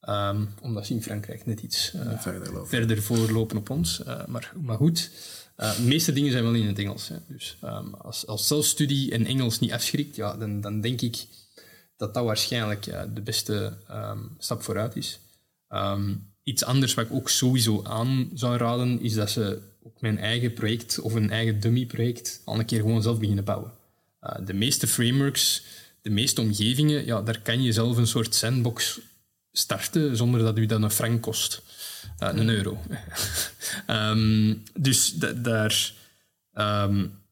Um, 0.08 0.48
omdat 0.60 0.86
ze 0.86 0.94
in 0.94 1.02
Frankrijk 1.02 1.46
net 1.46 1.60
iets 1.60 1.92
uh, 1.94 2.20
verder, 2.20 2.66
verder, 2.68 3.02
voorlopen 3.02 3.56
op 3.56 3.70
ons. 3.70 4.00
Uh, 4.06 4.26
maar, 4.26 4.52
maar 4.60 4.76
goed, 4.76 5.10
uh, 5.56 5.76
de 5.76 5.82
meeste 5.82 6.12
dingen 6.12 6.32
zijn 6.32 6.44
wel 6.44 6.54
in 6.54 6.66
het 6.66 6.78
Engels. 6.78 7.08
Hè. 7.08 7.16
Dus 7.28 7.56
um, 7.64 7.94
als, 7.94 8.26
als 8.26 8.46
zelfstudie 8.46 9.12
en 9.12 9.26
Engels 9.26 9.58
niet 9.58 9.72
afschrikt, 9.72 10.16
ja, 10.16 10.36
dan, 10.36 10.60
dan 10.60 10.80
denk 10.80 11.00
ik 11.00 11.26
dat 11.96 12.14
dat 12.14 12.24
waarschijnlijk 12.24 12.84
de 13.14 13.20
beste 13.20 13.72
um, 13.90 14.30
stap 14.38 14.62
vooruit 14.62 14.96
is. 14.96 15.18
Iets 16.42 16.64
anders 16.64 16.94
wat 16.94 17.04
ik 17.04 17.12
ook 17.12 17.28
sowieso 17.28 17.82
aan 17.82 18.30
zou 18.34 18.56
raden, 18.56 19.00
is 19.00 19.14
dat 19.14 19.30
ze 19.30 19.60
ook 19.82 20.00
mijn 20.00 20.18
eigen 20.18 20.52
project 20.52 21.00
of 21.00 21.14
een 21.14 21.30
eigen 21.30 21.60
dummy-project 21.60 22.40
al 22.44 22.58
een 22.58 22.64
keer 22.64 22.80
gewoon 22.80 23.02
zelf 23.02 23.18
beginnen 23.18 23.44
bouwen. 23.44 23.72
Uh, 24.22 24.46
de 24.46 24.52
meeste 24.52 24.86
frameworks, 24.86 25.62
de 26.02 26.10
meeste 26.10 26.40
omgevingen, 26.40 27.06
ja, 27.06 27.22
daar 27.22 27.40
kan 27.40 27.62
je 27.62 27.72
zelf 27.72 27.96
een 27.96 28.06
soort 28.06 28.34
sandbox 28.34 29.00
starten 29.52 30.16
zonder 30.16 30.40
dat 30.40 30.58
u 30.58 30.66
dat 30.66 30.82
een 30.82 30.90
frank 30.90 31.22
kost. 31.22 31.62
Uh, 32.22 32.28
een 32.32 32.48
euro. 32.48 32.78
um, 33.86 34.62
dus 34.88 35.14
daar, 35.36 35.92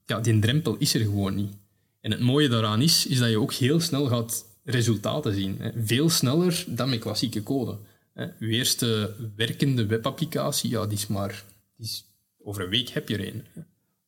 ja, 0.06 0.20
die 0.22 0.38
drempel 0.38 0.76
is 0.78 0.94
er 0.94 1.00
gewoon 1.00 1.34
niet. 1.34 1.52
En 2.00 2.10
het 2.10 2.20
mooie 2.20 2.48
daaraan 2.48 2.82
is, 2.82 3.06
is 3.06 3.18
dat 3.18 3.30
je 3.30 3.40
ook 3.40 3.52
heel 3.52 3.80
snel 3.80 4.06
gaat 4.06 4.44
resultaten 4.64 5.34
zien. 5.34 5.58
Veel 5.76 6.10
sneller 6.10 6.64
dan 6.66 6.88
met 6.88 6.98
klassieke 6.98 7.42
code. 7.42 7.78
Uw 8.14 8.48
eerste 8.48 9.14
werkende 9.36 9.86
webapplicatie, 9.86 10.70
ja, 10.70 10.86
die 10.86 10.98
is 10.98 11.06
maar... 11.06 11.44
Die 11.76 11.86
is, 11.86 12.04
over 12.42 12.62
een 12.62 12.70
week 12.70 12.88
heb 12.88 13.08
je 13.08 13.16
er 13.16 13.26
een. 13.26 13.44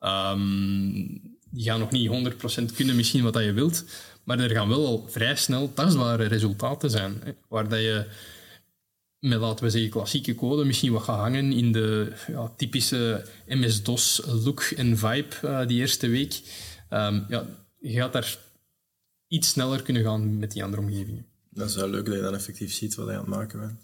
Um, 0.08 1.31
die 1.52 1.64
gaan 1.64 1.78
nog 1.78 1.90
niet 1.90 2.10
100% 2.70 2.74
kunnen 2.74 2.96
misschien 2.96 3.22
wat 3.22 3.38
je 3.38 3.52
wilt, 3.52 3.84
maar 4.24 4.38
er 4.38 4.50
gaan 4.50 4.68
wel 4.68 4.86
al 4.86 5.06
vrij 5.08 5.36
snel 5.36 5.72
tastbare 5.74 6.24
resultaten 6.24 6.90
zijn. 6.90 7.20
Hè, 7.24 7.32
waar 7.48 7.68
dat 7.68 7.80
je 7.80 8.06
met, 9.18 9.38
laten 9.38 9.64
we 9.64 9.70
zeggen, 9.70 9.90
klassieke 9.90 10.34
code 10.34 10.64
misschien 10.64 10.92
wat 10.92 11.02
gaat 11.02 11.18
hangen 11.18 11.52
in 11.52 11.72
de 11.72 12.12
ja, 12.26 12.52
typische 12.56 13.26
MS-DOS 13.46 14.22
look 14.26 14.60
en 14.62 14.98
vibe 14.98 15.34
uh, 15.44 15.66
die 15.66 15.80
eerste 15.80 16.08
week. 16.08 16.40
Um, 16.90 17.24
ja, 17.28 17.46
je 17.78 17.92
gaat 17.92 18.12
daar 18.12 18.38
iets 19.26 19.48
sneller 19.48 19.82
kunnen 19.82 20.02
gaan 20.02 20.38
met 20.38 20.52
die 20.52 20.64
andere 20.64 20.82
omgevingen. 20.82 21.26
Dat 21.50 21.68
is 21.68 21.74
wel 21.74 21.88
leuk 21.88 22.06
dat 22.06 22.14
je 22.14 22.20
dan 22.20 22.34
effectief 22.34 22.72
ziet 22.72 22.94
wat 22.94 23.06
je 23.06 23.12
aan 23.12 23.18
het 23.18 23.28
maken 23.28 23.60
bent. 23.60 23.80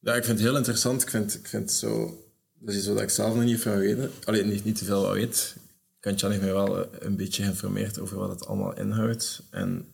Ja, 0.00 0.14
ik 0.14 0.24
vind 0.24 0.38
het 0.38 0.48
heel 0.48 0.56
interessant. 0.56 1.02
Ik 1.02 1.10
vind, 1.10 1.34
ik 1.34 1.46
vind 1.46 1.72
zo... 1.72 2.22
Dat 2.60 2.74
is 2.74 2.76
iets 2.76 2.86
wat 2.86 3.00
ik 3.00 3.10
zelf 3.10 3.34
nog 3.34 3.44
niet 3.44 3.60
van 3.60 3.78
weet. 3.78 4.10
Alleen 4.24 4.48
niet, 4.48 4.64
niet 4.64 4.78
te 4.78 4.84
veel 4.84 5.02
wat 5.02 5.14
weet. 5.14 5.56
Kantjan 6.00 6.30
heeft 6.30 6.42
mij 6.42 6.52
wel 6.52 6.78
eh, 6.78 6.86
een 6.98 7.16
beetje 7.16 7.42
geïnformeerd 7.42 7.98
over 7.98 8.16
wat 8.16 8.30
het 8.30 8.46
allemaal 8.46 8.76
inhoudt 8.76 9.42
en 9.50 9.86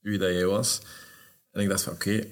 wie 0.00 0.18
dat 0.18 0.30
jij 0.30 0.46
was. 0.46 0.80
En 1.50 1.62
ik 1.62 1.68
dacht 1.68 1.82
van, 1.82 1.92
oké, 1.92 2.26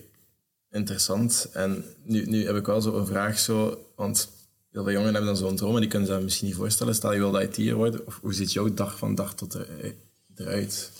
interessant. 0.71 1.49
En 1.53 1.85
nu, 2.05 2.27
nu 2.27 2.47
heb 2.47 2.57
ik 2.57 2.67
wel 2.67 2.81
zo 2.81 2.99
een 2.99 3.07
vraag 3.07 3.39
zo, 3.39 3.87
want 3.97 4.29
heel 4.71 4.83
veel 4.83 4.93
jongeren 4.93 5.15
hebben 5.15 5.35
dan 5.35 5.49
zo'n 5.49 5.57
droom 5.57 5.75
en 5.75 5.81
die 5.81 5.91
kunnen 5.91 6.07
zich 6.09 6.17
dat 6.17 6.25
misschien 6.25 6.47
niet 6.47 6.57
voorstellen. 6.57 6.95
Stel 6.95 7.13
je 7.13 7.19
wil 7.19 7.31
dat 7.31 7.59
IT'er 7.59 7.75
worden, 7.75 8.07
of 8.07 8.19
hoe 8.21 8.35
ziet 8.35 8.53
jouw 8.53 8.75
dag 8.75 8.99
van 8.99 9.15
dag 9.15 9.35
tot 9.35 9.53
de, 9.53 9.95
eruit? 10.37 10.93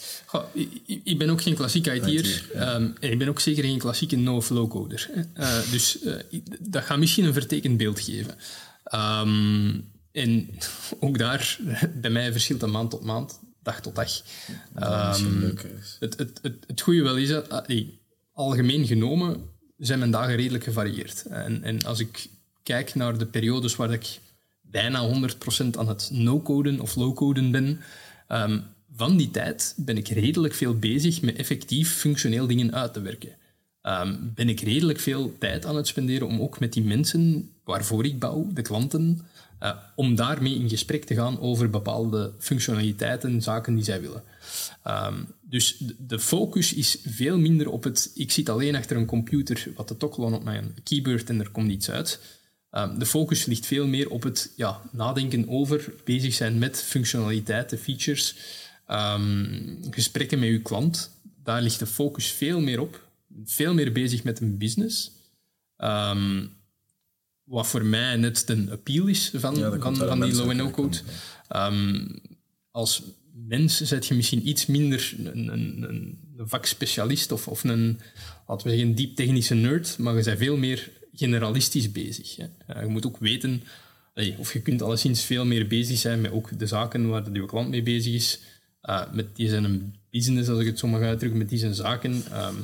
ik, 0.53 1.01
ik, 1.05 1.19
ben 1.19 1.31
ook 1.31 1.43
geen 1.43 1.55
klassieke 1.55 1.95
IT'er. 1.95 2.51
Ehm, 2.55 2.91
en 3.01 3.11
ik 3.11 3.19
ben 3.19 3.29
ook 3.29 3.41
zeker 3.41 3.65
geen 3.65 3.79
klassieke 3.79 4.17
no-flow-coder. 4.17 5.11
Uh, 5.37 5.71
dus 5.71 6.03
uh, 6.03 6.15
dat 6.61 6.85
gaat 6.85 6.99
misschien 6.99 7.25
een 7.25 7.33
vertekend 7.33 7.77
beeld 7.77 8.01
geven. 8.01 8.35
Um, 8.95 9.91
en 10.19 10.49
ook 11.01 11.19
daar, 11.19 11.59
bij 12.01 12.11
mij 12.11 12.33
verschilt 12.33 12.63
een 12.63 12.71
maand 12.71 12.91
tot 12.91 13.05
maand, 13.05 13.41
dag 13.63 13.81
tot 13.81 13.95
dag. 13.95 14.23
Um, 14.83 15.59
het, 16.01 16.19
het, 16.19 16.39
het, 16.43 16.65
het 16.67 16.81
goede 16.81 17.03
wel 17.03 17.17
is 17.17 17.29
dat, 17.29 17.71
uh, 17.71 17.87
algemeen 18.33 18.87
genomen, 18.87 19.41
zijn 19.77 19.99
mijn 19.99 20.11
dagen 20.11 20.37
redelijk 20.37 20.65
gevarieerd. 20.65 21.27
En, 21.27 21.63
en 21.63 21.85
als 21.85 22.01
ik 22.01 22.27
kijk 22.63 22.95
naar 22.95 23.19
de 23.19 23.27
periodes 23.27 23.77
waar 23.77 23.93
ik 23.93 24.19
bijna 24.61 25.09
100% 25.09 25.79
aan 25.79 25.89
het 25.89 26.11
no-coden 26.13 26.81
of 26.81 26.95
low-coden 26.95 27.51
ben, 27.51 27.81
um, 28.29 28.63
van 28.95 29.17
die 29.17 29.31
tijd 29.31 29.75
ben 29.77 29.97
ik 29.97 30.09
redelijk 30.09 30.55
veel 30.55 30.79
bezig 30.79 31.23
met 31.23 31.37
effectief 31.37 31.95
functioneel 31.95 32.47
dingen 32.47 32.75
uit 32.75 32.93
te 32.93 33.01
werken. 33.01 33.37
Um, 33.83 34.33
ben 34.35 34.49
ik 34.49 34.61
redelijk 34.61 35.01
veel 35.01 35.37
tijd 35.39 35.67
aan 35.67 35.77
het 35.77 35.87
spenderen 35.87 36.29
om 36.29 36.41
ook 36.41 36.61
met 36.61 36.73
die 36.73 36.83
mensen 36.83 37.51
waarvoor 37.65 38.05
ik 38.05 38.19
bouw, 38.19 38.47
de 38.53 38.63
klanten, 38.63 39.21
uh, 39.63 39.77
om 39.97 40.15
daarmee 40.15 40.55
in 40.55 40.69
gesprek 40.69 41.05
te 41.05 41.15
gaan 41.15 41.41
over 41.41 41.71
bepaalde 41.71 42.33
functionaliteiten, 42.39 43.43
zaken 43.43 43.75
die 43.75 43.85
zij 43.85 44.01
willen. 44.01 44.23
Um, 44.87 45.35
dus 45.41 45.83
de 45.99 46.19
focus 46.19 46.75
is 46.75 46.99
veel 47.05 47.39
minder 47.39 47.71
op 47.71 47.85
het 47.85 48.11
ik 48.15 48.31
zit 48.31 48.49
alleen 48.49 48.77
achter 48.77 48.97
een 48.97 49.07
computer 49.07 49.67
wat 49.77 49.87
te 49.87 49.97
tokkelen 49.97 50.33
op 50.33 50.45
mijn 50.45 50.75
keyboard 50.85 51.29
en 51.29 51.41
er 51.41 51.51
komt 51.51 51.71
iets 51.71 51.91
uit. 51.91 52.21
Um, 52.71 52.99
de 52.99 53.07
focus 53.07 53.45
ligt 53.45 53.67
veel 53.67 53.87
meer 53.87 54.11
op 54.11 54.23
het 54.23 54.53
ja, 54.57 54.81
nadenken 54.93 55.49
over, 55.49 55.93
bezig 56.05 56.35
zijn 56.35 56.59
met 56.59 56.83
functionaliteiten, 56.83 57.79
features, 57.79 58.35
Um, 58.91 59.79
gesprekken 59.91 60.39
met 60.39 60.49
uw 60.49 60.63
klant, 60.63 61.11
daar 61.45 61.63
ligt 61.63 61.79
de 61.79 61.87
focus 61.87 62.31
veel 62.31 62.61
meer 62.61 62.81
op. 62.81 63.09
Veel 63.45 63.75
meer 63.75 63.93
bezig 63.93 64.25
met 64.25 64.41
een 64.41 64.59
business. 64.59 65.13
Wat 67.49 67.67
voor 67.67 67.85
mij 67.85 68.17
net 68.17 68.47
de 68.47 68.67
appeal 68.71 69.07
is 69.07 69.33
van, 69.35 69.57
Ja, 69.57 69.79
van, 69.79 69.97
van 69.97 70.09
die 70.09 70.17
mensen 70.17 70.47
low-no 70.47 70.65
ook 70.65 70.73
code. 70.73 70.99
Ehm, 71.49 72.07
als 72.71 73.03
mens 73.47 73.81
zet 73.81 74.07
je 74.07 74.15
misschien 74.15 74.49
iets 74.49 74.67
minder 74.67 75.15
een, 75.25 75.53
een, 75.53 75.83
een, 75.89 76.19
vakspecialist 76.37 77.33
of, 77.33 77.49
of 77.49 77.65
een, 77.65 78.01
laten 78.47 78.67
we 78.67 78.77
zeggen, 78.77 78.95
diep 78.95 79.17
technische 79.17 79.55
nerd, 79.55 79.99
maar 79.99 80.17
je 80.17 80.25
bent 80.25 80.39
veel 80.39 80.57
meer 80.57 80.91
generalistisch 81.15 81.93
bezig. 81.93 82.37
Hè. 82.37 82.47
Eh, 82.67 82.83
je 82.83 82.89
moet 82.89 83.07
ook 83.07 83.19
weten, 83.19 83.63
of 84.37 84.53
je 84.53 84.61
kunt 84.61 84.83
alleszins 84.83 85.23
veel 85.23 85.45
meer 85.45 85.67
bezig 85.67 85.99
zijn 85.99 86.21
met 86.21 86.31
ook 86.31 86.59
de 86.59 86.67
zaken 86.67 87.09
waar 87.09 87.33
je 87.33 87.47
klant 87.47 87.69
mee 87.69 87.83
bezig 87.83 88.15
is. 88.15 88.41
Eh, 88.81 89.13
met 89.13 89.37
die 89.37 89.49
zijn 89.49 89.65
een 89.65 89.95
business, 90.11 90.49
als 90.49 90.61
ik 90.61 90.67
het 90.67 90.79
zo 90.79 90.87
mag 90.87 91.01
uitdrukken, 91.01 91.39
met 91.39 91.49
die 91.49 91.59
zijn 91.59 91.75
zaken. 91.75 92.23
Ehm, 92.31 92.55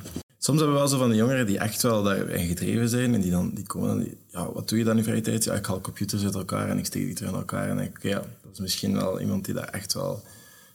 Soms 0.45 0.59
hebben 0.59 0.77
we 0.77 0.83
wel 0.83 0.91
zo 0.91 0.99
van 0.99 1.11
de 1.11 1.17
jongeren 1.17 1.47
die 1.47 1.59
echt 1.59 1.83
wel 1.83 2.03
daarin 2.03 2.47
gedreven 2.47 2.89
zijn 2.89 3.15
en 3.15 3.21
die 3.21 3.31
dan 3.31 3.51
die 3.55 3.67
komen 3.67 3.91
en 3.91 3.99
die, 3.99 4.17
ja, 4.29 4.53
wat 4.53 4.69
doe 4.69 4.79
je 4.79 4.85
dan 4.85 4.97
in 4.97 5.05
vrije 5.05 5.21
tijd? 5.21 5.45
Ja, 5.45 5.55
ik 5.55 5.67
haal 5.67 5.81
computers 5.81 6.25
uit 6.25 6.35
elkaar 6.35 6.69
en 6.69 6.79
ik 6.79 6.87
steek 6.87 7.05
die 7.05 7.15
terug 7.15 7.31
in 7.31 7.37
elkaar 7.37 7.69
en 7.69 7.79
ik, 7.79 8.03
ja, 8.03 8.19
dat 8.19 8.53
is 8.53 8.59
misschien 8.59 8.95
wel 8.95 9.21
iemand 9.21 9.45
die 9.45 9.55
daar 9.55 9.69
echt 9.69 9.93
wel 9.93 10.23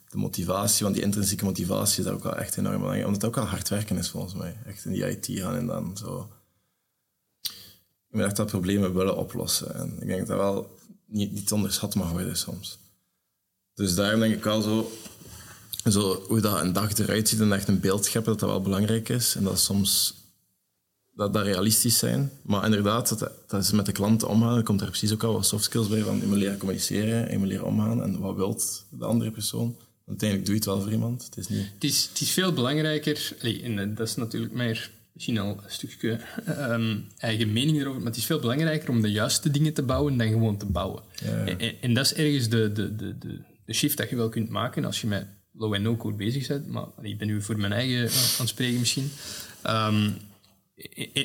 de 0.08 0.16
motivatie, 0.16 0.82
want 0.82 0.94
die 0.94 1.04
intrinsieke 1.04 1.44
motivatie 1.44 1.98
is 1.98 2.04
daar 2.04 2.14
ook 2.14 2.22
wel 2.22 2.36
echt 2.36 2.56
enorm 2.56 2.76
belangrijk, 2.76 3.06
omdat 3.06 3.22
het 3.22 3.30
ook 3.30 3.36
wel 3.36 3.46
hard 3.46 3.68
werken 3.68 3.96
is 3.96 4.10
volgens 4.10 4.34
mij. 4.34 4.56
Echt 4.66 4.84
in 4.84 4.92
die 4.92 5.08
IT 5.08 5.26
gaan 5.40 5.56
en 5.56 5.66
dan 5.66 5.96
zo. 5.96 6.28
Ik 7.42 8.16
ben 8.16 8.24
echt 8.24 8.36
dat 8.36 8.46
problemen 8.46 8.94
willen 8.94 9.16
oplossen 9.16 9.74
en 9.74 9.96
ik 10.00 10.06
denk 10.06 10.18
dat 10.18 10.28
dat 10.28 10.36
wel 10.36 10.76
niet, 11.06 11.32
niet 11.32 11.52
onderschat 11.52 11.94
mag 11.94 12.10
worden 12.10 12.36
soms. 12.36 12.78
Dus 13.74 13.94
daarom 13.94 14.20
denk 14.20 14.34
ik 14.34 14.44
wel 14.44 14.62
zo, 14.62 14.90
zo, 15.88 16.22
hoe 16.28 16.40
dat 16.40 16.60
een 16.60 16.72
dag 16.72 16.98
eruit 16.98 17.28
ziet 17.28 17.40
en 17.40 17.52
echt 17.52 17.68
een 17.68 17.80
beeld 17.80 18.04
scheppen, 18.04 18.30
dat 18.32 18.40
dat 18.40 18.48
wel 18.48 18.60
belangrijk 18.62 19.08
is. 19.08 19.34
En 19.34 19.44
dat 19.44 19.60
soms 19.60 20.14
dat, 21.14 21.32
dat 21.32 21.44
realistisch 21.44 21.98
zijn. 21.98 22.30
Maar 22.42 22.64
inderdaad, 22.64 23.18
dat, 23.18 23.30
dat 23.46 23.62
is 23.62 23.70
met 23.70 23.86
de 23.86 23.92
klanten 23.92 24.28
omgaan. 24.28 24.56
Er 24.56 24.62
komt 24.62 24.80
er 24.80 24.86
precies 24.86 25.12
ook 25.12 25.22
al 25.22 25.32
wat 25.32 25.46
soft 25.46 25.64
skills 25.64 25.88
bij, 25.88 26.00
van 26.02 26.20
je 26.20 26.26
moet 26.26 26.36
leren 26.36 26.58
communiceren, 26.58 27.30
je 27.30 27.38
moet 27.38 27.48
leren 27.48 27.66
omgaan. 27.66 28.02
En 28.02 28.18
wat 28.18 28.36
wilt 28.36 28.84
de 28.90 29.04
andere 29.04 29.30
persoon? 29.30 29.76
Want 30.04 30.22
uiteindelijk 30.22 30.44
doe 30.46 30.54
je 30.54 30.60
het 30.60 30.70
wel 30.70 30.80
voor 30.80 30.92
iemand. 30.92 31.24
Het 31.24 31.36
is 31.36 31.48
niet... 31.48 31.66
Het 31.74 31.84
is, 31.84 32.08
het 32.12 32.20
is 32.20 32.30
veel 32.30 32.52
belangrijker, 32.52 33.32
allee, 33.40 33.62
en 33.62 33.94
dat 33.94 34.08
is 34.08 34.14
natuurlijk 34.16 34.52
meer 34.52 34.90
misschien 35.12 35.38
al 35.38 35.48
een 35.50 35.70
stukje 35.70 36.20
ehm, 36.44 36.96
eigen 37.18 37.52
mening 37.52 37.78
erover, 37.80 37.98
maar 38.00 38.08
het 38.10 38.16
is 38.16 38.24
veel 38.24 38.40
belangrijker 38.40 38.88
om 38.88 39.00
de 39.02 39.10
juiste 39.10 39.50
dingen 39.50 39.72
te 39.72 39.82
bouwen 39.82 40.16
dan 40.16 40.28
gewoon 40.28 40.56
te 40.56 40.66
bouwen. 40.66 41.02
Ja. 41.24 41.46
En- 41.46 41.74
en 41.80 41.94
dat 41.94 42.04
is 42.04 42.14
ergens 42.14 42.48
de, 42.48 42.72
de, 42.72 42.96
de, 42.96 43.18
de, 43.18 43.38
de 43.64 43.72
shift 43.72 43.96
dat 43.96 44.10
je 44.10 44.16
wel 44.16 44.28
kunt 44.28 44.48
maken 44.48 44.84
als 44.84 45.00
je 45.00 45.06
met 45.06 45.26
low 45.52 45.74
en 45.74 45.82
no 45.82 45.96
code 45.96 46.16
bezig 46.16 46.46
bent. 46.46 46.66
Maar 46.66 46.86
ik 47.02 47.18
ben 47.18 47.26
nu 47.26 47.42
voor 47.42 47.58
mijn 47.58 47.72
eigen 47.72 48.00
aan 48.00 48.38
het 48.38 48.48
spreken 48.48 48.78
misschien. 48.78 49.10
Ehm, 49.62 50.10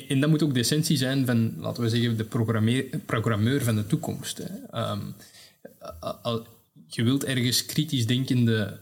en, 0.08 0.20
dat 0.20 0.30
moet 0.30 0.42
ook 0.42 0.54
de 0.54 0.60
essentie 0.60 0.96
zijn 0.96 1.26
van, 1.26 1.54
laten 1.58 1.82
we 1.82 1.88
zeggen, 1.88 2.16
de 2.16 2.24
programmeur 3.06 3.62
van 3.62 3.76
de 3.76 3.86
toekomst. 3.86 4.38
Hè. 4.38 4.66
Ehm, 4.70 5.00
je 6.86 7.02
wilt 7.02 7.24
ergens 7.24 7.66
kritisch 7.66 8.06
denkende 8.06 8.80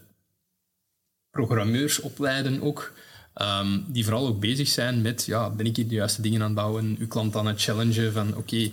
programmeurs 1.31 2.01
opleiden 2.01 2.63
ook, 2.63 2.93
ehm, 3.35 3.81
die 3.87 4.05
vooral 4.05 4.27
ook 4.27 4.41
bezig 4.41 4.69
zijn 4.69 5.03
met, 5.03 5.25
ja, 5.25 5.51
ben 5.51 5.67
ik 5.67 5.77
hier 5.77 5.89
de 5.89 5.95
juiste 5.95 6.23
dingen 6.23 6.41
aan 6.41 6.47
het 6.47 6.57
bouwen, 6.57 6.97
uw 6.99 7.07
klant 7.07 7.37
aan 7.37 7.47
het 7.47 7.63
challengen 7.63 8.13
van, 8.13 8.37
oké, 8.37 8.71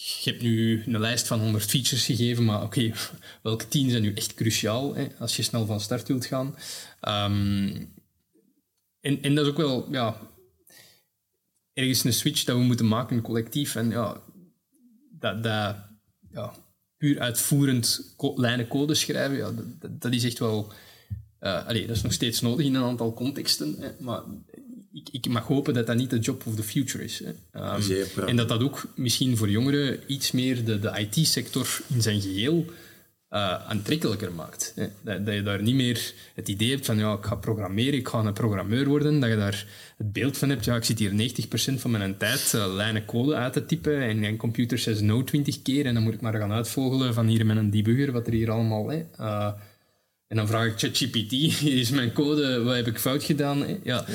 je 0.00 0.30
hebt 0.30 0.42
nu 0.42 0.82
een 0.86 1.00
lijst 1.00 1.26
van 1.26 1.40
100 1.40 1.64
features 1.64 2.04
gegeven, 2.04 2.44
maar 2.44 2.62
oké, 2.62 2.92
welke 3.42 3.68
10 3.68 3.90
zijn 3.90 4.02
nu 4.02 4.14
echt 4.14 4.34
cruciaal 4.34 4.94
hè, 4.94 5.06
als 5.18 5.36
je 5.36 5.42
snel 5.42 5.66
van 5.66 5.80
start 5.80 6.08
wilt 6.08 6.26
gaan? 6.26 6.56
Ehm, 7.00 7.82
en, 9.00 9.34
dat 9.34 9.44
is 9.44 9.50
ook 9.50 9.56
wel, 9.56 9.92
ja, 9.92 10.20
ergens 11.72 12.04
een 12.04 12.12
switch 12.12 12.44
dat 12.44 12.56
we 12.56 12.62
moeten 12.62 12.88
maken 12.88 13.20
collectief. 13.20 13.74
En 13.76 13.90
ja, 13.90 14.22
dat, 15.18 15.42
dat 15.42 15.76
ja, 16.30 16.54
puur 16.96 17.20
uitvoerend 17.20 18.14
co- 18.16 18.34
lijnen 18.36 18.68
code 18.68 18.94
schrijven, 18.94 19.36
ja, 19.36 19.52
dat, 19.98 20.12
is 20.12 20.24
echt 20.24 20.38
wel... 20.38 20.72
eh 21.38 21.66
dat 21.66 21.74
is 21.96 22.02
nog 22.02 22.12
steeds 22.12 22.40
nodig 22.40 22.66
in 22.66 22.74
een 22.74 22.82
aantal 22.82 23.14
contexten, 23.14 23.76
hè, 23.78 23.90
maar 23.98 24.22
ik, 24.92 25.08
ik 25.10 25.28
mag 25.28 25.46
hopen 25.46 25.74
dat 25.74 25.86
dat 25.86 25.96
niet 25.96 26.10
de 26.10 26.18
job 26.18 26.46
of 26.46 26.54
the 26.54 26.62
future 26.62 27.04
is. 27.04 27.22
Hè. 27.24 27.32
Ehm, 27.52 28.26
en 28.26 28.36
dat 28.36 28.48
dat 28.48 28.62
ook 28.62 28.86
misschien 28.94 29.36
voor 29.36 29.50
jongeren 29.50 30.00
iets 30.06 30.30
meer 30.30 30.64
de, 30.64 30.78
de 30.78 30.92
IT-sector 30.98 31.80
in 31.86 32.02
zijn 32.02 32.20
geheel 32.20 32.64
eh, 33.28 33.68
aantrekkelijker 33.68 34.32
maakt. 34.32 34.72
Hè. 34.76 34.86
Dat, 35.00 35.26
dat 35.26 35.34
je 35.34 35.42
daar 35.42 35.62
niet 35.62 35.74
meer 35.74 36.12
het 36.34 36.48
idee 36.48 36.70
hebt 36.70 36.86
van 36.86 36.98
ja, 36.98 37.12
ik 37.12 37.24
ga 37.24 37.34
programmeren, 37.34 37.98
ik 37.98 38.08
ga 38.08 38.18
een 38.18 38.32
programmeur 38.32 38.88
worden, 38.88 39.20
dat 39.20 39.30
je 39.30 39.36
daar 39.36 39.66
het 39.96 40.12
beeld 40.12 40.38
van 40.38 40.48
hebt, 40.48 40.64
ja, 40.64 40.76
ik 40.76 40.84
zit 40.84 40.98
hier 40.98 41.32
90% 41.76 41.80
van 41.80 41.90
mijn 41.90 42.16
tijd 42.16 42.54
eh, 42.54 42.74
lijnen 42.74 43.04
code 43.04 43.34
uit 43.34 43.52
te 43.52 43.66
typen 43.66 44.00
en 44.00 44.22
een 44.22 44.36
computer 44.36 44.78
says 44.78 45.00
no 45.00 45.24
20 45.24 45.62
keer 45.62 45.86
en 45.86 45.94
dan 45.94 46.02
moet 46.02 46.14
ik 46.14 46.20
maar 46.20 46.34
gaan 46.34 46.52
uitvogelen 46.52 47.14
van 47.14 47.26
hier 47.26 47.46
met 47.46 47.56
een 47.56 47.70
debugger 47.70 48.12
wat 48.12 48.26
er 48.26 48.32
hier 48.32 48.50
allemaal... 48.50 48.88
Hè. 48.88 49.04
Eh, 49.16 49.52
en 50.30 50.36
dan 50.36 50.46
vraag 50.46 50.66
ik 50.66 50.78
ChatGPT, 50.78 51.30
hier 51.30 51.78
is 51.82 51.90
mijn 51.90 52.12
code, 52.12 52.62
wat 52.62 52.74
heb 52.74 52.86
ik 52.86 52.98
fout 52.98 53.22
gedaan? 53.22 53.80
Ja. 53.84 54.06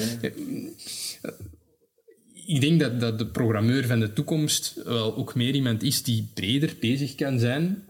Ik 2.46 2.62
denk 2.62 2.80
dat, 2.80 3.00
dat 3.00 3.18
de 3.18 3.28
programmeur 3.28 3.86
van 3.86 4.00
de 4.00 4.14
toekomst 4.14 4.74
wel 4.84 5.16
ook 5.16 5.36
meer 5.36 5.54
iemand 5.54 5.84
is 5.84 6.04
die 6.04 6.30
breder 6.34 6.76
bezig 6.80 7.16
kan 7.16 7.40
zijn. 7.40 7.84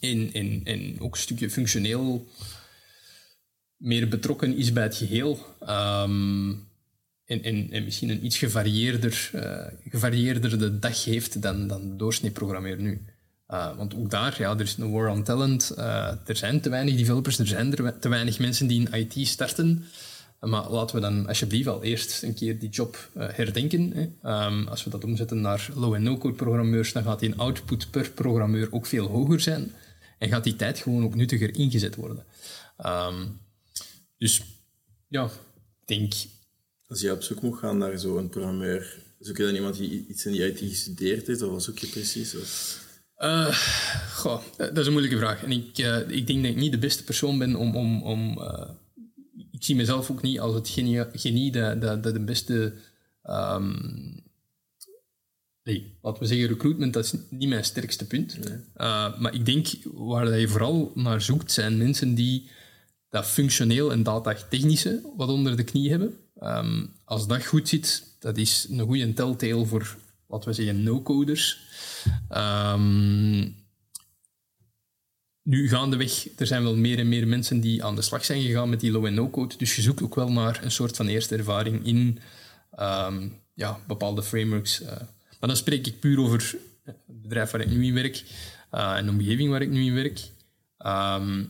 en, 0.00 0.30
en, 0.32 0.60
en 0.64 1.00
ook 1.00 1.14
een 1.14 1.20
stukje 1.20 1.50
functioneel 1.50 2.28
meer 3.76 4.08
betrokken 4.08 4.56
is 4.56 4.72
bij 4.72 4.82
het 4.82 4.96
geheel. 4.96 5.38
Ehm, 5.60 6.50
en, 7.24 7.42
en, 7.42 7.70
en 7.70 7.84
misschien 7.84 8.08
een 8.08 8.24
iets 8.24 8.38
gevarieerder, 8.38 9.30
eh 9.32 9.66
gevarieerder 9.90 10.58
de 10.58 10.78
dag 10.78 11.04
heeft 11.04 11.42
dan, 11.42 11.66
dan 11.66 11.88
de 11.90 11.96
doorsnee-programmeur 11.96 12.80
nu. 12.80 13.15
Uh, 13.50 13.76
want 13.76 13.94
ook 13.94 14.10
daar, 14.10 14.34
ja, 14.38 14.50
er 14.50 14.60
is 14.60 14.76
een 14.76 14.92
war 14.92 15.10
on 15.10 15.22
talent. 15.22 15.72
Uh, 15.78 16.12
er 16.26 16.36
zijn 16.36 16.60
te 16.60 16.68
weinig 16.68 16.96
developers, 16.96 17.38
er 17.38 17.46
zijn 17.46 17.70
te 18.00 18.08
weinig 18.08 18.38
mensen 18.38 18.66
die 18.66 18.88
in 18.88 18.94
IT 18.94 19.28
starten. 19.28 19.84
Maar 20.40 20.70
laten 20.70 20.96
we 20.96 21.02
dan 21.02 21.26
alsjeblieft 21.26 21.68
al 21.68 21.82
eerst 21.82 22.22
een 22.22 22.34
keer 22.34 22.58
die 22.58 22.68
job 22.68 23.10
uh, 23.16 23.28
herdenken. 23.30 23.92
Hè. 23.92 24.46
Um, 24.46 24.68
als 24.68 24.84
we 24.84 24.90
dat 24.90 25.04
omzetten 25.04 25.40
naar 25.40 25.68
low- 25.74 25.94
en 25.94 26.02
no-code 26.02 26.34
programmeurs, 26.34 26.92
dan 26.92 27.02
gaat 27.02 27.20
die 27.20 27.34
output 27.34 27.90
per 27.90 28.10
programmeur 28.10 28.72
ook 28.72 28.86
veel 28.86 29.06
hoger 29.06 29.40
zijn. 29.40 29.72
En 30.18 30.28
gaat 30.28 30.44
die 30.44 30.56
tijd 30.56 30.78
gewoon 30.78 31.04
ook 31.04 31.14
nuttiger 31.14 31.54
ingezet 31.54 31.94
worden. 31.94 32.24
Um, 32.86 33.40
dus 34.18 34.42
ja, 35.08 35.24
ik 35.24 35.86
denk... 35.86 36.12
Als 36.86 37.00
je 37.00 37.12
op 37.12 37.22
zoek 37.22 37.42
moet 37.42 37.58
gaan 37.58 37.78
naar 37.78 37.98
zo'n 37.98 38.28
programmeur, 38.28 38.96
zoek 39.18 39.36
je 39.36 39.44
dan 39.44 39.54
iemand 39.54 39.76
die 39.76 40.06
iets 40.08 40.26
in 40.26 40.32
die 40.32 40.46
IT 40.46 40.58
gestudeerd 40.58 41.26
heeft, 41.26 41.42
of 41.42 41.50
wat 41.50 41.62
zoek 41.62 41.78
je 41.78 41.86
precies? 41.86 42.34
Uh, 43.18 43.54
goh, 44.14 44.42
dat 44.56 44.78
is 44.78 44.86
een 44.86 44.92
moeilijke 44.92 45.18
vraag. 45.18 45.42
En 45.42 45.50
ik, 45.50 45.78
uh, 45.78 46.08
ik 46.08 46.26
denk 46.26 46.42
dat 46.42 46.50
ik 46.50 46.56
niet 46.56 46.72
de 46.72 46.78
beste 46.78 47.04
persoon 47.04 47.38
ben 47.38 47.54
om. 47.56 47.76
om, 47.76 48.02
om 48.02 48.38
uh, 48.38 48.68
ik 49.50 49.64
zie 49.64 49.76
mezelf 49.76 50.10
ook 50.10 50.22
niet 50.22 50.40
als 50.40 50.54
het 50.54 50.68
genie, 50.68 51.04
genie 51.12 51.52
dat, 51.52 51.80
dat, 51.80 52.02
dat 52.02 52.12
de 52.12 52.20
beste. 52.20 52.72
Um, 53.24 54.24
nee, 55.62 55.98
laten 56.02 56.20
we 56.20 56.26
zeggen, 56.28 56.46
recruitment, 56.46 56.92
dat 56.92 57.04
is 57.04 57.14
niet 57.30 57.48
mijn 57.48 57.64
sterkste 57.64 58.06
punt. 58.06 58.38
Nee. 58.38 58.58
maar 59.18 59.34
ik 59.34 59.46
denk 59.46 59.66
waar 59.94 60.38
je 60.38 60.48
vooral 60.48 60.92
naar 60.94 61.22
zoekt, 61.22 61.52
zijn 61.52 61.76
mensen 61.78 62.14
die 62.14 62.50
dat 63.10 63.26
functioneel 63.26 63.92
en 63.92 64.02
data-technische 64.02 65.12
wat 65.16 65.28
onder 65.28 65.56
de 65.56 65.64
knie 65.64 65.90
hebben. 65.90 66.14
Um, 66.42 66.92
als 67.04 67.26
dat 67.26 67.46
goed 67.46 67.68
zit, 67.68 68.16
dat 68.18 68.36
is 68.36 68.66
een 68.70 68.80
goede 68.80 69.12
telltale 69.12 69.66
voor, 69.66 69.96
laten 70.28 70.48
we 70.48 70.54
zeggen, 70.54 70.82
no-coders. 70.82 71.60
Um, 72.30 73.64
nu 75.42 75.68
gaandeweg, 75.68 76.38
er 76.38 76.46
zijn 76.46 76.62
wel 76.62 76.76
meer 76.76 76.98
en 76.98 77.08
meer 77.08 77.28
mensen 77.28 77.60
die 77.60 77.84
aan 77.84 77.94
de 77.94 78.02
slag 78.02 78.24
zijn 78.24 78.42
gegaan 78.42 78.68
met 78.68 78.80
die 78.80 78.90
low- 78.90 79.06
en 79.06 79.14
no-code. 79.14 79.56
Dus 79.56 79.76
je 79.76 79.82
zoekt 79.82 80.02
ook 80.02 80.14
wel 80.14 80.32
naar 80.32 80.64
een 80.64 80.70
soort 80.70 80.96
van 80.96 81.06
eerste 81.06 81.36
ervaring 81.36 81.84
in 81.84 82.18
um, 82.78 83.40
ja, 83.54 83.80
bepaalde 83.86 84.22
frameworks. 84.22 84.82
Uh, 84.82 84.88
maar 85.40 85.48
dan 85.48 85.56
spreek 85.56 85.86
ik 85.86 86.00
puur 86.00 86.18
over 86.20 86.54
het 86.84 86.96
bedrijf 87.06 87.50
waar 87.50 87.60
ik 87.60 87.68
nu 87.68 87.84
in 87.86 87.94
werk 87.94 88.24
uh, 88.72 88.96
en 88.96 89.04
de 89.04 89.10
omgeving 89.10 89.50
waar 89.50 89.62
ik 89.62 89.70
nu 89.70 89.84
in 89.84 89.94
werk. 89.94 90.28
Um, 90.86 91.40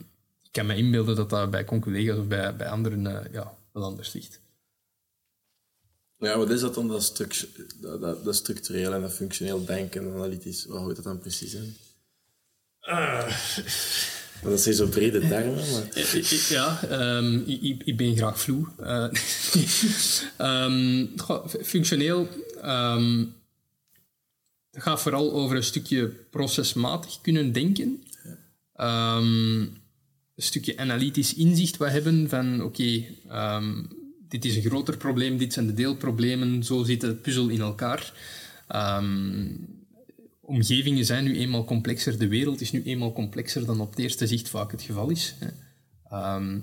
ik 0.43 0.53
kan 0.53 0.67
me 0.67 0.77
inbeelden 0.77 1.17
dat 1.17 1.31
dat 1.31 1.51
bij 1.51 1.65
collega's 1.65 2.19
of 2.19 2.27
bij, 2.27 2.57
bij 2.57 2.69
anderen 2.69 3.05
uh, 3.05 3.33
ja, 3.33 3.55
wel 3.73 3.85
anders 3.85 4.13
ligt. 4.13 4.41
Ja, 6.19 6.39
wat 6.39 6.51
is 6.51 6.61
dat 6.61 6.75
dan, 6.75 6.89
dat, 6.89 7.03
struct 7.03 7.47
dat, 7.81 8.01
dat, 8.01 8.25
dat 8.25 8.37
structureel 8.37 8.93
en 8.93 9.01
dat 9.01 9.13
functioneel 9.13 9.65
denken 9.65 10.01
en 10.01 10.13
analytisch? 10.13 10.65
Wat 10.65 10.79
houdt 10.79 10.97
dat 10.97 11.05
dan 11.05 11.19
precies 11.19 11.55
in? 11.55 11.77
Uh. 12.83 13.37
Dat 14.43 14.61
zijn 14.61 14.75
zo 14.75 14.87
brede 14.87 15.21
termen, 15.21 15.55
maar... 15.55 15.89
Ja, 16.49 16.81
um, 17.17 17.45
ik, 17.47 17.83
ik, 17.85 17.97
ben 17.97 18.17
graag 18.17 18.41
vloe. 18.41 18.67
Uh, 20.39 20.65
um, 20.65 21.15
functioneel... 21.63 22.29
Um, 22.65 23.35
het 24.71 24.83
gaat 24.83 25.03
vooral 25.03 25.33
over 25.33 25.57
een 25.57 25.65
stukje 25.65 26.09
procesmatig 26.09 27.21
kunnen 27.21 27.53
denken. 27.53 28.03
Een 28.75 29.77
stukje 30.37 30.77
analytisch 30.77 31.35
inzicht 31.35 31.77
wat 31.77 31.91
hebben 31.91 32.29
van... 32.29 32.63
Oké, 32.63 32.65
okay, 32.65 33.19
dit 34.29 34.45
is 34.45 34.57
een 34.57 34.63
groter 34.63 34.97
probleem, 34.97 35.39
dit 35.39 35.53
zijn 35.53 35.67
de 35.67 35.75
deelproblemen, 35.75 36.65
zo 36.65 36.85
zit 36.85 37.01
de 37.01 37.15
puzzel 37.15 37.49
in 37.49 37.61
elkaar. 37.61 38.13
Ehm, 38.69 39.47
omgevingen 40.41 41.05
zijn 41.05 41.25
nu 41.25 41.39
eenmaal 41.39 41.65
complexer. 41.65 42.19
De 42.19 42.29
wereld 42.29 42.61
is 42.61 42.73
nu 42.73 42.83
eenmaal 42.83 43.13
complexer 43.13 43.67
dan 43.67 43.81
op 43.81 43.91
het 43.91 43.99
eerste 43.99 44.27
zicht 44.27 44.49
vaak 44.49 44.71
het 44.71 44.83
geval 44.83 45.11
is. 45.11 45.35
Ehm, 46.09 46.59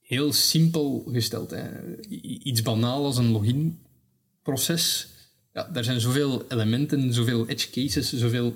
heel 0.00 0.32
simpel 0.32 1.08
gesteld. 1.12 1.50
Hè. 1.50 1.96
Iets 2.42 2.62
banaal 2.62 3.04
als 3.04 3.16
een 3.16 3.30
loginproces. 3.30 5.08
Ja, 5.52 5.68
daar 5.72 5.84
zijn 5.84 6.00
zoveel 6.00 6.44
elementen, 6.48 7.12
zoveel 7.12 7.48
edge 7.48 7.70
cases, 7.70 8.12
zoveel... 8.12 8.54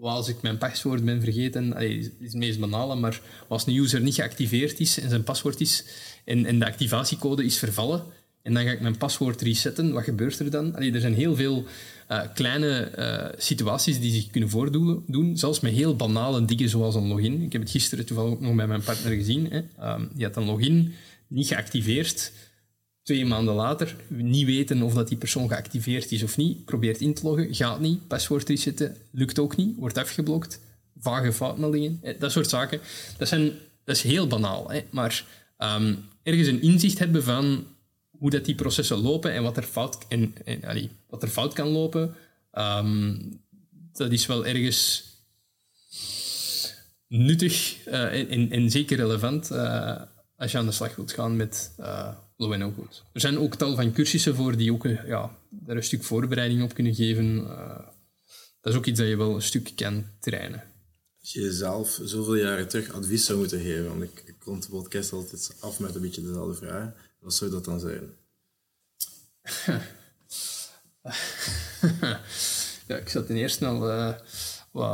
als 0.00 0.28
ik 0.28 0.42
mijn 0.42 0.58
paswoord 0.58 1.04
ben 1.04 1.20
vergeten, 1.20 1.70
dat 1.70 1.82
is 1.82 2.10
het 2.20 2.34
meest 2.34 2.58
banale, 2.58 2.94
maar 2.94 3.20
als 3.48 3.66
een 3.66 3.76
user 3.76 4.00
niet 4.00 4.14
geactiveerd 4.14 4.80
is 4.80 5.00
en 5.00 5.08
zijn 5.08 5.22
paswoord 5.22 5.60
is 5.60 5.84
en, 6.24 6.46
en 6.46 6.58
de 6.58 6.66
activatiecode 6.66 7.44
is 7.44 7.58
vervallen, 7.58 8.04
en 8.42 8.54
dan 8.54 8.64
ga 8.64 8.70
ik 8.70 8.80
mijn 8.80 8.98
paswoord 8.98 9.42
resetten, 9.42 9.92
wat 9.92 10.04
gebeurt 10.04 10.38
er 10.38 10.50
dan? 10.50 10.76
Er 10.76 11.00
zijn 11.00 11.14
heel 11.14 11.36
veel 11.36 11.64
uh, 12.10 12.20
kleine 12.34 12.92
uh, 12.98 13.38
situaties 13.38 14.00
die 14.00 14.12
zich 14.12 14.30
kunnen 14.30 14.50
voordoen, 14.50 15.04
doen, 15.06 15.36
zelfs 15.36 15.60
met 15.60 15.72
heel 15.72 15.96
banale 15.96 16.44
dingen 16.44 16.68
zoals 16.68 16.94
een 16.94 17.06
login. 17.06 17.42
Ik 17.42 17.52
heb 17.52 17.62
het 17.62 17.70
gisteren 17.70 18.06
toevallig 18.06 18.32
ook 18.32 18.40
nog 18.40 18.54
bij 18.54 18.66
mijn 18.66 18.82
partner 18.82 19.12
gezien. 19.12 19.50
Hè. 19.50 19.92
Um, 19.94 20.08
die 20.14 20.24
had 20.24 20.36
een 20.36 20.44
login 20.44 20.94
niet 21.26 21.46
geactiveerd. 21.46 22.32
Twee 23.06 23.26
maanden 23.26 23.54
later, 23.54 23.96
niet 24.08 24.46
weten 24.46 24.82
of 24.82 24.94
dat 24.94 25.08
die 25.08 25.16
persoon 25.16 25.48
geactiveerd 25.48 26.12
is 26.12 26.22
of 26.22 26.36
niet, 26.36 26.64
probeert 26.64 27.00
in 27.00 27.14
te 27.14 27.22
loggen, 27.22 27.54
gaat 27.54 27.80
niet, 27.80 28.06
paswoord 28.06 28.48
resetten, 28.48 28.96
lukt 29.10 29.38
ook 29.38 29.56
niet, 29.56 29.76
wordt 29.76 29.98
afgeblokt, 29.98 30.60
vage 30.98 31.32
foutmeldingen, 31.32 32.00
dat 32.18 32.32
soort 32.32 32.48
zaken. 32.48 32.80
Dat, 33.18 33.28
zijn, 33.28 33.52
dat 33.84 33.96
is 33.96 34.02
heel 34.02 34.26
banaal, 34.26 34.70
hè. 34.70 34.84
maar 34.90 35.24
um, 35.58 36.04
ergens 36.22 36.48
een 36.48 36.62
inzicht 36.62 36.98
hebben 36.98 37.22
van 37.22 37.66
hoe 38.10 38.30
dat 38.30 38.44
die 38.44 38.54
processen 38.54 38.96
lopen 38.96 39.32
en 39.32 39.42
wat 39.42 39.56
er 39.56 39.62
fout, 39.62 39.98
en, 40.08 40.34
en 40.44 40.90
wat 41.08 41.22
er 41.22 41.28
fout 41.28 41.52
kan 41.52 41.68
lopen, 41.68 42.14
um, 42.52 43.40
dat 43.92 44.12
is 44.12 44.26
wel 44.26 44.46
ergens 44.46 45.04
nuttig 47.08 47.86
uh, 47.86 48.52
en, 48.52 48.70
zeker 48.70 48.96
relevant 48.96 49.50
uh, 49.50 50.00
als 50.36 50.52
je 50.52 50.58
aan 50.58 50.66
de 50.66 50.72
slag 50.72 50.96
wilt 50.96 51.12
gaan 51.12 51.36
met 51.36 51.74
low 52.36 52.56
no 52.56 52.72
code. 52.72 52.94
Er 53.12 53.20
zijn 53.20 53.38
ook 53.38 53.54
tal 53.54 53.74
van 53.74 53.92
cursussen 53.92 54.34
voor 54.34 54.56
die 54.56 54.72
ook 54.72 54.86
ja, 54.86 55.36
daar 55.50 55.76
een 55.76 55.84
stuk 55.84 56.04
voorbereiding 56.04 56.62
op 56.62 56.74
kunnen 56.74 56.94
geven. 56.94 57.46
dat 58.60 58.72
is 58.72 58.74
ook 58.74 58.86
iets 58.86 58.98
dat 58.98 59.08
je 59.08 59.16
wel 59.16 59.34
een 59.34 59.42
stuk 59.42 59.72
kan 59.76 60.04
trainen. 60.20 60.62
Als 61.20 61.32
je 61.32 61.40
jezelf 61.40 62.00
zoveel 62.02 62.34
jaren 62.34 62.68
terug 62.68 62.92
advies 62.92 63.24
zou 63.24 63.38
moeten 63.38 63.60
geven, 63.60 63.88
want 63.88 64.02
ik, 64.02 64.22
ik 64.26 64.34
rond 64.44 64.62
de 64.62 64.68
podcast 64.68 65.12
altijd 65.12 65.56
af 65.60 65.80
met 65.80 65.94
een 65.94 66.00
beetje 66.00 66.22
dezelfde 66.22 66.54
vraag 66.54 66.92
wat 67.26 67.34
zou 67.34 67.50
dat 67.50 67.64
dan 67.64 67.80
zijn? 67.80 68.16
ja, 72.88 72.96
ik 72.96 73.08
zou 73.08 73.26
ten 73.26 73.36
eerste 73.36 73.66
al 73.66 73.90
uh, 73.90 74.14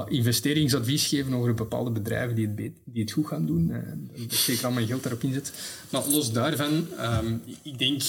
investeringsadvies 0.09 1.07
geven 1.07 1.35
over 1.35 1.55
bepaalde 1.55 1.91
bedrijven 1.91 2.35
die 2.35 2.47
het, 2.47 2.73
die 2.85 3.03
het 3.03 3.13
goed 3.13 3.27
gaan 3.27 3.47
doen. 3.47 3.69
Uh, 3.69 3.79
dat 4.13 4.33
ik 4.33 4.33
zeker 4.33 4.67
al 4.67 4.73
mijn 4.73 4.87
geld 4.87 5.03
daarop 5.03 5.23
inzet. 5.23 5.53
Maar 5.91 6.09
los 6.09 6.33
daarvan, 6.33 6.87
um, 7.01 7.43
ik 7.63 7.79
denk... 7.79 8.03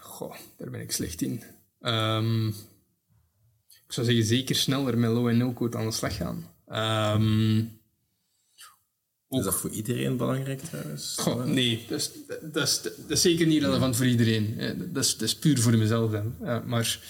Goh, 0.00 0.34
daar 0.56 0.70
ben 0.70 0.80
ik 0.80 0.92
slecht 0.92 1.22
in. 1.22 1.42
Um, 1.80 2.48
ik 3.86 3.94
zou 3.94 4.06
zeggen, 4.06 4.24
zeker 4.24 4.56
sneller 4.56 4.98
met 4.98 5.10
low 5.10 5.28
en 5.28 5.36
no-code 5.36 5.76
aan 5.76 5.86
de 5.86 5.92
slag 5.92 6.16
gaan. 6.16 6.46
Um, 7.20 7.77
is 9.30 9.44
dat 9.44 9.54
voor 9.54 9.70
iedereen 9.70 10.16
belangrijk 10.16 10.60
trouwens? 10.60 11.14
Goh, 11.20 11.44
nee, 11.44 11.84
dat 11.88 12.00
is, 12.00 12.10
dat, 12.52 12.68
is, 12.68 12.82
dat 12.82 12.92
is 13.08 13.20
zeker 13.20 13.46
niet 13.46 13.62
relevant 13.62 13.96
voor 13.96 14.06
iedereen. 14.06 14.56
Dat 14.92 15.04
is, 15.04 15.12
dat 15.12 15.28
is 15.28 15.36
puur 15.36 15.60
voor 15.60 15.76
mezelf 15.76 16.10
dan. 16.10 16.34
maar 16.66 17.00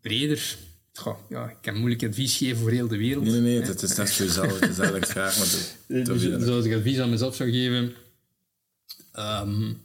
breder, 0.00 0.56
goh, 0.92 1.18
ja, 1.28 1.50
ik 1.50 1.56
kan 1.60 1.76
moeilijk 1.76 2.04
advies 2.04 2.36
geven 2.36 2.56
voor 2.56 2.70
heel 2.70 2.88
de 2.88 2.96
wereld. 2.96 3.24
Nee, 3.24 3.40
nee, 3.40 3.60
het 3.62 3.82
is 3.82 3.96
net 3.96 4.12
voor 4.12 4.26
jezelf. 4.26 4.60
Het 4.60 4.70
is 4.70 4.78
eigenlijk 4.78 5.10
graag. 5.16 5.38
Maar 5.38 6.04
dus, 6.04 6.44
zoals 6.44 6.64
ik 6.64 6.74
advies 6.74 6.98
aan 6.98 7.10
mezelf 7.10 7.34
zou 7.34 7.50
geven, 7.50 7.94
um, 9.18 9.82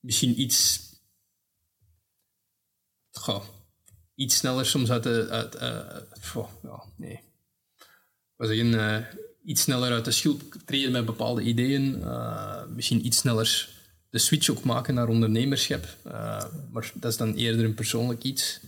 misschien 0.00 0.40
iets, 0.40 0.80
goh, 3.10 3.44
iets 4.14 4.36
sneller 4.36 4.66
soms 4.66 4.90
uit 4.90 5.02
de. 5.02 5.28
Uit, 5.28 5.54
uh, 5.54 6.36
oh, 6.36 6.50
ja, 6.62 6.82
nee 6.96 7.25
we 8.36 8.46
zeggen, 8.46 8.66
uh, 8.66 8.96
iets 9.44 9.62
sneller 9.62 9.92
uit 9.92 10.04
de 10.04 10.10
schulp 10.10 10.42
treden 10.64 10.92
met 10.92 11.04
bepaalde 11.04 11.42
ideeën. 11.42 11.98
Uh, 11.98 12.64
misschien 12.66 13.06
iets 13.06 13.18
sneller 13.18 13.68
de 14.10 14.18
switch 14.18 14.48
ook 14.48 14.64
maken 14.64 14.94
naar 14.94 15.08
ondernemerschap. 15.08 15.96
Uh, 16.06 16.44
maar 16.70 16.92
dat 16.94 17.10
is 17.10 17.16
dan 17.16 17.34
eerder 17.34 17.64
een 17.64 17.74
persoonlijk 17.74 18.22
iets. 18.22 18.60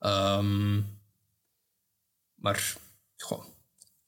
Um, 0.00 0.86
maar 2.34 2.76
goh, 3.16 3.44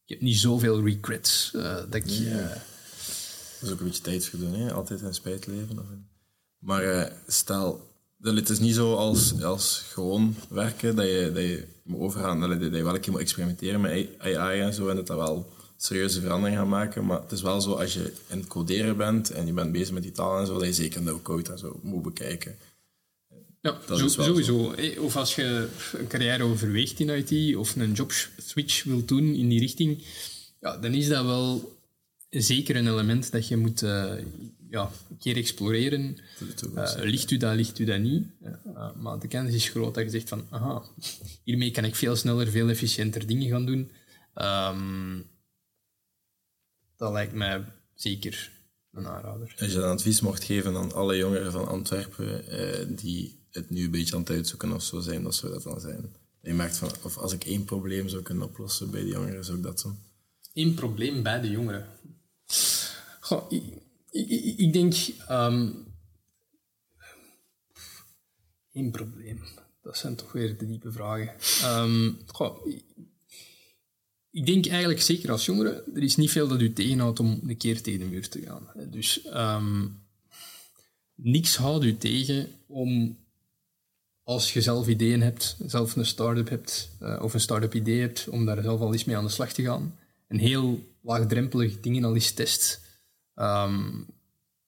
ik 0.04 0.08
heb 0.08 0.20
niet 0.20 0.36
zoveel 0.36 0.84
regrets. 0.84 1.50
dat 1.52 1.94
ik. 1.94 2.04
Dat 2.04 3.68
is 3.68 3.70
ook 3.70 3.80
een 3.80 3.86
beetje 3.86 4.02
tijdsgedoen, 4.02 4.54
hè? 4.54 4.72
altijd 4.72 5.00
een 5.00 5.14
spijt 5.14 5.46
leven. 5.46 6.08
Maar 6.58 7.12
stel, 7.26 7.93
het 8.32 8.48
is 8.48 8.58
niet 8.58 8.74
zo 8.74 8.94
als, 8.94 9.42
als 9.42 9.84
gewoon 9.92 10.36
werken 10.48 10.96
dat 10.96 11.06
je, 11.06 11.30
dat 11.34 11.42
je 11.42 11.64
moet 11.82 12.00
overgaan, 12.00 12.40
dat 12.40 12.50
je, 12.50 12.58
dat 12.58 12.74
je 12.74 12.84
wel 12.84 12.94
een 12.94 13.00
keer 13.00 13.12
moet 13.12 13.20
experimenteren 13.20 13.80
met 13.80 14.08
AI 14.18 14.60
en 14.60 14.74
zo 14.74 14.88
en 14.88 14.96
dat 14.96 15.06
dat 15.06 15.16
wel 15.16 15.52
serieuze 15.76 16.20
veranderingen 16.20 16.58
gaat 16.58 16.68
maken. 16.68 17.06
Maar 17.06 17.20
het 17.20 17.32
is 17.32 17.42
wel 17.42 17.60
zo, 17.60 17.72
als 17.72 17.92
je 17.94 18.12
in 18.28 18.38
het 18.38 18.46
coderen 18.46 18.96
bent 18.96 19.30
en 19.30 19.46
je 19.46 19.52
bent 19.52 19.72
bezig 19.72 19.94
met 19.94 20.02
die 20.02 20.12
taal 20.12 20.38
en 20.38 20.46
zo, 20.46 20.54
dat 20.58 20.66
je 20.66 20.72
zeker 20.72 21.02
no-code 21.02 21.50
en 21.50 21.58
zo 21.58 21.80
moet 21.82 22.02
bekijken. 22.02 22.56
Ja, 23.60 23.78
zo, 23.96 24.08
sowieso. 24.08 24.74
Of 24.98 25.16
als 25.16 25.34
je 25.34 25.68
een 25.92 26.06
carrière 26.06 26.42
overweegt 26.42 27.00
in 27.00 27.08
IT 27.08 27.56
of 27.56 27.76
een 27.76 27.92
job 27.92 28.12
switch 28.36 28.84
wilt 28.84 29.08
doen 29.08 29.34
in 29.34 29.48
die 29.48 29.60
richting, 29.60 30.02
ja, 30.60 30.76
dan 30.76 30.92
is 30.92 31.08
dat 31.08 31.24
wel 31.24 31.76
zeker 32.30 32.76
een 32.76 32.88
element 32.88 33.32
dat 33.32 33.48
je 33.48 33.56
moet 33.56 33.82
uh, 33.82 34.12
ja, 34.74 34.90
een 35.10 35.18
keer 35.18 35.36
exploreren. 35.36 36.16
Uh, 36.74 36.92
ligt 36.94 37.30
u 37.30 37.36
dat, 37.36 37.54
ligt 37.54 37.78
u 37.78 37.84
dat 37.84 38.00
niet? 38.00 38.26
Uh, 38.42 38.94
maar 38.96 39.18
de 39.18 39.28
kans 39.28 39.54
is 39.54 39.68
groot 39.68 39.94
dat 39.94 40.04
je 40.04 40.10
zegt 40.10 40.28
van, 40.28 40.46
aha, 40.50 40.82
hiermee 41.44 41.70
kan 41.70 41.84
ik 41.84 41.94
veel 41.94 42.16
sneller, 42.16 42.50
veel 42.50 42.68
efficiënter 42.68 43.26
dingen 43.26 43.48
gaan 43.48 43.66
doen. 43.66 43.90
Um, 44.34 45.30
dat 46.96 47.12
lijkt 47.12 47.32
mij 47.32 47.64
zeker 47.94 48.52
een 48.92 49.06
aanrader. 49.06 49.54
Als 49.58 49.72
je 49.72 49.78
een 49.78 49.84
advies 49.84 50.20
mocht 50.20 50.44
geven 50.44 50.76
aan 50.76 50.92
alle 50.92 51.16
jongeren 51.16 51.52
van 51.52 51.68
Antwerpen 51.68 52.44
uh, 52.48 52.98
die 52.98 53.46
het 53.50 53.70
nu 53.70 53.84
een 53.84 53.90
beetje 53.90 54.14
aan 54.14 54.20
het 54.20 54.30
uitzoeken 54.30 54.72
of 54.72 54.82
zo 54.82 55.00
zijn, 55.00 55.22
dat 55.22 55.34
zou 55.34 55.52
dat 55.52 55.62
dan 55.62 55.80
zijn? 55.80 56.16
Je 56.42 56.54
merkt 56.54 56.76
van, 56.76 56.90
of 57.02 57.18
als 57.18 57.32
ik 57.32 57.44
één 57.44 57.64
probleem 57.64 58.08
zou 58.08 58.22
kunnen 58.22 58.44
oplossen 58.44 58.90
bij 58.90 59.00
de 59.00 59.08
jongeren, 59.08 59.44
zou 59.44 59.56
ik 59.56 59.62
dat 59.62 59.80
zo? 59.80 59.96
Eén 60.54 60.74
probleem 60.74 61.22
bij 61.22 61.40
de 61.40 61.50
jongeren? 61.50 61.86
Goh, 63.20 63.52
ik, 64.14 64.58
ik, 64.58 64.72
denk... 64.72 64.94
Um, 65.30 65.86
één 68.72 68.90
probleem. 68.90 69.42
Dat 69.82 69.96
zijn 69.96 70.16
toch 70.16 70.32
weer 70.32 70.58
de 70.58 70.66
diepe 70.66 70.92
vragen. 70.92 71.34
Goh, 72.26 72.66
ik 74.30 74.46
denk 74.46 74.66
eigenlijk 74.66 75.02
zeker 75.02 75.30
als 75.30 75.44
jongere, 75.44 75.84
er 75.94 76.02
is 76.02 76.16
niet 76.16 76.30
veel 76.30 76.48
dat 76.48 76.60
u 76.60 76.72
tegenhoudt 76.72 77.20
om 77.20 77.40
een 77.46 77.56
keer 77.56 77.82
tegen 77.82 78.00
de 78.00 78.06
muur 78.06 78.28
te 78.28 78.40
gaan. 78.40 78.90
Dus 78.90 79.26
um, 79.34 80.02
niks 81.14 81.56
houdt 81.56 81.84
u 81.84 81.96
tegen 81.96 82.48
om, 82.66 83.18
als 84.22 84.52
je 84.52 84.60
zelf 84.60 84.88
ideeën 84.88 85.20
hebt, 85.22 85.56
zelf 85.66 85.96
een 85.96 86.06
start-up 86.06 86.48
hebt, 86.48 86.90
uh, 87.02 87.20
of 87.22 87.34
een 87.34 87.40
start-up 87.40 87.74
idee 87.74 88.00
hebt, 88.00 88.28
om 88.28 88.44
daar 88.44 88.62
zelf 88.62 88.80
al 88.80 88.92
eens 88.92 89.04
mee 89.04 89.16
aan 89.16 89.24
de 89.24 89.30
slag 89.30 89.52
te 89.52 89.62
gaan. 89.62 89.98
Een 90.28 90.38
heel 90.38 90.94
laagdrempelig 91.00 91.80
dingen 91.80 92.04
al 92.04 92.14
eens 92.14 92.32
test. 92.32 92.83
Um, 93.36 94.06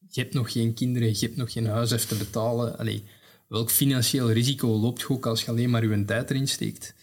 je 0.08 0.20
hebt 0.20 0.34
nog 0.34 0.52
geen 0.52 0.74
kinderen, 0.74 1.08
je 1.08 1.26
hebt 1.26 1.36
nog 1.36 1.52
geen 1.52 1.66
huis 1.66 1.90
even 1.90 2.08
te 2.08 2.16
betalen. 2.16 2.78
Allee, 2.78 3.04
welk 3.46 3.70
financieel 3.70 4.30
risico 4.30 4.68
loopt 4.68 5.00
je 5.00 5.10
ook 5.10 5.26
als 5.26 5.42
je 5.42 5.50
alleen 5.50 5.70
maar 5.70 5.88
je 5.88 6.04
tijd 6.04 6.30
erin 6.30 6.48
steekt? 6.48 6.94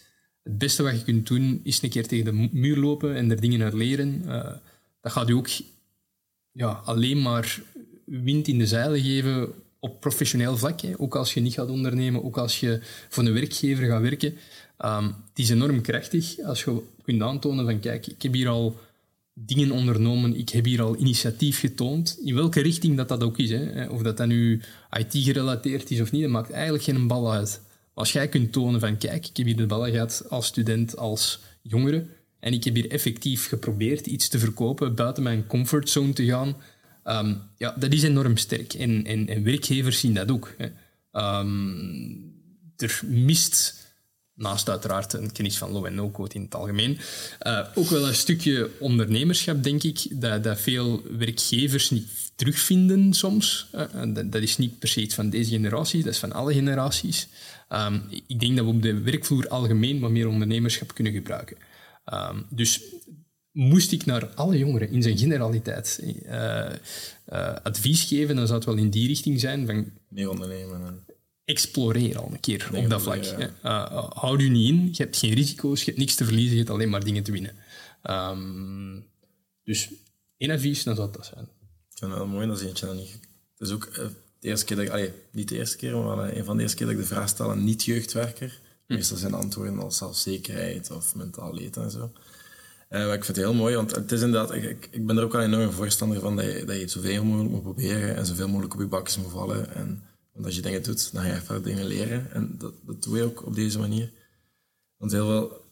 Het 0.42 0.58
beste 0.58 0.82
wat 0.82 0.98
je 0.98 1.04
kunt 1.04 1.26
doen, 1.26 1.60
is 1.62 1.82
een 1.82 1.90
keer 1.90 2.06
tegen 2.06 2.24
de 2.24 2.48
muur 2.52 2.76
lopen 2.76 3.16
en 3.16 3.30
er 3.30 3.40
dingen 3.40 3.62
uit 3.62 3.74
leren. 3.74 4.22
Uh, 4.26 4.50
dat 5.00 5.12
gaat 5.12 5.28
je 5.28 5.36
ook 5.36 5.48
ja, 6.52 6.68
alleen 6.84 7.22
maar 7.22 7.62
wind 8.04 8.48
in 8.48 8.58
de 8.58 8.66
zeilen 8.66 9.00
geven 9.00 9.52
op 9.78 10.00
professioneel 10.00 10.56
vlak. 10.56 10.80
Hè. 10.80 10.92
Ook 10.98 11.16
als 11.16 11.34
je 11.34 11.40
niet 11.40 11.54
gaat 11.54 11.68
ondernemen, 11.68 12.24
ook 12.24 12.38
als 12.38 12.60
je 12.60 12.80
voor 13.08 13.24
een 13.24 13.32
werkgever 13.32 13.86
gaat 13.86 14.02
werken. 14.02 14.36
Um, 14.78 15.06
het 15.06 15.38
is 15.38 15.50
enorm 15.50 15.80
krachtig 15.80 16.40
als 16.40 16.64
je 16.64 16.82
kunt 17.02 17.22
aantonen 17.22 17.64
van 17.64 17.80
kijk, 17.80 18.06
ik 18.06 18.22
heb 18.22 18.32
hier 18.32 18.48
al 18.48 18.78
dingen 19.34 19.70
ondernomen. 19.70 20.36
Ik 20.36 20.48
heb 20.48 20.64
hier 20.64 20.82
al 20.82 20.96
initiatief 20.96 21.60
getoond. 21.60 22.18
In 22.24 22.34
welke 22.34 22.60
richting 22.60 22.96
dat 22.96 23.08
dat 23.08 23.22
ook 23.22 23.38
is. 23.38 23.50
Hè. 23.50 23.86
Of 23.86 24.02
dat 24.02 24.16
dat 24.16 24.26
nu 24.26 24.60
IT-gerelateerd 24.98 25.90
is 25.90 26.00
of 26.00 26.12
niet, 26.12 26.22
dat 26.22 26.30
maakt 26.30 26.50
eigenlijk 26.50 26.84
geen 26.84 27.06
bal 27.06 27.32
uit. 27.32 27.60
Als 27.94 28.12
jij 28.12 28.28
kunt 28.28 28.52
tonen 28.52 28.80
van, 28.80 28.98
kijk, 28.98 29.26
ik 29.26 29.36
heb 29.36 29.46
hier 29.46 29.56
de 29.56 29.66
ballen 29.66 29.90
gehad 29.90 30.24
als 30.28 30.46
student, 30.46 30.96
als 30.96 31.40
jongere, 31.62 32.06
en 32.40 32.52
ik 32.52 32.64
heb 32.64 32.74
hier 32.74 32.90
effectief 32.90 33.48
geprobeerd 33.48 34.06
iets 34.06 34.28
te 34.28 34.38
verkopen, 34.38 34.94
buiten 34.94 35.22
mijn 35.22 35.46
comfortzone 35.46 36.12
te 36.12 36.24
gaan, 36.24 36.56
Ehm, 37.04 37.34
ja, 37.56 37.74
dat 37.78 37.92
is 37.92 38.02
enorm 38.02 38.36
sterk. 38.36 38.72
En, 38.74 39.04
en, 39.04 39.28
en 39.28 39.42
werkgevers 39.44 40.00
zien 40.00 40.14
dat 40.14 40.30
ook. 40.30 40.54
Hè. 40.58 40.66
Ehm, 41.12 41.70
er 42.76 43.00
mist, 43.06 43.83
naast 44.34 44.68
uiteraard 44.68 45.12
een 45.12 45.32
kennis 45.32 45.58
van 45.58 45.70
low- 45.70 45.86
en 45.86 45.94
no-code 45.94 46.34
in 46.34 46.42
het 46.42 46.54
algemeen, 46.54 46.98
uh, 47.46 47.66
ook 47.74 47.88
wel 47.88 48.08
een 48.08 48.14
stukje 48.14 48.70
ondernemerschap, 48.78 49.62
denk 49.62 49.82
ik, 49.82 50.20
dat, 50.20 50.44
dat 50.44 50.60
veel 50.60 51.02
werkgevers 51.18 51.90
niet 51.90 52.08
terugvinden 52.34 53.12
soms. 53.12 53.66
Uh, 53.74 54.14
dat, 54.14 54.32
dat, 54.32 54.42
is 54.42 54.58
niet 54.58 54.78
per 54.78 54.88
se 54.88 55.00
iets 55.00 55.14
van 55.14 55.30
deze 55.30 55.50
generatie, 55.50 56.02
dat 56.02 56.12
is 56.12 56.18
van 56.18 56.32
alle 56.32 56.52
generaties. 56.52 57.28
Um, 57.68 58.02
ik 58.26 58.40
denk 58.40 58.56
dat 58.56 58.64
we 58.64 58.70
op 58.70 58.82
de 58.82 59.00
werkvloer 59.00 59.48
algemeen 59.48 60.00
wat 60.00 60.10
meer 60.10 60.28
ondernemerschap 60.28 60.94
kunnen 60.94 61.12
gebruiken. 61.12 61.56
Um, 62.12 62.46
dus 62.50 62.80
moest 63.52 63.92
ik 63.92 64.04
naar 64.04 64.26
alle 64.26 64.58
jongeren 64.58 64.90
in 64.90 65.02
zijn 65.02 65.18
generaliteit 65.18 66.00
uh, 66.26 66.66
advies 67.62 68.02
geven, 68.02 68.36
dan 68.36 68.46
zou 68.46 68.58
het 68.58 68.68
wel 68.68 68.76
in 68.76 68.90
die 68.90 69.06
richting 69.06 69.40
zijn 69.40 69.66
van... 69.66 69.90
Meer 70.08 70.30
ondernemen. 70.30 71.03
Exploreer 71.44 72.18
al 72.18 72.28
een 72.32 72.40
keer 72.40 72.70
op 72.74 72.90
dat 72.90 73.02
vlak. 73.02 73.22
Ja. 73.22 73.50
Uh, 73.64 74.10
houd 74.10 74.40
u 74.40 74.48
niet 74.48 74.68
in, 74.68 74.88
je 74.92 75.02
hebt 75.02 75.16
geen 75.16 75.34
risico's, 75.34 75.78
je 75.78 75.84
hebt 75.84 75.98
niks 75.98 76.14
te 76.14 76.24
verliezen, 76.24 76.52
je 76.52 76.58
hebt 76.58 76.70
alleen 76.70 76.90
maar 76.90 77.04
dingen 77.04 77.22
te 77.22 77.32
winnen. 77.32 77.54
Um, 78.10 79.06
dus 79.64 79.90
één 80.36 80.50
advies, 80.50 80.82
dan 80.84 80.96
zou 80.96 81.12
dat 81.12 81.26
zijn. 81.26 81.44
Ik 81.90 81.98
vind 81.98 82.10
het 82.10 82.20
wel 82.20 82.28
mooi 82.28 82.46
dat 82.46 82.58
ze 82.58 82.68
eentje 82.68 82.86
dan 82.86 82.96
niet... 82.96 83.12
Het 83.58 83.68
is 83.68 83.74
ook 83.74 83.94
de 83.94 84.48
eerste 84.48 84.64
keer 84.64 84.76
dat 84.76 84.84
ik... 84.86 84.92
Allee, 84.92 85.10
niet 85.32 85.48
de 85.48 85.56
eerste 85.56 85.76
keer, 85.76 85.96
maar 85.96 86.36
een 86.36 86.44
van 86.44 86.56
de 86.56 86.62
eerste 86.62 86.76
keer 86.76 86.86
dat 86.86 86.94
ik 86.94 87.00
de 87.00 87.08
vraag 87.08 87.28
stel 87.28 87.50
aan 87.50 87.64
niet-jeugdwerker. 87.64 88.60
Hm. 88.86 88.94
Meestal 88.94 89.16
zijn 89.16 89.34
antwoorden 89.34 89.78
als 89.78 89.96
zelfzekerheid 89.96 90.90
of 90.90 91.14
mentaal 91.14 91.54
leed 91.54 91.76
en 91.76 91.90
zo. 91.90 92.12
Uh, 92.90 93.12
ik 93.12 93.24
vind 93.24 93.26
het 93.26 93.46
heel 93.46 93.54
mooi, 93.54 93.74
want 93.74 93.94
het 93.94 94.12
is 94.12 94.22
inderdaad, 94.22 94.54
ik, 94.54 94.88
ik 94.90 95.06
ben 95.06 95.16
er 95.16 95.24
ook 95.24 95.34
al 95.34 95.40
enorm 95.40 95.70
voorstander 95.70 96.20
van 96.20 96.36
dat 96.36 96.44
je, 96.44 96.64
dat 96.64 96.74
je 96.74 96.80
het 96.80 96.90
zoveel 96.90 97.24
mogelijk 97.24 97.50
moet 97.50 97.62
proberen 97.62 98.16
en 98.16 98.26
zoveel 98.26 98.48
mogelijk 98.48 98.74
op 98.74 98.80
je 98.80 98.86
bakjes 98.86 99.16
moet 99.16 99.30
vallen. 99.30 99.74
En, 99.74 100.02
want 100.34 100.46
als 100.46 100.54
je 100.54 100.62
dingen 100.62 100.82
doet, 100.82 101.12
dan 101.12 101.22
ga 101.22 101.34
je 101.34 101.40
verder 101.40 101.62
dingen 101.62 101.86
leren. 101.86 102.32
En 102.32 102.54
dat, 102.58 102.74
dat 102.86 103.02
doe 103.02 103.16
je 103.16 103.22
ook 103.22 103.46
op 103.46 103.54
deze 103.54 103.78
manier. 103.78 104.12
Want 104.96 105.12
heel 105.12 105.26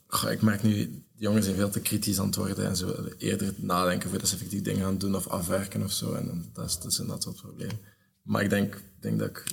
veel, 0.08 0.30
ik 0.30 0.42
merk 0.42 0.62
nu, 0.62 0.72
de 0.72 1.00
jongens 1.14 1.44
zijn 1.44 1.56
veel 1.56 1.70
te 1.70 1.80
kritisch 1.80 2.18
aan 2.18 2.26
het 2.26 2.36
worden 2.36 2.66
en 2.66 2.76
zo 2.76 3.08
eerder 3.18 3.54
nadenken 3.56 4.10
voordat 4.10 4.28
ze 4.28 4.34
effectief 4.34 4.62
dingen 4.62 4.82
gaan 4.82 4.98
doen 4.98 5.14
of 5.14 5.26
afwerken 5.26 5.82
of 5.82 5.92
zo. 5.92 6.12
En 6.12 6.50
dat, 6.52 6.68
is, 6.68 6.78
dat 6.78 6.92
is 6.92 6.98
inderdaad 6.98 7.36
probleem. 7.36 7.78
Maar 8.22 8.42
ik 8.42 8.50
denk, 8.50 8.82
denk 9.00 9.18
dat, 9.18 9.28
ik, 9.28 9.44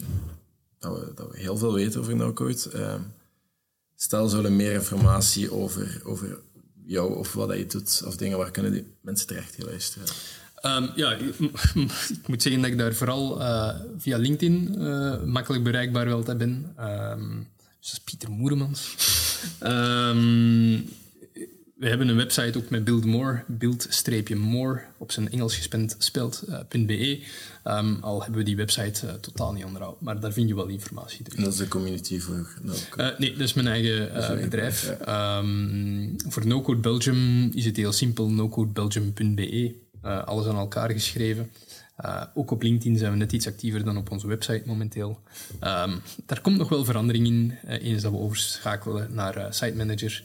we, 0.79 1.11
dat 1.15 1.31
we 1.31 1.39
heel 1.39 1.57
veel 1.57 1.73
weten 1.73 1.99
over 1.99 2.15
no-code. 2.15 2.71
Uh, 2.75 2.95
stel, 3.95 4.29
zullen 4.29 4.55
meer 4.55 4.73
informatie 4.73 5.53
over, 5.53 6.01
over 6.03 6.39
jou 6.83 7.15
of 7.15 7.33
wat 7.33 7.57
je 7.57 7.65
doet, 7.65 8.03
of 8.05 8.17
dingen 8.17 8.37
waar 8.37 8.51
kunnen 8.51 8.71
die 8.71 8.85
mensen 9.01 9.27
terecht 9.27 9.63
luisteren? 9.63 10.07
Um, 10.65 10.89
ja, 10.95 11.11
ik, 11.13 12.27
moet 12.27 12.41
zeggen 12.41 12.61
dat 12.61 12.71
ik 12.71 12.77
daar 12.77 12.93
vooral 12.93 13.41
uh, 13.41 13.69
via 13.97 14.17
LinkedIn 14.17 14.75
uh, 14.77 15.23
makkelijk 15.23 15.63
bereikbaar 15.63 16.05
wel 16.05 16.23
te 16.23 16.35
ben. 16.35 16.75
Um, 16.79 17.47
dus 17.79 17.89
dat 17.89 17.99
is 17.99 17.99
Pieter 17.99 18.31
Moeremans. 18.31 18.95
um, 19.63 20.89
we 21.79 21.87
hebben 21.87 22.07
een 22.07 22.15
website 22.15 22.57
ook 22.57 22.69
met 22.69 22.83
Build 22.83 23.05
More, 23.05 23.43
build-more 23.47 24.85
op 24.97 25.11
zijn 25.11 25.31
Engels 25.31 25.55
gespeld 25.55 25.95
spelt, 25.97 26.43
uh, 26.49 26.85
.be. 26.85 27.23
Um, 27.65 27.97
al 28.01 28.21
hebben 28.21 28.39
we 28.39 28.45
die 28.45 28.55
website 28.55 29.05
uh, 29.05 29.13
totaal 29.13 29.53
niet 29.53 29.63
onderhouden, 29.63 30.03
maar 30.03 30.19
daar 30.19 30.33
vind 30.33 30.49
je 30.49 30.55
wel 30.55 30.67
informatie 30.67 31.23
terug. 31.23 31.37
En 31.37 31.43
dat 31.43 31.53
is 31.53 31.59
de 31.59 31.67
community 31.67 32.19
voor? 32.19 32.47
Uh, 32.97 33.07
nee, 33.17 33.31
dat 33.31 33.41
is 33.41 33.53
mijn 33.53 33.67
eigen 33.67 34.13
is 34.13 34.41
bedrijf. 34.41 34.95
Ja. 35.05 35.37
Um, 35.37 36.15
voor 36.27 36.47
No-Code 36.47 36.79
Belgium 36.79 37.51
is 37.53 37.65
het 37.65 37.77
heel 37.77 37.91
simpel, 37.91 38.29
nocodebelgium.be. 38.29 39.87
alles 40.01 40.45
aan 40.45 40.55
elkaar 40.55 40.91
geschreven. 40.91 41.51
Uh, 42.05 42.23
ook 42.33 42.51
op 42.51 42.61
LinkedIn 42.61 42.97
zijn 42.97 43.11
we 43.11 43.17
net 43.17 43.31
iets 43.31 43.47
actiever 43.47 43.83
dan 43.83 43.97
op 43.97 44.11
onze 44.11 44.27
website 44.27 44.63
momenteel. 44.65 45.19
Um, 45.63 46.01
daar 46.25 46.41
komt 46.41 46.57
nog 46.57 46.69
wel 46.69 46.85
verandering 46.85 47.27
in, 47.27 47.57
uh, 47.67 47.83
eens 47.83 48.01
dat 48.01 48.11
we 48.11 48.17
overschakelen 48.17 49.13
naar 49.13 49.37
uh, 49.37 49.45
Site 49.49 49.75
Manager 49.75 50.23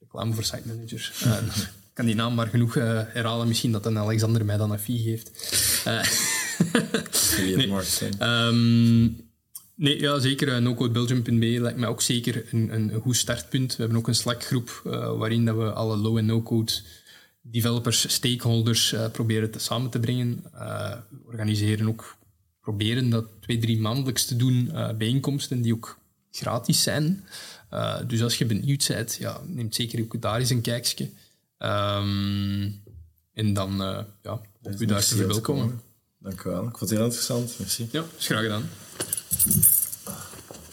reclame 0.00 0.32
voor 0.32 0.44
site 0.44 0.62
managers. 0.66 1.12
Uh, 1.26 1.36
ik 1.66 2.02
kan 2.02 2.06
die 2.06 2.14
naam 2.14 2.34
maar 2.34 2.46
genoeg 2.46 2.74
herhalen. 2.74 3.48
Misschien 3.48 3.72
dat 3.72 3.82
dan 3.82 3.98
Alexander 3.98 4.44
mij 4.44 4.56
dan 4.56 4.70
een 4.70 4.78
fee 4.78 4.98
geeft. 4.98 5.30
Nee. 7.36 7.70
Um, 8.20 9.30
nee, 9.74 10.00
ja, 10.00 10.18
zeker. 10.18 10.62
NoCodeBelgium.be 10.62 11.60
lijkt 11.60 11.78
mij 11.78 11.88
ook 11.88 12.02
zeker 12.02 12.44
een, 12.50 12.74
een, 12.74 12.94
een, 12.94 13.00
goed 13.00 13.16
startpunt. 13.16 13.76
We 13.76 13.82
hebben 13.82 13.98
ook 13.98 14.08
een 14.08 14.14
Slack-groep 14.14 14.80
waarin 15.18 15.44
dat 15.44 15.56
we 15.56 15.72
alle 15.72 15.96
low- 15.96 16.16
en 16.16 16.26
no-code 16.26 16.72
developers, 17.50 18.12
stakeholders 18.12 18.94
proberen 19.12 19.50
te 19.50 19.58
samen 19.58 19.90
te 19.90 20.00
brengen. 20.00 20.42
we 20.52 21.02
organiseren 21.24 21.88
ook, 21.88 22.16
proberen 22.60 23.10
dat 23.10 23.26
twee, 23.40 23.58
drie 23.58 23.80
maandelijks 23.80 24.24
te 24.24 24.36
doen, 24.36 24.72
bijeenkomsten 24.98 25.62
die 25.62 25.74
ook 25.74 25.98
gratis 26.30 26.82
zijn. 26.82 27.24
Dus 28.06 28.22
als 28.22 28.38
je 28.38 28.46
benieuwd 28.46 28.86
bent, 28.88 29.16
ja, 29.20 29.40
neem 29.46 29.72
zeker 29.72 30.02
ook 30.02 30.22
daar 30.22 30.40
eens 30.40 30.50
een 30.50 30.60
kijkje. 30.60 31.10
Um, 31.58 32.82
en 33.32 33.52
dan 33.52 33.76
ja, 34.22 34.40
op 34.62 34.80
u 34.80 34.84
daar 34.84 35.04
te 35.04 35.16
verwelkomen. 35.16 35.80
Dank 36.18 36.44
u 36.44 36.50
wel. 36.50 36.66
Ik 36.66 36.76
vond 36.76 36.80
het 36.80 36.90
heel 36.90 37.04
interessant. 37.04 37.54
Merci. 37.58 37.88
Ja, 37.92 38.04
is 38.18 38.26
graag 38.26 38.42
gedaan. 38.42 38.68